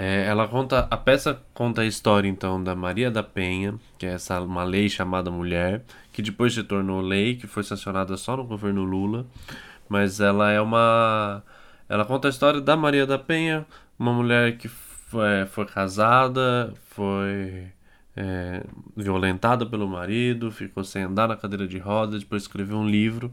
É, 0.00 0.26
ela 0.26 0.46
conta, 0.46 0.86
a 0.90 0.96
peça 0.96 1.42
conta 1.52 1.80
a 1.82 1.86
história 1.86 2.28
então 2.28 2.62
da 2.62 2.72
Maria 2.76 3.10
da 3.10 3.20
Penha, 3.22 3.74
que 3.98 4.06
é 4.06 4.10
essa 4.10 4.40
uma 4.40 4.62
lei 4.62 4.88
chamada 4.88 5.28
Mulher, 5.28 5.82
que 6.12 6.22
depois 6.22 6.54
se 6.54 6.62
tornou 6.62 7.00
lei, 7.00 7.34
que 7.34 7.48
foi 7.48 7.64
sancionada 7.64 8.16
só 8.16 8.36
no 8.36 8.44
governo 8.44 8.84
Lula, 8.84 9.26
mas 9.88 10.20
ela 10.20 10.52
é 10.52 10.60
uma, 10.60 11.42
ela 11.88 12.04
conta 12.04 12.28
a 12.28 12.30
história 12.30 12.60
da 12.60 12.76
Maria 12.76 13.06
da 13.06 13.18
Penha, 13.18 13.66
uma 13.98 14.12
mulher 14.12 14.56
que 14.56 14.68
foi, 14.68 15.46
foi 15.46 15.66
casada, 15.66 16.72
foi 16.90 17.66
é, 18.16 18.62
violentada 18.96 19.66
pelo 19.66 19.88
marido, 19.88 20.52
ficou 20.52 20.84
sem 20.84 21.02
andar 21.04 21.26
na 21.28 21.36
cadeira 21.36 21.66
de 21.66 21.78
rodas, 21.78 22.20
depois 22.20 22.42
escreveu 22.42 22.78
um 22.78 22.88
livro 22.88 23.32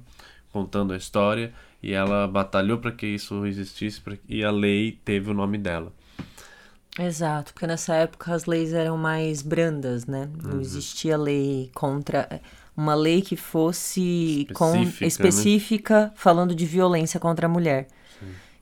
contando 0.51 0.93
a 0.93 0.97
história 0.97 1.53
e 1.83 1.93
ela 1.93 2.27
batalhou 2.27 2.79
para 2.79 2.91
que 2.91 3.05
isso 3.05 3.45
existisse 3.45 4.01
pra- 4.01 4.17
e 4.27 4.43
a 4.43 4.49
lei 4.51 4.93
teve 5.05 5.29
o 5.29 5.33
nome 5.33 5.57
dela. 5.59 5.93
Exato, 6.97 7.53
porque 7.53 7.67
nessa 7.67 7.93
época 7.95 8.33
as 8.33 8.45
leis 8.45 8.71
eram 8.73 8.97
mais 8.97 9.41
brandas, 9.41 10.05
né? 10.05 10.29
Não 10.41 10.61
existia 10.61 11.17
lei 11.17 11.69
contra. 11.73 12.41
Uma 12.75 12.93
lei 12.95 13.21
que 13.21 13.35
fosse 13.35 14.47
com- 14.53 14.75
Específica, 14.75 15.01
né? 15.01 15.07
específica 15.07 16.13
falando 16.15 16.53
de 16.55 16.65
violência 16.65 17.19
contra 17.19 17.47
a 17.47 17.49
mulher. 17.49 17.87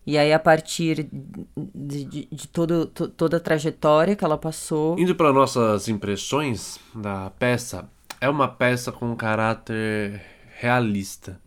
E 0.05 0.17
aí, 0.17 0.33
a 0.33 0.39
partir 0.39 1.07
de, 1.55 2.03
de- 2.05 2.27
de 2.29 2.47
todo, 2.49 2.87
to- 2.87 3.07
toda 3.07 3.37
a 3.37 3.39
trajetória 3.39 4.15
que 4.17 4.23
ela 4.25 4.37
passou. 4.37 4.99
Indo 4.99 5.15
para 5.15 5.31
nossas 5.31 5.87
impressões 5.87 6.77
da 6.93 7.29
peça, 7.39 7.89
é 8.19 8.27
uma 8.29 8.47
peça 8.49 8.91
com 8.91 9.15
caráter 9.15 10.21
realista. 10.59 11.39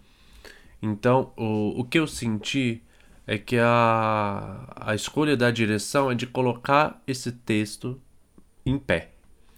Então, 0.81 1.33
o, 1.37 1.81
o 1.81 1.85
que 1.85 1.99
eu 1.99 2.07
senti 2.07 2.83
é 3.27 3.37
que 3.39 3.59
a, 3.59 4.73
a 4.77 4.95
escolha 4.95 5.37
da 5.37 5.51
direção 5.51 6.11
é 6.11 6.15
de 6.15 6.27
colocar 6.27 7.03
esse 7.07 7.33
texto 7.33 8.01
em 8.65 8.79
pé. 8.79 9.11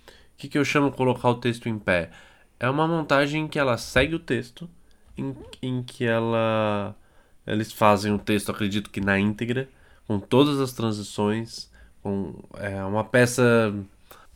O 0.07 0.13
que, 0.39 0.49
que 0.49 0.59
eu 0.59 0.65
chamo 0.65 0.91
colocar 0.93 1.29
o 1.29 1.35
texto 1.35 1.69
em 1.69 1.79
pé? 1.79 2.11
É 2.59 2.69
uma 2.69 2.87
montagem 2.89 3.45
em 3.45 3.49
que 3.49 3.59
ela 3.59 3.77
segue 3.77 4.15
o 4.15 4.19
texto, 4.19 4.69
em, 5.17 5.37
em 5.61 5.83
que 5.83 6.05
ela 6.05 6.97
eles 7.47 7.73
fazem 7.73 8.13
o 8.13 8.19
texto, 8.19 8.51
acredito 8.51 8.91
que 8.91 9.01
na 9.01 9.19
íntegra, 9.19 9.69
com 10.07 10.21
todas 10.21 10.61
as 10.61 10.73
transições, 10.73 11.71
com 12.03 12.35
é, 12.55 12.85
uma 12.85 13.03
peça 13.03 13.75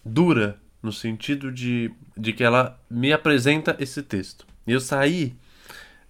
dura 0.05 0.59
no 0.83 0.91
sentido 0.91 1.53
de, 1.53 1.93
de 2.17 2.33
que 2.33 2.43
ela 2.43 2.81
me 2.91 3.13
apresenta 3.13 3.77
esse 3.79 4.03
texto. 4.03 4.47
E 4.67 4.73
eu 4.73 4.81
saí 4.81 5.37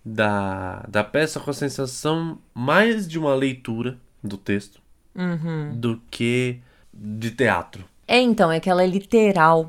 da, 0.04 0.84
da 0.88 1.04
peça 1.04 1.38
com 1.40 1.50
a 1.50 1.54
sensação 1.54 2.38
mais 2.54 3.06
de 3.06 3.18
uma 3.18 3.34
leitura 3.34 3.98
do 4.22 4.36
texto 4.36 4.80
Uhum. 5.14 5.78
do 5.78 6.00
que 6.10 6.60
de 6.92 7.30
teatro. 7.30 7.84
É, 8.08 8.18
então, 8.20 8.50
é 8.50 8.58
que 8.58 8.70
ela 8.70 8.82
é 8.82 8.86
literal. 8.86 9.68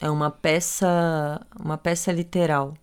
É 0.00 0.10
uma 0.10 0.30
peça, 0.30 1.40
uma 1.58 1.78
peça 1.78 2.10
literal. 2.10 2.74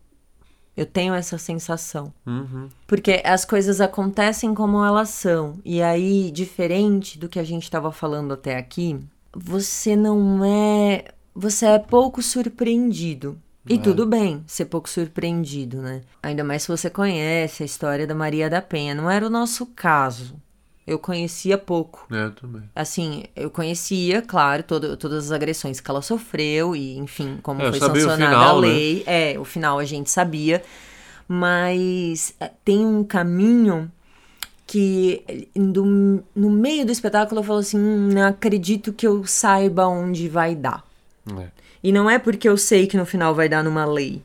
Eu 0.76 0.86
tenho 0.86 1.14
essa 1.14 1.38
sensação. 1.38 2.14
Uhum. 2.26 2.70
Porque 2.88 3.22
as 3.26 3.44
coisas 3.44 3.82
acontecem 3.82 4.54
como 4.54 4.84
elas 4.84 5.10
são. 5.10 5.60
E 5.66 5.82
aí, 5.82 6.32
diferente 6.32 7.20
do 7.20 7.28
que 7.28 7.38
a 7.38 7.44
gente 7.44 7.64
estava 7.64 7.92
falando 7.92 8.34
até 8.34 8.58
aqui, 8.58 8.98
você 9.34 9.96
não 9.98 10.44
é. 10.46 11.04
Você 11.36 11.66
é 11.66 11.80
pouco 11.80 12.22
surpreendido. 12.22 13.38
E 13.70 13.76
É. 13.76 13.78
tudo 13.78 14.06
bem 14.08 14.44
ser 14.48 14.66
pouco 14.66 14.90
surpreendido, 14.90 15.80
né? 15.82 16.02
Ainda 16.24 16.44
mais 16.44 16.64
se 16.64 16.68
você 16.68 16.90
conhece 16.90 17.62
a 17.62 17.66
história 17.66 18.08
da 18.08 18.16
Maria 18.16 18.50
da 18.50 18.62
Penha. 18.64 18.96
Não 18.96 19.10
era 19.10 19.26
o 19.26 19.30
nosso 19.30 19.66
caso. 19.68 20.36
Eu 20.88 20.98
conhecia 20.98 21.56
pouco. 21.56 22.08
É, 22.12 22.30
também. 22.32 22.64
Assim, 22.76 23.26
eu 23.36 23.52
conhecia, 23.52 24.24
claro, 24.24 24.64
todo, 24.64 24.98
todas 24.98 25.26
as 25.26 25.32
agressões 25.32 25.80
que 25.80 25.92
ela 25.92 26.02
sofreu 26.02 26.76
e, 26.76 26.98
enfim, 26.98 27.38
como 27.44 27.62
É, 27.62 27.70
foi 27.70 27.80
sancionada 27.80 28.16
final, 28.26 28.58
a 28.58 28.62
né? 28.62 28.68
lei. 28.68 29.04
É, 29.06 29.38
o 29.40 29.46
final 29.46 29.78
a 29.78 29.86
gente 29.86 30.10
sabia. 30.10 30.64
Mas 31.28 32.34
é, 32.40 32.50
tem 32.66 32.84
um 32.84 33.04
caminho 33.04 33.92
que 34.66 35.48
do- 35.56 36.24
no 36.36 36.50
meio 36.50 36.86
do 36.86 36.92
espetáculo 36.92 37.40
eu 37.42 37.44
falo 37.44 37.60
assim, 37.60 37.78
"Hum, 37.78 38.10
não 38.14 38.28
acredito 38.28 38.92
que 38.92 39.06
eu 39.06 39.24
saiba 39.26 39.86
onde 39.88 40.28
vai 40.28 40.56
dar. 40.56 40.84
É. 41.38 41.48
E 41.84 41.92
não 41.92 42.10
é 42.10 42.20
porque 42.20 42.48
eu 42.48 42.58
sei 42.58 42.88
que 42.88 42.98
no 42.98 43.06
final 43.06 43.34
vai 43.34 43.48
dar 43.48 43.64
numa 43.64 43.86
lei. 43.86 44.22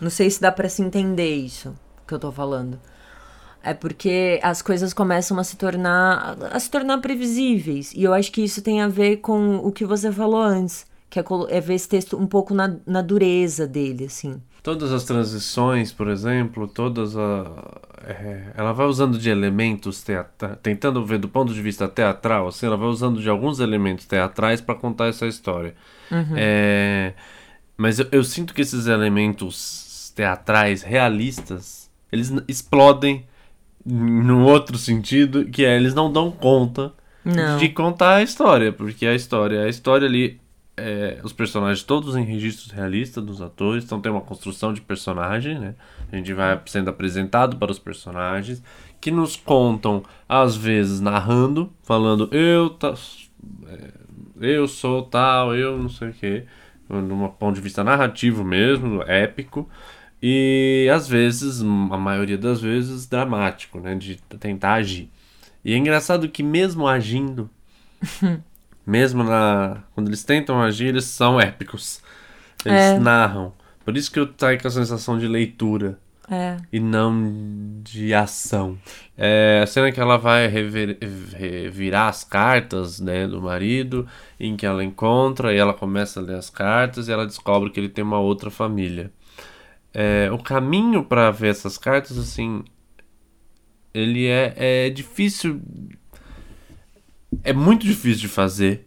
Não 0.00 0.10
sei 0.10 0.30
se 0.30 0.40
dá 0.40 0.50
pra 0.50 0.68
se 0.68 0.82
entender 0.82 1.34
isso 1.34 1.76
que 2.06 2.14
eu 2.14 2.18
tô 2.18 2.30
falando. 2.32 2.78
É 3.62 3.74
porque 3.74 4.38
as 4.42 4.62
coisas 4.62 4.94
começam 4.94 5.38
a 5.38 5.44
se 5.44 5.56
tornar 5.56 6.36
a 6.52 6.60
se 6.60 6.70
tornar 6.70 6.98
previsíveis. 6.98 7.92
E 7.94 8.04
eu 8.04 8.14
acho 8.14 8.30
que 8.30 8.42
isso 8.42 8.62
tem 8.62 8.80
a 8.80 8.88
ver 8.88 9.16
com 9.16 9.56
o 9.56 9.72
que 9.72 9.84
você 9.84 10.12
falou 10.12 10.40
antes, 10.40 10.86
que 11.08 11.18
é, 11.18 11.24
é 11.48 11.60
ver 11.60 11.74
esse 11.74 11.88
texto 11.88 12.16
um 12.16 12.26
pouco 12.26 12.54
na, 12.54 12.76
na 12.86 13.02
dureza 13.02 13.66
dele, 13.66 14.04
assim. 14.06 14.40
Todas 14.62 14.92
as 14.92 15.04
transições, 15.04 15.92
por 15.92 16.08
exemplo, 16.08 16.66
todas 16.66 17.16
a. 17.16 17.80
é, 18.04 18.52
ela 18.56 18.72
vai 18.72 18.86
usando 18.86 19.16
de 19.16 19.30
elementos 19.30 20.02
teatrais, 20.02 20.58
tentando 20.62 21.04
ver 21.04 21.18
do 21.18 21.28
ponto 21.28 21.54
de 21.54 21.62
vista 21.62 21.86
teatral, 21.88 22.48
assim, 22.48 22.66
ela 22.66 22.76
vai 22.76 22.88
usando 22.88 23.20
de 23.20 23.28
alguns 23.30 23.60
elementos 23.60 24.06
teatrais 24.06 24.60
para 24.60 24.74
contar 24.74 25.06
essa 25.06 25.26
história. 25.26 25.74
É, 26.36 27.14
mas 27.76 27.98
eu, 27.98 28.06
eu 28.10 28.24
sinto 28.24 28.52
que 28.54 28.62
esses 28.62 28.86
elementos 28.86 30.12
teatrais 30.16 30.82
realistas, 30.82 31.90
eles 32.10 32.32
explodem 32.48 33.24
num 33.84 34.42
outro 34.42 34.76
sentido, 34.76 35.44
que 35.44 35.64
é 35.64 35.76
eles 35.76 35.94
não 35.94 36.12
dão 36.12 36.30
conta 36.30 36.92
Não. 37.24 37.56
de 37.58 37.68
contar 37.68 38.16
a 38.16 38.22
história, 38.22 38.72
porque 38.72 39.06
a 39.06 39.14
história, 39.14 39.62
a 39.62 39.68
história 39.68 40.08
ali, 40.08 40.40
é, 40.76 41.20
os 41.24 41.32
personagens 41.32 41.82
todos 41.82 42.16
em 42.16 42.24
registros 42.24 42.70
realistas 42.70 43.24
dos 43.24 43.40
atores, 43.40 43.84
então 43.84 44.00
tem 44.00 44.12
uma 44.12 44.20
construção 44.20 44.72
de 44.72 44.80
personagem, 44.80 45.58
né? 45.58 45.74
A 46.12 46.16
gente 46.16 46.32
vai 46.34 46.60
sendo 46.66 46.90
apresentado 46.90 47.56
para 47.56 47.72
os 47.72 47.78
personagens 47.78 48.62
que 49.00 49.10
nos 49.10 49.36
contam, 49.36 50.02
às 50.28 50.56
vezes 50.56 51.00
narrando, 51.00 51.72
falando 51.82 52.28
eu 52.32 52.76
é, 53.66 53.92
eu 54.40 54.68
sou 54.68 55.02
tal, 55.02 55.54
eu 55.54 55.78
não 55.78 55.88
sei 55.88 56.10
o 56.10 56.12
que, 56.12 56.44
num 56.88 57.28
ponto 57.28 57.54
de 57.54 57.60
vista 57.60 57.82
narrativo 57.82 58.44
mesmo, 58.44 59.02
épico. 59.02 59.68
E 60.22 60.88
às 60.92 61.08
vezes, 61.08 61.62
a 61.62 61.98
maioria 61.98 62.38
das 62.38 62.60
vezes, 62.60 63.06
dramático, 63.06 63.78
né? 63.80 63.94
De 63.94 64.16
tentar 64.40 64.74
agir. 64.74 65.10
E 65.64 65.72
é 65.74 65.76
engraçado 65.76 66.28
que 66.28 66.42
mesmo 66.42 66.86
agindo, 66.86 67.50
mesmo 68.86 69.24
na 69.24 69.82
quando 69.94 70.08
eles 70.08 70.22
tentam 70.24 70.60
agir, 70.62 70.86
eles 70.88 71.04
são 71.04 71.40
épicos. 71.40 72.00
Eles 72.64 72.80
É. 72.80 72.98
narram. 72.98 73.52
Por 73.84 73.96
isso 73.96 74.10
que 74.10 74.18
eu 74.18 74.28
saio 74.36 74.60
com 74.60 74.68
a 74.68 74.70
sensação 74.70 75.18
de 75.18 75.28
leitura 75.28 75.98
É. 76.30 76.56
e 76.72 76.80
não 76.80 77.80
de 77.82 78.12
ação. 78.14 78.76
É 79.16 79.60
a 79.62 79.66
cena 79.66 79.92
que 79.92 80.00
ela 80.00 80.16
vai 80.16 80.46
rever- 80.48 80.98
revirar 81.36 82.08
as 82.08 82.24
cartas 82.24 82.98
né, 83.00 83.26
do 83.28 83.40
marido, 83.40 84.06
em 84.40 84.56
que 84.56 84.66
ela 84.66 84.82
encontra 84.82 85.52
e 85.52 85.56
ela 85.56 85.72
começa 85.72 86.18
a 86.18 86.22
ler 86.22 86.34
as 86.36 86.50
cartas 86.50 87.08
e 87.08 87.12
ela 87.12 87.26
descobre 87.26 87.70
que 87.70 87.78
ele 87.78 87.88
tem 87.88 88.02
uma 88.04 88.18
outra 88.18 88.50
família. 88.50 89.12
É, 89.94 90.28
o 90.32 90.38
caminho 90.38 91.04
para 91.04 91.30
ver 91.30 91.48
essas 91.48 91.78
cartas, 91.78 92.18
assim, 92.18 92.62
ele 93.94 94.26
é, 94.26 94.52
é 94.56 94.90
difícil. 94.90 95.60
É 97.44 97.52
muito 97.52 97.86
difícil 97.86 98.20
de 98.22 98.28
fazer. 98.28 98.86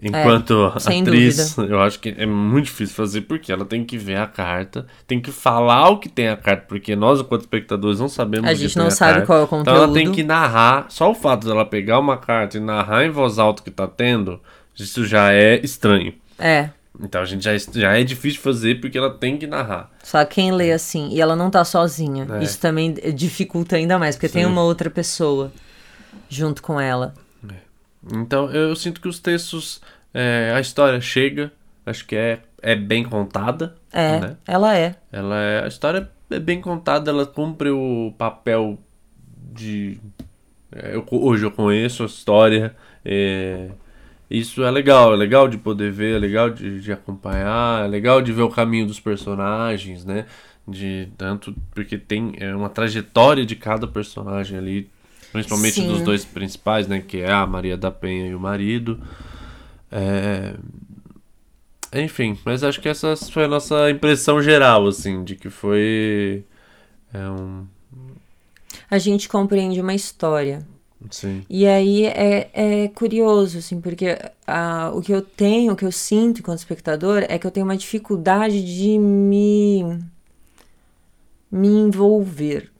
Enquanto 0.00 0.74
sem 0.78 1.00
atriz, 1.00 1.56
eu 1.56 1.80
acho 1.80 1.98
que 1.98 2.14
é 2.18 2.26
muito 2.26 2.66
difícil 2.66 2.94
fazer 2.94 3.22
porque 3.22 3.50
ela 3.50 3.64
tem 3.64 3.82
que 3.82 3.96
ver 3.96 4.16
a 4.16 4.26
carta, 4.26 4.86
tem 5.06 5.18
que 5.18 5.32
falar 5.32 5.88
o 5.88 5.98
que 5.98 6.06
tem 6.06 6.28
a 6.28 6.36
carta, 6.36 6.66
porque 6.68 6.94
nós, 6.94 7.20
enquanto 7.20 7.40
espectadores, 7.42 7.98
não 7.98 8.08
sabemos 8.08 8.48
A 8.50 8.52
gente 8.52 8.74
tem 8.74 8.82
não 8.82 8.88
a 8.88 8.90
sabe 8.90 9.12
carta. 9.12 9.26
qual 9.26 9.38
é 9.38 9.42
o 9.42 9.60
Então 9.62 9.74
ela 9.74 9.86
tem 9.86 10.04
conteúdo. 10.04 10.14
que 10.16 10.22
narrar, 10.22 10.84
só 10.90 11.10
o 11.10 11.14
fato 11.14 11.46
dela 11.46 11.64
pegar 11.64 11.98
uma 11.98 12.18
carta 12.18 12.58
e 12.58 12.60
narrar 12.60 13.06
em 13.06 13.10
voz 13.10 13.38
alta 13.38 13.62
o 13.62 13.64
que 13.64 13.70
tá 13.70 13.86
tendo, 13.86 14.38
isso 14.78 15.06
já 15.06 15.32
é 15.32 15.58
estranho. 15.64 16.12
É. 16.38 16.68
Então 17.00 17.22
a 17.22 17.24
gente 17.24 17.42
já, 17.44 17.56
já 17.56 17.98
é 17.98 18.04
difícil 18.04 18.42
fazer 18.42 18.78
porque 18.82 18.98
ela 18.98 19.10
tem 19.10 19.38
que 19.38 19.46
narrar. 19.46 19.90
Só 20.02 20.22
quem 20.26 20.52
lê 20.52 20.72
assim, 20.72 21.08
e 21.10 21.22
ela 21.22 21.34
não 21.34 21.48
tá 21.50 21.64
sozinha. 21.64 22.26
É. 22.38 22.44
Isso 22.44 22.58
também 22.60 22.92
dificulta 23.14 23.76
ainda 23.76 23.98
mais, 23.98 24.14
porque 24.14 24.28
tem 24.28 24.44
Sim. 24.44 24.50
uma 24.50 24.62
outra 24.62 24.90
pessoa 24.90 25.50
junto 26.28 26.62
com 26.62 26.78
ela. 26.78 27.14
Então 28.14 28.50
eu 28.50 28.74
sinto 28.76 29.00
que 29.00 29.08
os 29.08 29.18
textos, 29.18 29.80
é, 30.14 30.52
a 30.54 30.60
história 30.60 31.00
chega, 31.00 31.52
acho 31.84 32.06
que 32.06 32.16
é, 32.16 32.40
é 32.62 32.74
bem 32.74 33.04
contada. 33.04 33.76
É, 33.92 34.20
Né? 34.20 34.36
ela 34.46 34.76
é. 34.76 34.94
Ela 35.12 35.36
é, 35.40 35.64
a 35.64 35.68
história 35.68 36.10
é 36.30 36.38
bem 36.38 36.60
contada, 36.60 37.10
ela 37.10 37.26
cumpre 37.26 37.70
o 37.70 38.12
papel 38.16 38.78
de. 39.52 39.98
é, 40.72 40.94
eu, 40.94 41.04
hoje 41.10 41.44
eu 41.44 41.50
conheço 41.50 42.02
a 42.02 42.06
história. 42.06 42.74
é, 43.04 43.70
isso 44.28 44.64
é 44.64 44.70
legal, 44.70 45.12
é 45.12 45.16
legal 45.16 45.46
de 45.46 45.56
poder 45.56 45.92
ver, 45.92 46.16
é 46.16 46.18
legal 46.18 46.50
de, 46.50 46.80
de 46.80 46.92
acompanhar, 46.92 47.84
é 47.84 47.88
legal 47.88 48.20
de 48.20 48.32
ver 48.32 48.42
o 48.42 48.50
caminho 48.50 48.86
dos 48.86 48.98
personagens, 48.98 50.04
né? 50.04 50.26
De 50.66 51.08
tanto 51.16 51.54
porque 51.72 51.96
tem 51.96 52.34
é, 52.38 52.54
uma 52.54 52.68
trajetória 52.68 53.46
de 53.46 53.54
cada 53.54 53.86
personagem 53.86 54.58
ali, 54.58 54.90
principalmente 55.36 55.74
Sim. 55.74 55.88
dos 55.88 56.00
dois 56.00 56.24
principais, 56.24 56.88
né? 56.88 57.00
Que 57.06 57.18
é 57.18 57.30
a 57.30 57.46
Maria 57.46 57.76
da 57.76 57.90
Penha 57.90 58.26
e 58.26 58.34
o 58.34 58.40
marido. 58.40 58.98
É, 59.92 60.54
enfim, 61.92 62.38
mas 62.44 62.64
acho 62.64 62.80
que 62.80 62.88
essa 62.88 63.14
foi 63.16 63.44
a 63.44 63.48
nossa 63.48 63.90
impressão 63.90 64.40
geral, 64.42 64.86
assim, 64.86 65.22
de 65.22 65.36
que 65.36 65.50
foi. 65.50 66.42
É 67.12 67.28
um. 67.28 67.66
A 68.90 68.98
gente 68.98 69.28
compreende 69.28 69.80
uma 69.80 69.94
história. 69.94 70.66
Sim. 71.10 71.44
E 71.50 71.66
aí 71.66 72.06
é, 72.06 72.50
é 72.54 72.88
curioso, 72.88 73.58
assim, 73.58 73.78
porque 73.78 74.18
ah, 74.46 74.90
o 74.94 75.02
que 75.02 75.12
eu 75.12 75.20
tenho, 75.20 75.74
o 75.74 75.76
que 75.76 75.84
eu 75.84 75.92
sinto 75.92 76.40
enquanto 76.40 76.58
espectador 76.58 77.24
é 77.28 77.38
que 77.38 77.46
eu 77.46 77.50
tenho 77.50 77.66
uma 77.66 77.76
dificuldade 77.76 78.64
de 78.64 78.98
me, 78.98 80.00
me 81.52 81.68
envolver. 81.68 82.70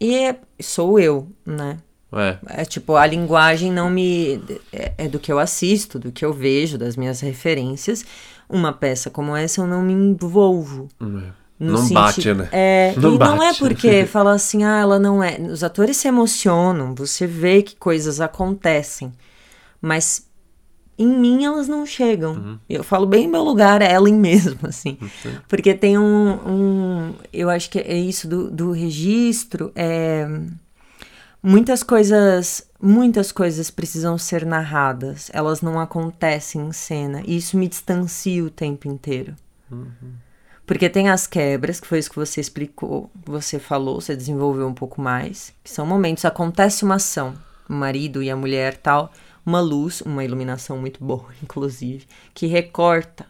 E 0.00 0.14
é, 0.14 0.38
sou 0.60 0.98
eu, 1.00 1.28
né? 1.44 1.78
É, 2.12 2.38
É 2.62 2.64
tipo, 2.64 2.94
a 2.96 3.06
linguagem 3.06 3.72
não 3.72 3.90
me. 3.90 4.40
É, 4.72 4.92
é 4.98 5.08
do 5.08 5.18
que 5.18 5.30
eu 5.32 5.38
assisto, 5.38 5.98
do 5.98 6.12
que 6.12 6.24
eu 6.24 6.32
vejo, 6.32 6.78
das 6.78 6.96
minhas 6.96 7.20
referências. 7.20 8.04
Uma 8.48 8.72
peça 8.72 9.10
como 9.10 9.34
essa 9.34 9.60
eu 9.60 9.66
não 9.66 9.82
me 9.82 9.92
envolvo. 9.92 10.88
é. 11.00 11.46
No 11.58 11.72
não 11.72 11.88
bate, 11.88 12.34
né? 12.34 12.48
É, 12.52 12.94
Não 13.00 13.14
e 13.14 13.18
não 13.18 13.42
é 13.42 13.46
bate. 13.48 13.58
porque 13.60 14.04
fala 14.06 14.34
assim, 14.34 14.62
ah, 14.62 14.78
ela 14.78 14.98
não 14.98 15.22
é. 15.24 15.38
Os 15.40 15.64
atores 15.64 15.96
se 15.96 16.06
emocionam, 16.06 16.94
você 16.94 17.26
vê 17.26 17.62
que 17.62 17.74
coisas 17.76 18.20
acontecem. 18.20 19.10
Mas 19.80 20.26
em 20.98 21.06
mim 21.06 21.44
elas 21.44 21.68
não 21.68 21.84
chegam. 21.84 22.58
Eu 22.68 22.82
falo 22.82 23.06
bem 23.06 23.28
meu 23.28 23.42
lugar, 23.42 23.82
é 23.82 23.92
Ellen 23.92 24.14
mesmo, 24.14 24.58
assim. 24.68 24.98
Porque 25.48 25.74
tem 25.74 25.98
um, 25.98 26.30
um. 26.46 27.14
Eu 27.32 27.50
acho 27.50 27.70
que 27.70 27.78
é 27.78 27.96
isso 27.96 28.26
do, 28.26 28.50
do 28.50 28.72
registro. 28.72 29.72
É, 29.74 30.26
muitas 31.42 31.82
coisas. 31.82 32.66
Muitas 32.80 33.32
coisas 33.32 33.70
precisam 33.70 34.18
ser 34.18 34.44
narradas. 34.44 35.30
Elas 35.32 35.62
não 35.62 35.80
acontecem 35.80 36.60
em 36.60 36.72
cena. 36.72 37.22
E 37.26 37.36
isso 37.36 37.56
me 37.56 37.68
distancia 37.68 38.44
o 38.44 38.50
tempo 38.50 38.86
inteiro. 38.86 39.34
Porque 40.66 40.90
tem 40.90 41.08
as 41.08 41.26
quebras, 41.26 41.78
que 41.78 41.86
foi 41.86 42.00
isso 42.00 42.10
que 42.10 42.16
você 42.16 42.40
explicou, 42.40 43.08
você 43.24 43.58
falou, 43.58 44.00
você 44.00 44.16
desenvolveu 44.16 44.66
um 44.66 44.74
pouco 44.74 45.00
mais, 45.00 45.54
que 45.62 45.70
são 45.70 45.86
momentos, 45.86 46.24
acontece 46.24 46.84
uma 46.84 46.96
ação, 46.96 47.34
o 47.68 47.72
marido 47.72 48.20
e 48.20 48.28
a 48.28 48.36
mulher 48.36 48.76
tal, 48.76 49.12
uma 49.46 49.60
luz, 49.60 50.00
uma 50.02 50.24
iluminação 50.24 50.76
muito 50.76 51.02
boa, 51.02 51.26
inclusive, 51.42 52.06
que 52.34 52.46
recorta 52.46 53.24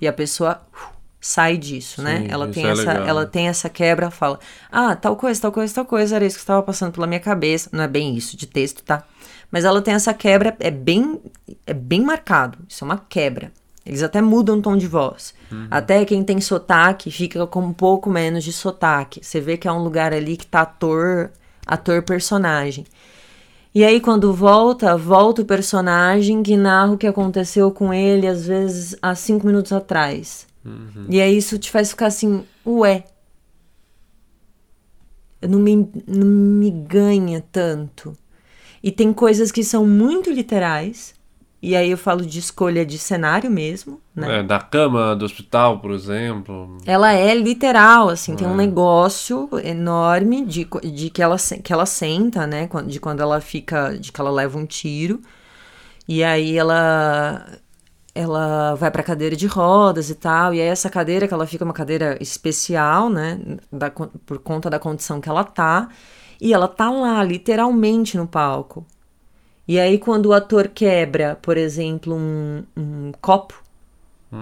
e 0.00 0.08
a 0.08 0.12
pessoa 0.12 0.60
uh, 0.72 0.94
sai 1.20 1.56
disso, 1.56 2.02
né? 2.02 2.18
Sim, 2.22 2.26
Ela 2.28 2.44
isso 2.46 2.54
tem 2.54 2.66
é 2.66 2.70
essa, 2.70 2.92
legal. 2.92 3.06
ela 3.06 3.26
tem 3.26 3.48
essa 3.48 3.68
quebra, 3.70 4.10
fala: 4.10 4.38
"Ah, 4.70 4.96
tal 4.96 5.16
coisa, 5.16 5.40
tal 5.40 5.52
coisa, 5.52 5.72
tal 5.74 5.84
coisa, 5.86 6.16
era 6.16 6.26
isso 6.26 6.36
que 6.36 6.42
estava 6.42 6.62
passando 6.62 6.92
pela 6.92 7.06
minha 7.06 7.20
cabeça". 7.20 7.70
Não 7.72 7.84
é 7.84 7.88
bem 7.88 8.16
isso 8.16 8.36
de 8.36 8.46
texto, 8.46 8.82
tá? 8.82 9.04
Mas 9.50 9.64
ela 9.64 9.80
tem 9.80 9.94
essa 9.94 10.12
quebra, 10.12 10.56
é 10.58 10.70
bem 10.70 11.20
é 11.66 11.72
bem 11.72 12.02
marcado. 12.02 12.58
Isso 12.68 12.84
é 12.84 12.86
uma 12.86 12.98
quebra. 12.98 13.52
Eles 13.86 14.02
até 14.02 14.20
mudam 14.20 14.58
o 14.58 14.62
tom 14.62 14.76
de 14.76 14.88
voz. 14.88 15.34
Até 15.70 16.04
quem 16.06 16.24
tem 16.24 16.40
sotaque 16.40 17.10
fica 17.10 17.46
com 17.46 17.60
um 17.60 17.72
pouco 17.72 18.10
menos 18.10 18.42
de 18.42 18.52
sotaque. 18.52 19.20
Você 19.22 19.40
vê 19.40 19.56
que 19.56 19.68
é 19.68 19.72
um 19.72 19.82
lugar 19.82 20.12
ali 20.12 20.36
que 20.38 20.46
tá 20.46 20.62
ator, 20.62 21.30
ator 21.66 22.02
personagem. 22.02 22.84
E 23.74 23.84
aí, 23.84 24.00
quando 24.00 24.32
volta, 24.32 24.96
volta 24.96 25.42
o 25.42 25.44
personagem 25.44 26.42
que 26.44 26.56
narra 26.56 26.92
o 26.92 26.98
que 26.98 27.08
aconteceu 27.08 27.72
com 27.72 27.92
ele, 27.92 28.26
às 28.26 28.46
vezes, 28.46 28.96
há 29.02 29.14
cinco 29.16 29.46
minutos 29.46 29.72
atrás. 29.72 30.46
E 31.08 31.20
aí 31.20 31.36
isso 31.36 31.58
te 31.58 31.70
faz 31.70 31.90
ficar 31.90 32.06
assim, 32.06 32.44
ué. 32.64 33.04
Não 35.42 35.58
me, 35.58 35.90
não 36.06 36.26
me 36.26 36.70
ganha 36.70 37.44
tanto. 37.52 38.16
E 38.82 38.92
tem 38.92 39.12
coisas 39.12 39.50
que 39.50 39.64
são 39.64 39.86
muito 39.86 40.30
literais. 40.30 41.14
E 41.64 41.74
aí 41.74 41.90
eu 41.90 41.96
falo 41.96 42.26
de 42.26 42.38
escolha 42.38 42.84
de 42.84 42.98
cenário 42.98 43.50
mesmo, 43.50 43.98
né? 44.14 44.40
É, 44.40 44.42
da 44.42 44.60
cama 44.60 45.16
do 45.16 45.24
hospital, 45.24 45.78
por 45.78 45.92
exemplo. 45.92 46.76
Ela 46.84 47.14
é 47.14 47.34
literal, 47.34 48.10
assim, 48.10 48.36
tem 48.36 48.46
um 48.46 48.54
negócio 48.54 49.48
enorme 49.64 50.44
de, 50.44 50.68
de 50.92 51.08
que, 51.08 51.22
ela, 51.22 51.36
que 51.38 51.72
ela 51.72 51.86
senta, 51.86 52.46
né? 52.46 52.68
De 52.86 53.00
quando 53.00 53.20
ela 53.20 53.40
fica, 53.40 53.96
de 53.98 54.12
que 54.12 54.20
ela 54.20 54.30
leva 54.30 54.58
um 54.58 54.66
tiro. 54.66 55.22
E 56.06 56.22
aí 56.22 56.58
ela 56.58 57.46
ela 58.14 58.74
vai 58.74 58.90
pra 58.90 59.02
cadeira 59.02 59.34
de 59.34 59.46
rodas 59.46 60.10
e 60.10 60.14
tal. 60.14 60.52
E 60.52 60.60
aí 60.60 60.68
essa 60.68 60.90
cadeira, 60.90 61.26
que 61.26 61.32
ela 61.32 61.46
fica 61.46 61.64
uma 61.64 61.72
cadeira 61.72 62.18
especial, 62.20 63.08
né? 63.08 63.40
Da, 63.72 63.90
por 63.90 64.38
conta 64.40 64.68
da 64.68 64.78
condição 64.78 65.18
que 65.18 65.30
ela 65.30 65.44
tá. 65.44 65.88
E 66.38 66.52
ela 66.52 66.68
tá 66.68 66.90
lá, 66.90 67.24
literalmente 67.24 68.18
no 68.18 68.26
palco. 68.26 68.86
E 69.66 69.78
aí, 69.78 69.98
quando 69.98 70.26
o 70.26 70.32
ator 70.32 70.68
quebra, 70.68 71.38
por 71.40 71.56
exemplo, 71.56 72.14
um, 72.14 72.62
um 72.76 73.12
copo, 73.20 73.54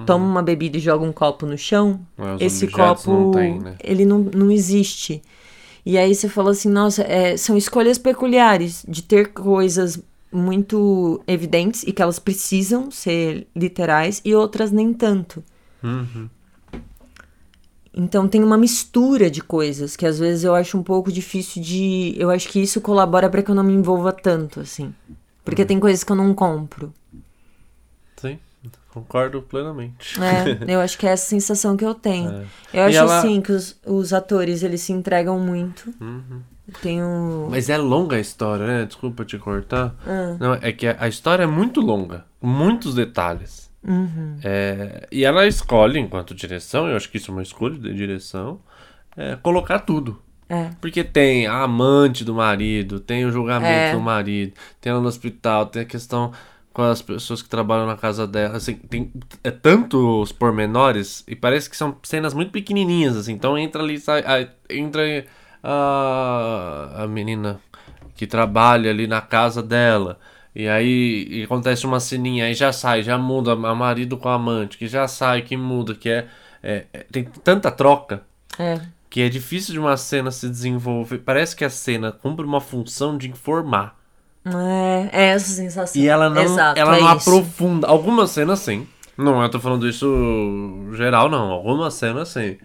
toma 0.07 0.25
uma 0.25 0.43
bebida 0.43 0.79
e 0.79 0.81
joga 0.81 1.05
um 1.05 1.12
copo 1.12 1.47
no 1.47 1.57
chão, 1.57 2.01
É, 2.18 2.45
esse 2.45 2.66
copo, 2.66 3.12
não 3.12 3.31
tem, 3.31 3.59
né? 3.61 3.77
ele 3.83 4.05
não, 4.05 4.18
não 4.18 4.51
existe. 4.51 5.23
E 5.85 5.99
aí 5.99 6.14
você 6.14 6.29
fala 6.29 6.53
assim, 6.53 6.68
nossa, 6.68 7.03
é, 7.03 7.37
são 7.37 7.57
escolhas 7.57 7.99
peculiares 7.99 8.85
de 8.89 9.03
ter 9.03 9.33
coisas 9.33 10.01
muito 10.33 11.23
evidentes 11.27 11.83
e 11.83 11.93
que 11.93 12.01
elas 12.01 12.18
precisam 12.18 12.91
ser 12.91 13.47
literais 13.55 14.23
e 14.25 14.35
outras 14.35 14.70
nem 14.73 14.93
tanto. 14.95 15.45
Uhum. 15.83 16.29
Então 17.95 18.26
tem 18.26 18.43
uma 18.43 18.57
mistura 18.57 19.30
de 19.30 19.43
coisas 19.43 19.97
que 19.97 20.07
às 20.07 20.18
vezes 20.18 20.45
eu 20.45 20.55
acho 20.55 20.78
um 20.78 20.82
pouco 20.82 21.12
difícil 21.12 21.62
de. 21.62 22.14
Eu 22.16 22.30
acho 22.30 22.49
que 22.49 22.61
isso 22.61 22.80
colabora 22.80 23.28
para 23.28 23.43
que 23.43 23.51
eu 23.51 23.55
não 23.55 23.62
me 23.64 23.72
envolva 23.74 24.12
tanto, 24.12 24.61
assim. 24.61 24.84
Uhum. 25.09 25.14
Porque 25.45 25.64
tem 25.64 25.78
coisas 25.78 26.03
que 26.03 26.11
eu 26.12 26.16
não 26.16 26.32
compro. 26.34 26.93
Sim, 28.16 28.38
concordo 28.95 29.43
plenamente. 29.43 30.18
É, 30.22 30.59
eu 30.72 30.80
acho 30.80 30.97
que 30.97 31.07
é 31.07 31.11
essa 31.11 31.26
sensação 31.26 31.76
que 31.76 31.84
eu 31.84 31.95
tenho. 31.95 32.30
É. 32.30 32.45
Eu 32.72 32.78
E 32.84 32.86
acho 32.86 32.99
ela- 32.99 33.18
assim 33.18 33.40
que 33.43 33.53
os, 33.53 33.76
os 33.84 34.12
atores 34.12 34.62
eles 34.62 34.80
se 34.80 34.93
entregam 34.93 35.38
muito. 35.40 35.93
Tem 36.80 37.03
um. 37.03 37.49
Mas 37.51 37.68
é 37.68 37.76
longa 37.76 38.16
a 38.16 38.20
história, 38.20 38.66
né? 38.66 38.84
Desculpa 38.86 39.24
te 39.24 39.36
cortar. 39.36 39.95
Ah. 40.07 40.36
Não, 40.40 40.55
é 40.55 40.72
que 40.72 40.86
a 40.86 40.97
a 41.01 41.09
história 41.09 41.43
é 41.43 41.47
muito 41.47 41.80
longa, 41.80 42.24
muitos 42.40 42.95
detalhes. 42.95 43.70
Uhum. 43.87 44.39
É, 44.45 45.07
e 45.11 45.24
ela 45.24 45.47
escolhe, 45.47 45.99
enquanto 45.99 46.35
direção, 46.35 46.89
eu 46.89 46.97
acho 46.97 47.11
que 47.11 47.16
isso 47.16 47.30
é 47.30 47.35
uma 47.35 47.43
escolha 47.43 47.78
de 47.78 47.93
direção, 47.95 48.61
é, 49.16 49.37
colocar 49.37 49.80
tudo. 49.80 50.20
É. 50.49 50.70
Porque 50.80 51.03
tem 51.03 51.47
a 51.47 51.62
amante 51.62 52.24
do 52.24 52.35
marido, 52.35 53.01
tem 53.01 53.24
o 53.24 53.33
julgamento 53.33 53.72
É. 53.72 53.93
do 53.93 54.01
marido, 54.01 54.53
tem 54.80 54.91
ela 54.91 55.01
no 55.01 55.09
hospital, 55.09 55.66
tem 55.66 55.83
a 55.83 55.87
questão 55.87 56.33
com 56.72 56.83
as 56.83 57.03
pessoas 57.03 57.43
que 57.43 57.49
trabalham 57.49 57.87
na 57.87 57.97
casa 57.97 58.26
dela. 58.26 58.57
Assim, 58.57 58.74
tem 58.74 59.11
é 59.43 59.51
tantos 59.51 60.30
pormenores 60.33 61.24
e 61.26 61.35
parece 61.35 61.68
que 61.70 61.76
são 61.76 61.97
cenas 62.03 62.35
muito 62.35 62.51
pequenininhas, 62.51 63.16
assim. 63.16 63.33
Então 63.33 63.57
entra 63.59 63.83
ali, 63.83 63.99
sai, 63.99 64.22
aí 64.26 64.49
entra 64.70 65.03
a, 65.62 67.03
a 67.03 67.07
menina 67.07 67.61
que 68.14 68.26
trabalha 68.26 68.91
ali 68.91 69.07
na 69.07 69.20
casa 69.20 69.62
dela. 69.62 70.18
E 70.55 70.69
aí 70.69 71.27
e 71.31 71.43
acontece 71.45 71.87
uma 71.87 71.99
ceninha, 72.01 72.45
aí 72.47 72.55
já 72.55 72.73
sai, 72.73 73.03
já 73.03 73.17
muda 73.17 73.53
a 73.53 73.75
marido 73.75 74.17
com 74.19 74.29
a 74.29 74.35
amante, 74.35 74.77
que 74.77 74.87
já 74.87 75.09
sai, 75.09 75.43
que 75.43 75.57
muda, 75.57 75.95
que 75.95 76.09
é, 76.11 76.27
é- 76.63 76.85
é- 76.93 77.07
tem 77.11 77.25
tanta 77.25 77.71
troca 77.71 78.23
É. 78.59 78.81
que 79.09 79.23
é 79.23 79.29
difícil 79.29 79.73
de 79.73 79.79
uma 79.81 79.97
cena 79.97 80.31
se 80.31 80.49
desenvolver. 80.49 81.19
Parece 81.19 81.57
que 81.57 81.65
a 81.65 81.71
cena 81.71 82.13
cumpre 82.13 82.45
uma 82.45 82.61
função 82.61 83.17
de 83.17 83.29
informar. 83.31 83.97
É, 84.45 85.09
é 85.13 85.25
essa 85.29 85.53
sensação. 85.53 86.01
E 86.03 86.07
ela 86.09 86.29
não, 86.29 86.43
Exato, 86.43 86.79
ela 86.79 86.97
é 86.97 87.01
não 87.01 87.17
isso. 87.17 87.31
aprofunda. 87.31 87.87
Algumas 87.87 88.31
cenas 88.31 88.59
sim. 88.59 88.87
Não, 89.17 89.43
eu 89.43 89.49
tô 89.51 89.61
falando 89.61 89.89
isso 89.89 90.07
geral, 90.95 91.29
não. 91.31 91.51
Algumas 91.51 91.95
cenas 91.95 92.29
sim. 92.29 92.59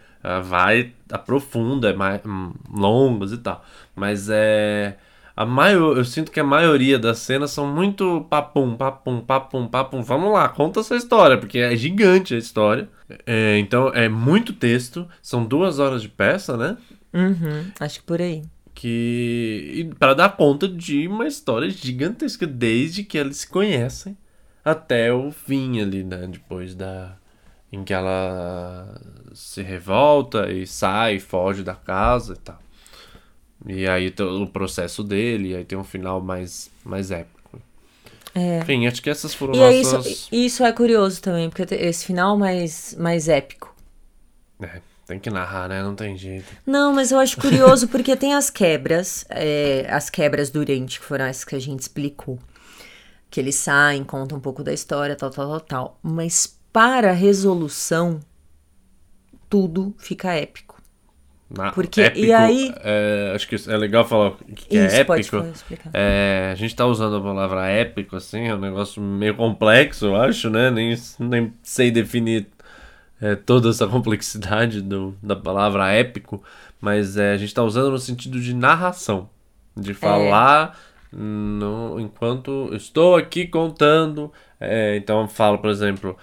Vai, 0.43 0.91
aprofunda, 1.11 1.89
é 1.91 1.93
mais 1.93 2.19
hum, 2.25 2.51
longas 2.73 3.31
e 3.31 3.37
tal. 3.37 3.63
Mas 3.95 4.27
é. 4.29 4.97
A 5.37 5.45
maior, 5.45 5.95
eu 5.97 6.03
sinto 6.03 6.31
que 6.31 6.39
a 6.39 6.43
maioria 6.43 6.97
das 6.97 7.19
cenas 7.19 7.51
são 7.51 7.67
muito 7.71 8.25
papum, 8.27 8.75
papum, 8.75 9.21
papum, 9.21 9.67
papum. 9.67 10.01
Vamos 10.01 10.33
lá, 10.33 10.49
conta 10.49 10.79
essa 10.79 10.95
história, 10.95 11.37
porque 11.37 11.59
é 11.59 11.75
gigante 11.75 12.33
a 12.33 12.37
história. 12.39 12.89
É, 13.25 13.59
então 13.59 13.89
é 13.89 14.09
muito 14.09 14.51
texto. 14.51 15.07
São 15.21 15.45
duas 15.45 15.77
horas 15.77 16.01
de 16.01 16.09
peça, 16.09 16.57
né? 16.57 16.75
Uhum, 17.13 17.71
acho 17.79 17.99
que 17.99 18.05
por 18.05 18.19
aí. 18.19 18.41
que 18.73 19.89
para 19.99 20.13
dar 20.13 20.35
conta 20.37 20.67
de 20.67 21.07
uma 21.07 21.27
história 21.27 21.69
gigantesca 21.69 22.45
desde 22.47 23.03
que 23.03 23.17
eles 23.17 23.37
se 23.37 23.47
conhecem 23.47 24.17
até 24.65 25.13
o 25.13 25.31
fim 25.31 25.81
ali, 25.81 26.03
né? 26.03 26.27
Depois 26.27 26.75
da 26.75 27.15
em 27.71 27.83
que 27.83 27.93
ela 27.93 28.87
se 29.33 29.61
revolta 29.61 30.49
e 30.51 30.65
sai, 30.65 31.19
foge 31.19 31.63
da 31.63 31.75
casa 31.75 32.33
e 32.33 32.37
tal. 32.37 32.59
E 33.65 33.87
aí 33.87 34.13
o 34.19 34.47
processo 34.47 35.03
dele, 35.03 35.49
e 35.49 35.55
aí 35.55 35.65
tem 35.65 35.77
um 35.77 35.83
final 35.83 36.21
mais 36.21 36.69
mais 36.83 37.11
épico. 37.11 37.37
É. 38.35 38.59
Enfim, 38.59 38.85
acho 38.85 39.01
que 39.01 39.09
essas 39.09 39.33
foram 39.33 39.55
E 39.55 39.59
é 39.59 39.73
isso, 39.73 39.95
nossas. 39.95 40.27
isso 40.31 40.63
é 40.63 40.71
curioso 40.71 41.21
também, 41.21 41.49
porque 41.49 41.73
esse 41.73 42.05
final 42.05 42.37
mais, 42.37 42.95
mais 42.99 43.27
épico. 43.27 43.75
É, 44.61 44.79
tem 45.07 45.19
que 45.19 45.29
narrar, 45.29 45.67
né? 45.69 45.81
Não 45.81 45.95
tem 45.95 46.15
jeito. 46.15 46.45
Não, 46.65 46.93
mas 46.93 47.11
eu 47.11 47.17
acho 47.17 47.39
curioso 47.39 47.87
porque 47.89 48.15
tem 48.15 48.35
as 48.35 48.49
quebras, 48.51 49.25
é, 49.29 49.87
as 49.89 50.09
quebras 50.09 50.51
durante, 50.51 50.99
que 50.99 51.05
foram 51.05 51.25
as 51.25 51.43
que 51.43 51.55
a 51.55 51.59
gente 51.59 51.79
explicou. 51.79 52.37
Que 53.29 53.39
eles 53.39 53.55
saem, 53.55 54.03
contam 54.03 54.37
um 54.37 54.41
pouco 54.41 54.63
da 54.63 54.71
história, 54.71 55.15
tal, 55.15 55.31
tal, 55.31 55.49
tal, 55.49 55.59
tal. 55.61 55.99
Mas 56.03 56.57
para 56.71 57.09
a 57.09 57.13
resolução, 57.13 58.19
tudo 59.49 59.95
fica 59.97 60.33
épico. 60.33 60.66
Na- 61.49 61.71
Porque- 61.71 62.01
épico, 62.01 62.25
e 62.25 62.33
aí- 62.33 62.73
é, 62.83 63.31
acho 63.33 63.47
que 63.47 63.55
é 63.55 63.77
legal 63.77 64.03
falar 64.03 64.29
o 64.29 64.35
que 64.35 64.65
que 64.67 64.77
Isso, 64.77 64.95
é 64.97 65.03
pode 65.05 65.21
épico. 65.21 65.37
falar, 65.37 65.49
explicar. 65.51 65.89
É, 65.93 66.49
a 66.51 66.55
gente 66.55 66.75
tá 66.75 66.85
usando 66.85 67.15
a 67.15 67.21
palavra 67.21 67.67
épico, 67.69 68.17
assim, 68.17 68.47
é 68.47 68.53
um 68.55 68.59
negócio 68.59 69.01
meio 69.01 69.33
complexo, 69.35 70.07
eu 70.07 70.15
acho, 70.17 70.49
né? 70.49 70.69
Nem, 70.69 70.93
nem 71.19 71.53
sei 71.63 71.89
definir 71.89 72.47
é, 73.21 73.35
toda 73.35 73.69
essa 73.69 73.87
complexidade 73.87 74.81
do, 74.81 75.15
da 75.23 75.35
palavra 75.37 75.89
épico, 75.91 76.43
mas 76.81 77.15
é, 77.17 77.31
a 77.33 77.37
gente 77.37 77.53
tá 77.53 77.63
usando 77.63 77.91
no 77.91 77.97
sentido 77.97 78.39
de 78.41 78.53
narração, 78.53 79.29
de 79.75 79.93
falar 79.93 80.77
no, 81.11 81.97
enquanto 81.99 82.69
estou 82.73 83.15
aqui 83.15 83.47
contando. 83.47 84.31
é, 84.59 84.97
então 84.97 85.21
eu 85.21 85.27
falo, 85.27 85.57
por 85.59 85.69
exemplo, 85.69 86.17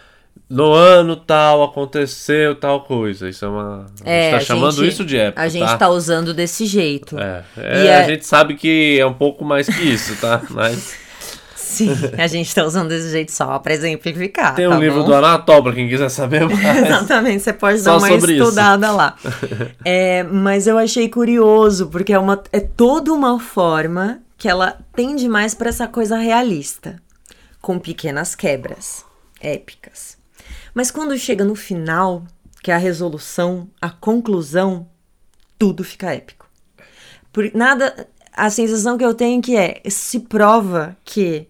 no 0.49 0.73
ano 0.73 1.17
tal 1.17 1.63
aconteceu 1.65 2.55
tal 2.55 2.83
coisa. 2.83 3.29
Isso 3.29 3.45
é 3.45 3.49
uma. 3.49 3.87
a 4.05 4.11
É, 4.11 4.23
gente 4.23 4.31
tá 4.33 4.37
a 4.37 4.41
chamando 4.41 4.77
gente- 4.77 4.89
isso 4.89 5.05
de 5.05 5.17
épico. 5.17 5.41
A 5.41 5.49
gente 5.49 5.67
tá? 5.69 5.77
tá 5.79 5.89
usando 5.89 6.33
desse 6.35 6.67
jeito. 6.67 7.19
É, 7.19 7.45
é, 7.57 7.87
é- 7.87 7.97
a 8.05 8.09
gente 8.09 8.27
sabe 8.27 8.55
que 8.55 8.99
é 9.01 9.07
um 9.07 9.15
pouco 9.15 9.45
mais 9.45 9.67
que 9.67 9.83
isso, 9.83 10.15
tá? 10.17 10.43
Mas 10.51 11.03
Sim, 11.57 11.91
a 12.19 12.27
gente 12.29 12.55
tá 12.55 12.63
usando 12.65 12.89
desse 12.91 13.11
jeito 13.11 13.33
só 13.33 13.59
pra 13.59 13.73
exemplificar. 13.75 14.55
Tem 14.55 14.69
tá 14.69 14.77
um 14.77 14.79
livro 14.79 15.01
bom? 15.01 15.07
do 15.07 15.15
Anatol 15.15 15.61
pra 15.61 15.73
quem 15.73 15.89
quiser 15.89 16.09
saber 16.09 16.47
mais. 16.49 16.77
Exatamente, 16.87 17.43
você 17.43 17.53
pode 17.53 17.81
Só 17.81 17.93
dar 17.93 17.99
uma 17.99 18.09
sobre 18.09 18.35
isso. 18.35 18.43
estudada 18.45 18.93
lá. 18.93 19.17
É, 19.85 20.23
mas 20.23 20.67
eu 20.69 20.79
achei 20.79 21.09
curioso, 21.09 21.89
porque 21.89 22.13
é, 22.13 22.19
uma, 22.19 22.41
é 22.53 22.61
toda 22.61 23.13
uma 23.13 23.41
forma 23.41 24.21
que 24.39 24.49
ela 24.49 24.77
tende 24.95 25.27
mais 25.29 25.53
pra 25.55 25.69
essa 25.69 25.89
coisa 25.89 26.17
realista, 26.17 26.97
com 27.61 27.77
pequenas 27.79 28.35
quebras 28.37 29.05
épicas. 29.41 30.17
Mas 30.75 30.91
quando 30.91 31.17
chega 31.17 31.45
no 31.45 31.55
final, 31.55 32.25
que 32.63 32.71
é 32.71 32.75
a 32.75 32.79
resolução, 32.79 33.69
a 33.81 33.91
conclusão, 33.91 34.89
tudo 35.59 35.85
fica 35.85 36.13
épico. 36.13 36.49
Por 37.33 37.51
nada, 37.55 38.09
a 38.33 38.51
sensação 38.51 38.99
que 38.99 39.05
eu 39.05 39.15
tenho 39.15 39.41
que 39.41 39.57
é, 39.57 39.81
se 39.89 40.21
prova 40.21 40.97
que 41.05 41.49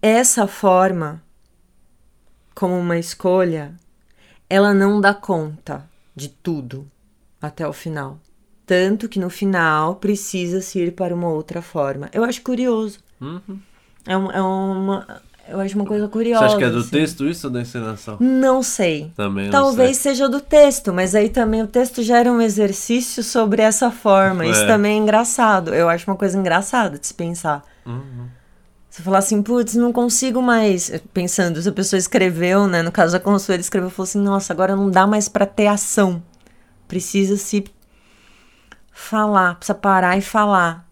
essa 0.00 0.46
forma 0.46 1.22
como 2.54 2.76
uma 2.76 2.98
escolha, 2.98 3.74
ela 4.50 4.74
não 4.74 5.00
dá 5.00 5.14
conta 5.14 5.88
de 6.14 6.28
tudo 6.28 6.90
até 7.40 7.66
o 7.66 7.72
final. 7.72 8.18
Tanto 8.66 9.08
que 9.08 9.18
no 9.20 9.30
final 9.30 9.96
precisa 9.96 10.60
se 10.60 10.78
ir 10.80 10.92
para 10.92 11.14
uma 11.14 11.28
outra 11.28 11.62
forma. 11.62 12.10
Eu 12.12 12.24
acho 12.24 12.42
curioso. 12.42 12.98
É, 14.06 14.16
um- 14.16 14.30
é 14.32 14.42
uma. 14.42 15.22
Eu 15.50 15.60
acho 15.60 15.74
uma 15.76 15.86
coisa 15.86 16.04
Você 16.06 16.12
curiosa. 16.12 16.44
acha 16.46 16.56
que 16.58 16.64
é 16.64 16.70
do 16.70 16.78
assim. 16.80 16.90
texto 16.90 17.26
isso 17.26 17.46
ou 17.46 17.52
da 17.52 17.60
encenação? 17.62 18.16
Não 18.20 18.62
sei. 18.62 19.10
Também 19.16 19.44
não 19.46 19.50
Talvez 19.52 19.96
sei. 19.96 20.12
seja 20.12 20.28
do 20.28 20.40
texto, 20.40 20.92
mas 20.92 21.14
aí 21.14 21.28
também 21.30 21.62
o 21.62 21.66
texto 21.66 22.02
gera 22.02 22.30
um 22.30 22.40
exercício 22.40 23.22
sobre 23.22 23.62
essa 23.62 23.90
forma. 23.90 24.44
Isso 24.44 24.60
É. 24.60 24.66
também 24.66 24.98
é 24.98 25.02
engraçado. 25.02 25.74
Eu 25.74 25.88
acho 25.88 26.08
uma 26.10 26.16
coisa 26.16 26.36
engraçada 26.38 26.98
de 26.98 27.06
se 27.06 27.14
pensar. 27.14 27.64
Uhum. 27.86 28.26
Você 28.90 29.02
falar 29.02 29.18
assim, 29.18 29.40
putz, 29.42 29.74
não 29.74 29.92
consigo 29.92 30.42
mais. 30.42 30.90
Pensando, 31.14 31.62
se 31.62 31.68
a 31.68 31.72
pessoa 31.72 31.98
escreveu, 31.98 32.66
né? 32.66 32.82
No 32.82 32.90
caso 32.90 33.12
da 33.12 33.20
Consuelo, 33.20 33.60
escreveu 33.60 33.88
e 33.88 33.92
falou 33.92 34.04
assim: 34.08 34.18
nossa, 34.20 34.52
agora 34.52 34.74
não 34.74 34.90
dá 34.90 35.06
mais 35.06 35.28
pra 35.28 35.46
ter 35.46 35.68
ação. 35.68 36.22
Precisa 36.88 37.36
se 37.36 37.64
falar, 38.92 39.54
precisa 39.56 39.74
parar 39.74 40.16
e 40.18 40.20
falar. 40.20 40.86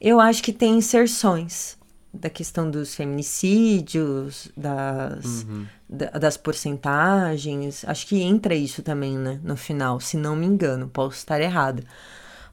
Eu 0.00 0.20
acho 0.20 0.42
que 0.42 0.52
tem 0.52 0.76
inserções 0.78 1.77
da 2.12 2.30
questão 2.30 2.70
dos 2.70 2.94
feminicídios, 2.94 4.50
das, 4.56 5.46
da- 5.88 6.10
das 6.18 6.36
porcentagens. 6.36 7.84
Acho 7.86 8.06
que 8.06 8.20
entra 8.22 8.54
isso 8.54 8.82
também, 8.82 9.16
né? 9.16 9.40
No 9.42 9.56
final, 9.56 10.00
se 10.00 10.16
não 10.16 10.34
me 10.36 10.46
engano, 10.46 10.88
posso 10.88 11.16
estar 11.18 11.40
errada. 11.40 11.82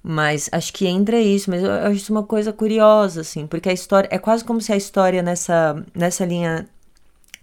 Mas 0.04 0.50
acho 0.52 0.72
que 0.74 0.86
entra 0.86 1.20
isso, 1.20 1.50
mas 1.50 1.64
eu 1.64 1.72
acho 1.72 1.94
isso 1.96 2.14
uma 2.14 2.24
coisa 2.24 2.54
curiosa, 2.54 3.22
assim, 3.22 3.48
porque 3.48 3.70
a 3.70 3.74
história. 3.74 4.08
É 4.12 4.20
quase 4.20 4.44
como 4.44 4.62
se 4.62 4.72
a 4.72 4.78
história 4.78 5.24
nessa, 5.24 5.84
nessa 5.96 6.26
linha 6.26 6.68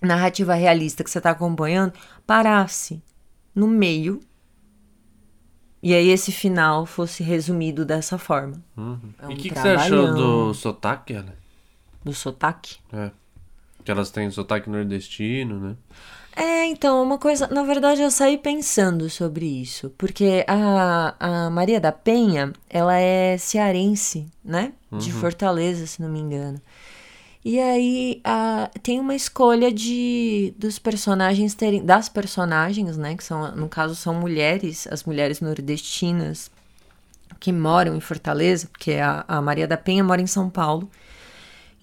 narrativa 0.00 0.54
realista 0.54 1.02
que 1.02 1.10
você 1.10 1.18
está 1.18 1.30
acompanhando 1.30 1.92
parasse 2.26 3.02
no 3.54 3.66
meio. 3.66 4.20
E 5.82 5.92
aí 5.94 6.08
esse 6.10 6.30
final 6.30 6.86
fosse 6.86 7.24
resumido 7.24 7.84
dessa 7.84 8.16
forma. 8.16 8.62
É 9.20 9.26
um 9.26 9.30
e 9.30 9.34
o 9.34 9.36
que, 9.36 9.48
que 9.50 9.58
você 9.58 9.68
achou 9.70 10.14
do 10.14 10.54
sotaque, 10.54 11.12
Ellen? 11.14 11.41
Do 12.04 12.12
sotaque. 12.12 12.76
É. 12.92 13.10
Que 13.84 13.90
elas 13.90 14.10
têm 14.10 14.30
sotaque 14.30 14.70
nordestino, 14.70 15.58
né? 15.58 15.76
É, 16.34 16.64
então, 16.66 17.02
uma 17.02 17.18
coisa. 17.18 17.46
Na 17.48 17.62
verdade, 17.62 18.00
eu 18.00 18.10
saí 18.10 18.38
pensando 18.38 19.10
sobre 19.10 19.44
isso. 19.44 19.90
Porque 19.98 20.44
a, 20.48 21.14
a 21.18 21.50
Maria 21.50 21.80
da 21.80 21.92
Penha, 21.92 22.52
ela 22.70 22.96
é 22.96 23.36
cearense, 23.38 24.26
né? 24.44 24.72
De 24.90 25.10
Fortaleza, 25.10 25.86
se 25.86 26.02
não 26.02 26.08
me 26.08 26.18
engano. 26.18 26.60
E 27.44 27.58
aí 27.58 28.20
a, 28.22 28.70
tem 28.82 29.00
uma 29.00 29.14
escolha 29.14 29.72
de 29.72 30.54
dos 30.56 30.78
personagens 30.78 31.54
terem. 31.54 31.84
Das 31.84 32.08
personagens, 32.08 32.96
né? 32.96 33.16
Que 33.16 33.24
são, 33.24 33.54
no 33.56 33.68
caso, 33.68 33.94
são 33.94 34.14
mulheres, 34.14 34.86
as 34.90 35.04
mulheres 35.04 35.40
nordestinas 35.40 36.50
que 37.40 37.52
moram 37.52 37.96
em 37.96 38.00
Fortaleza, 38.00 38.68
porque 38.70 38.92
a, 38.92 39.24
a 39.26 39.42
Maria 39.42 39.66
da 39.66 39.76
Penha 39.76 40.04
mora 40.04 40.22
em 40.22 40.26
São 40.26 40.48
Paulo. 40.48 40.88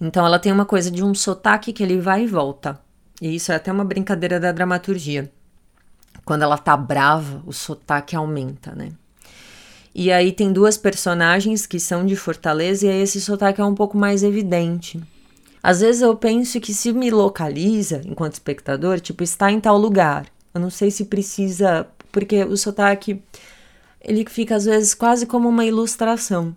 Então 0.00 0.24
ela 0.24 0.38
tem 0.38 0.50
uma 0.50 0.64
coisa 0.64 0.90
de 0.90 1.04
um 1.04 1.14
sotaque 1.14 1.72
que 1.72 1.82
ele 1.82 2.00
vai 2.00 2.24
e 2.24 2.26
volta. 2.26 2.80
E 3.20 3.34
isso 3.34 3.52
é 3.52 3.56
até 3.56 3.70
uma 3.70 3.84
brincadeira 3.84 4.40
da 4.40 4.50
dramaturgia. 4.50 5.30
Quando 6.24 6.42
ela 6.42 6.56
tá 6.56 6.76
brava, 6.76 7.42
o 7.46 7.52
sotaque 7.52 8.16
aumenta, 8.16 8.74
né? 8.74 8.92
E 9.94 10.10
aí 10.10 10.32
tem 10.32 10.52
duas 10.52 10.76
personagens 10.76 11.66
que 11.66 11.80
são 11.80 12.06
de 12.06 12.14
Fortaleza 12.16 12.86
e 12.86 12.88
aí 12.88 13.02
esse 13.02 13.20
sotaque 13.20 13.60
é 13.60 13.64
um 13.64 13.74
pouco 13.74 13.98
mais 13.98 14.22
evidente. 14.22 15.00
Às 15.62 15.80
vezes 15.80 16.00
eu 16.00 16.16
penso 16.16 16.58
que 16.60 16.72
se 16.72 16.92
me 16.92 17.10
localiza 17.10 18.00
enquanto 18.06 18.34
espectador, 18.34 19.00
tipo, 19.00 19.22
está 19.22 19.50
em 19.50 19.60
tal 19.60 19.76
lugar. 19.76 20.26
Eu 20.54 20.60
não 20.60 20.70
sei 20.70 20.90
se 20.90 21.04
precisa, 21.04 21.86
porque 22.10 22.44
o 22.44 22.56
sotaque 22.56 23.22
ele 24.00 24.24
fica 24.26 24.56
às 24.56 24.64
vezes 24.64 24.94
quase 24.94 25.26
como 25.26 25.48
uma 25.48 25.64
ilustração 25.64 26.54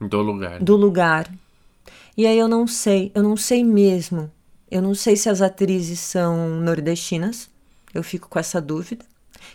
Em 0.00 0.08
todo 0.08 0.22
lugar. 0.26 0.62
do 0.62 0.76
lugar. 0.76 1.30
E 2.18 2.26
aí 2.26 2.36
eu 2.38 2.48
não 2.48 2.66
sei, 2.66 3.12
eu 3.14 3.22
não 3.22 3.36
sei 3.36 3.62
mesmo. 3.64 4.30
Eu 4.70 4.82
não 4.82 4.94
sei 4.94 5.16
se 5.16 5.30
as 5.30 5.40
atrizes 5.40 6.00
são 6.00 6.60
nordestinas. 6.60 7.48
Eu 7.94 8.02
fico 8.02 8.28
com 8.28 8.38
essa 8.38 8.60
dúvida. 8.60 9.04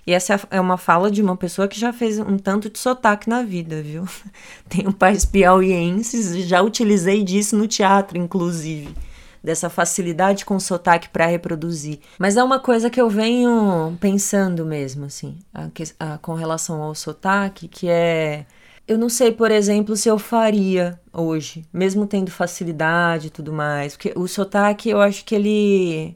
E 0.07 0.14
essa 0.14 0.39
é 0.49 0.59
uma 0.59 0.78
fala 0.78 1.11
de 1.11 1.22
uma 1.22 1.36
pessoa 1.38 1.68
que 1.68 1.80
já 1.80 1.91
fez 1.93 2.18
um 2.20 2.38
tanto 2.38 2.70
de 2.70 2.80
sotaque 2.80 3.30
na 3.30 3.43
vida, 3.43 3.82
viu? 3.82 4.05
Tenho 4.70 4.93
pais 4.93 5.26
piauienses, 5.26 6.47
já 6.47 6.61
utilizei 6.61 7.22
disso 7.24 7.55
no 7.57 7.68
teatro, 7.68 8.18
inclusive. 8.18 8.95
Dessa 9.43 9.70
facilidade 9.70 10.45
com 10.45 10.57
sotaque 10.57 11.09
para 11.09 11.26
reproduzir. 11.26 11.99
Mas 12.18 12.38
é 12.38 12.43
uma 12.43 12.59
coisa 12.61 12.89
que 12.89 12.99
eu 12.99 13.09
venho 13.09 13.95
pensando 13.99 14.66
mesmo, 14.66 15.03
assim, 15.05 15.38
a 15.53 15.68
a- 15.99 16.18
com 16.18 16.34
relação 16.34 16.82
ao 16.82 16.95
sotaque, 16.95 17.68
que 17.68 17.89
é. 17.89 18.45
Eu 18.86 18.98
não 18.98 19.08
sei, 19.08 19.32
por 19.32 19.50
exemplo, 19.50 19.96
se 19.96 20.10
eu 20.10 20.20
faria 20.20 21.00
hoje, 21.14 21.66
mesmo 21.72 22.06
tendo 22.06 22.30
facilidade 22.30 23.28
e 23.28 23.30
tudo 23.30 23.54
mais. 23.54 23.96
Porque 23.96 24.14
o 24.16 24.28
sotaque, 24.28 24.90
eu 24.90 25.02
acho 25.02 25.24
que 25.24 25.36
ele. 25.36 26.16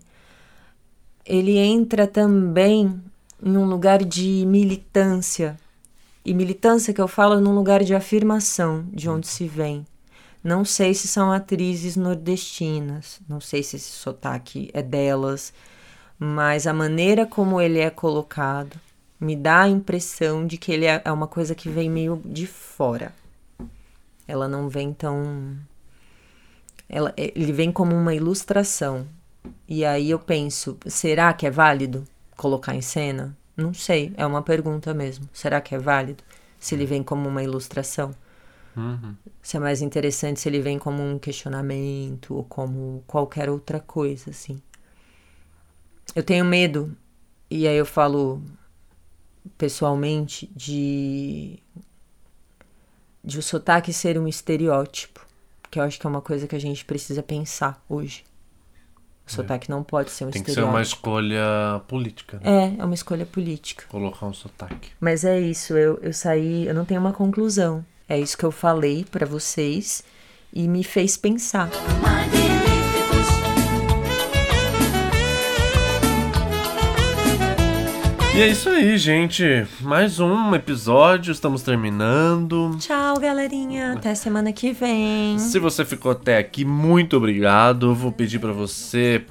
Ele 1.26 1.57
entra 1.57 2.07
também 2.07 3.01
em 3.43 3.57
um 3.57 3.65
lugar 3.65 4.03
de 4.03 4.45
militância. 4.45 5.57
E 6.26 6.34
militância 6.34 6.93
que 6.93 7.01
eu 7.01 7.07
falo 7.07 7.39
num 7.39 7.55
lugar 7.55 7.84
de 7.84 7.95
afirmação 7.95 8.86
de 8.91 9.09
onde 9.09 9.28
se 9.28 9.47
vem. 9.47 9.86
Não 10.43 10.65
sei 10.65 10.93
se 10.93 11.07
são 11.07 11.32
atrizes 11.32 11.95
nordestinas, 11.95 13.20
não 13.28 13.39
sei 13.39 13.63
se 13.63 13.78
esse 13.78 13.91
sotaque 13.91 14.70
é 14.74 14.82
delas, 14.82 15.53
mas 16.20 16.68
a 16.68 16.74
maneira 16.74 17.26
como 17.26 17.59
ele 17.61 17.80
é 17.80 17.89
colocado 17.89 18.80
me 19.20 19.36
dá 19.36 19.61
a 19.61 19.70
impressão 19.70 20.45
de 20.45 20.57
que 20.57 20.72
ele 20.72 20.86
é 20.86 21.01
é 21.03 21.11
uma 21.11 21.28
coisa 21.28 21.55
que 21.55 21.70
vem 21.70 21.89
meio 21.89 22.22
de 22.26 22.45
fora. 22.47 23.13
Ela 24.28 24.47
não 24.47 24.70
vem 24.70 24.93
tão. 24.93 25.57
Ela, 26.89 27.13
ele 27.18 27.51
vem 27.51 27.72
como 27.72 27.95
uma 27.95 28.13
ilustração. 28.13 29.07
E 29.68 29.86
aí 29.86 30.09
eu 30.09 30.20
penso, 30.20 30.78
será 30.86 31.34
que 31.34 31.45
é 31.47 31.51
válido 31.51 32.05
colocar 32.36 32.76
em 32.76 32.82
cena? 32.82 33.36
Não 33.55 33.74
sei, 33.74 34.13
é 34.18 34.26
uma 34.26 34.41
pergunta 34.41 34.93
mesmo. 34.93 35.28
Será 35.34 35.61
que 35.61 35.74
é 35.76 35.80
válido? 35.80 36.24
Se 36.59 36.76
ele 36.76 36.86
vem 36.86 37.03
como 37.03 37.28
uma 37.28 37.43
ilustração? 37.43 38.13
Se 39.41 39.57
é 39.57 39.59
mais 39.59 39.82
interessante 39.82 40.39
se 40.39 40.49
ele 40.49 40.61
vem 40.61 40.78
como 40.80 41.01
um 41.03 41.18
questionamento 41.20 42.36
ou 42.36 42.43
como 42.43 43.03
qualquer 43.07 43.49
outra 43.49 43.80
coisa, 43.80 44.30
assim. 44.32 44.61
Eu 46.15 46.24
tenho 46.24 46.45
medo, 46.45 46.95
e 47.49 47.68
aí 47.68 47.78
eu 47.78 47.86
falo 47.86 48.41
pessoalmente, 49.57 50.49
de, 50.55 51.59
de 53.23 53.39
o 53.39 53.43
sotaque 53.43 53.93
ser 53.93 54.17
um 54.17 54.27
estereótipo. 54.27 55.25
Que 55.69 55.79
eu 55.79 55.83
acho 55.83 55.99
que 55.99 56.07
é 56.07 56.09
uma 56.09 56.21
coisa 56.21 56.47
que 56.47 56.55
a 56.55 56.59
gente 56.59 56.85
precisa 56.85 57.21
pensar 57.21 57.83
hoje. 57.89 58.23
O 59.27 59.31
sotaque 59.31 59.69
não 59.69 59.83
pode 59.83 60.09
ser 60.09 60.23
um 60.23 60.31
Tem 60.31 60.41
que 60.41 60.45
ser 60.45 60.51
estereótipo. 60.51 60.77
uma 60.77 60.81
escolha 60.81 61.81
política, 61.87 62.39
né? 62.41 62.75
É, 62.77 62.81
é 62.81 62.85
uma 62.85 62.95
escolha 62.95 63.25
política. 63.25 63.83
Colocar 63.89 64.25
um 64.25 64.33
sotaque. 64.33 64.91
Mas 65.01 65.25
é 65.25 65.37
isso, 65.37 65.73
eu, 65.73 65.99
eu 66.01 66.13
saí, 66.13 66.65
eu 66.65 66.73
não 66.73 66.85
tenho 66.85 67.01
uma 67.01 67.11
conclusão. 67.11 67.85
É 68.07 68.17
isso 68.17 68.37
que 68.37 68.45
eu 68.45 68.51
falei 68.51 69.03
pra 69.03 69.25
vocês 69.25 70.01
e 70.53 70.65
me 70.65 70.81
fez 70.81 71.17
pensar. 71.17 71.69
E 78.38 78.39
é 78.39 78.49
isso 78.49 78.69
aí, 78.69 78.95
gente. 78.99 79.65
Mais 79.81 80.19
um 80.19 80.53
episódio, 80.53 81.31
estamos 81.31 81.63
terminando. 81.63 82.77
Tchau, 82.77 83.19
galerinha. 83.19 83.93
Até 83.93 84.13
semana 84.13 84.53
que 84.53 84.71
vem. 84.73 85.39
Se 85.39 85.57
você 85.57 85.83
ficou 85.83 86.11
até 86.11 86.38
aqui, 86.38 86.63
muito 86.63 87.17
obrigado. 87.17 87.95
Vou 87.95 88.11
pedir 88.11 88.38
pra 88.38 88.51
você 88.51 89.25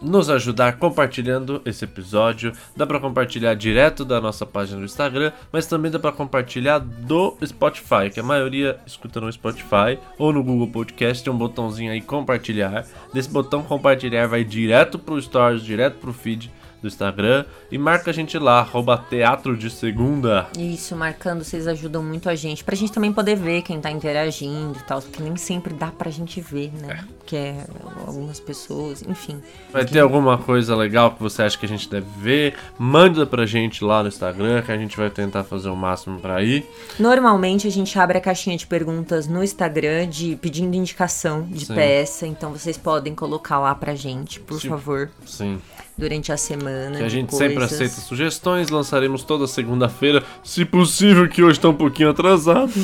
nos 0.00 0.30
ajudar 0.30 0.78
compartilhando 0.78 1.60
esse 1.66 1.84
episódio. 1.84 2.52
Dá 2.74 2.86
pra 2.86 2.98
compartilhar 2.98 3.52
direto 3.52 4.02
da 4.02 4.18
nossa 4.18 4.46
página 4.46 4.78
do 4.78 4.86
Instagram, 4.86 5.30
mas 5.52 5.66
também 5.66 5.90
dá 5.90 5.98
pra 5.98 6.10
compartilhar 6.10 6.78
do 6.78 7.36
Spotify, 7.44 8.08
que 8.10 8.18
a 8.18 8.22
maioria 8.22 8.78
escuta 8.86 9.20
no 9.20 9.30
Spotify 9.30 9.98
ou 10.16 10.32
no 10.32 10.42
Google 10.42 10.68
Podcast, 10.68 11.22
tem 11.22 11.30
um 11.30 11.36
botãozinho 11.36 11.92
aí 11.92 12.00
compartilhar. 12.00 12.86
Desse 13.12 13.28
botão 13.28 13.62
compartilhar 13.62 14.26
vai 14.26 14.42
direto 14.42 14.98
pro 14.98 15.20
Stories, 15.20 15.62
direto 15.62 15.98
pro 15.98 16.14
feed 16.14 16.50
do 16.80 16.88
Instagram 16.88 17.44
e 17.70 17.78
marca 17.78 18.10
a 18.10 18.14
gente 18.14 18.38
lá, 18.38 18.60
arroba 18.60 18.96
Teatro 19.08 19.56
de 19.56 19.70
Segunda. 19.70 20.46
Isso, 20.56 20.94
marcando, 20.96 21.44
vocês 21.44 21.66
ajudam 21.66 22.02
muito 22.02 22.28
a 22.28 22.34
gente. 22.34 22.64
Pra 22.64 22.76
gente 22.76 22.92
também 22.92 23.12
poder 23.12 23.36
ver 23.36 23.62
quem 23.62 23.80
tá 23.80 23.90
interagindo 23.90 24.78
e 24.78 24.82
tal, 24.82 25.00
porque 25.02 25.22
nem 25.22 25.36
sempre 25.36 25.74
dá 25.74 25.88
pra 25.88 26.10
gente 26.10 26.40
ver, 26.40 26.72
né? 26.80 27.04
Que 27.26 27.36
é 27.36 27.66
algumas 28.06 28.40
pessoas, 28.40 29.02
enfim. 29.02 29.40
Vai 29.72 29.84
ter 29.84 30.00
alguma 30.00 30.38
coisa 30.38 30.74
legal 30.74 31.10
que 31.12 31.22
você 31.22 31.42
acha 31.42 31.58
que 31.58 31.66
a 31.66 31.68
gente 31.68 31.88
deve 31.88 32.06
ver? 32.18 32.54
Manda 32.78 33.26
pra 33.26 33.44
gente 33.44 33.84
lá 33.84 34.02
no 34.02 34.08
Instagram, 34.08 34.62
que 34.62 34.72
a 34.72 34.76
gente 34.76 34.96
vai 34.96 35.10
tentar 35.10 35.44
fazer 35.44 35.68
o 35.68 35.76
máximo 35.76 36.18
pra 36.20 36.42
ir. 36.42 36.66
Normalmente 36.98 37.66
a 37.66 37.70
gente 37.70 37.98
abre 37.98 38.18
a 38.18 38.20
caixinha 38.20 38.56
de 38.56 38.66
perguntas 38.66 39.26
no 39.26 39.42
Instagram 39.42 40.08
de 40.08 40.36
pedindo 40.36 40.74
indicação 40.76 41.42
de 41.42 41.66
Sim. 41.66 41.74
peça, 41.74 42.26
então 42.26 42.50
vocês 42.52 42.78
podem 42.78 43.14
colocar 43.14 43.58
lá 43.58 43.74
pra 43.74 43.94
gente, 43.94 44.40
por 44.40 44.60
Sim. 44.60 44.68
favor, 44.68 45.10
Sim. 45.26 45.60
Durante 45.98 46.30
a 46.30 46.36
semana. 46.36 46.96
Que 46.96 47.04
a 47.04 47.08
gente 47.08 47.34
sempre 47.34 47.56
coisas. 47.56 47.72
aceita 47.72 48.00
sugestões, 48.00 48.70
lançaremos 48.70 49.24
toda 49.24 49.46
segunda-feira, 49.48 50.22
se 50.44 50.64
possível, 50.64 51.28
que 51.28 51.42
hoje 51.42 51.58
tá 51.58 51.68
um 51.68 51.74
pouquinho 51.74 52.10
atrasado. 52.10 52.72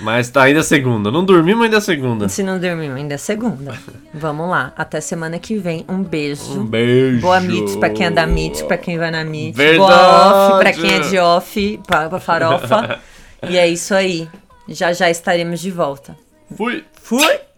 Mas 0.00 0.30
tá 0.30 0.44
ainda 0.44 0.62
segunda. 0.62 1.10
Não 1.10 1.22
dormimos 1.22 1.64
ainda 1.64 1.76
é 1.76 1.80
segunda. 1.80 2.26
Se 2.28 2.42
não 2.42 2.58
dormimos, 2.58 2.96
ainda 2.96 3.14
é 3.14 3.18
segunda. 3.18 3.78
Vamos 4.14 4.48
lá, 4.48 4.72
até 4.74 4.98
semana 4.98 5.38
que 5.38 5.58
vem. 5.58 5.84
Um 5.86 6.02
beijo. 6.02 6.58
Um 6.58 6.64
beijo. 6.64 7.20
Boa 7.20 7.38
Meets 7.38 7.76
pra 7.76 7.90
quem 7.90 8.06
é 8.06 8.10
da 8.10 8.26
Meets, 8.26 8.62
pra 8.62 8.78
quem 8.78 8.96
vai 8.96 9.10
na. 9.10 9.22
Verdade. 9.22 9.76
Boa 9.76 10.54
Off 10.54 10.58
pra 10.58 10.72
quem 10.72 10.94
é 10.94 11.00
de 11.00 11.18
Off, 11.18 11.80
pra, 11.86 12.08
pra 12.08 12.18
farofa. 12.18 12.98
e 13.46 13.58
é 13.58 13.68
isso 13.68 13.92
aí. 13.94 14.26
Já 14.66 14.94
já 14.94 15.10
estaremos 15.10 15.60
de 15.60 15.70
volta. 15.70 16.16
Fui. 16.56 16.82
Fui! 17.02 17.49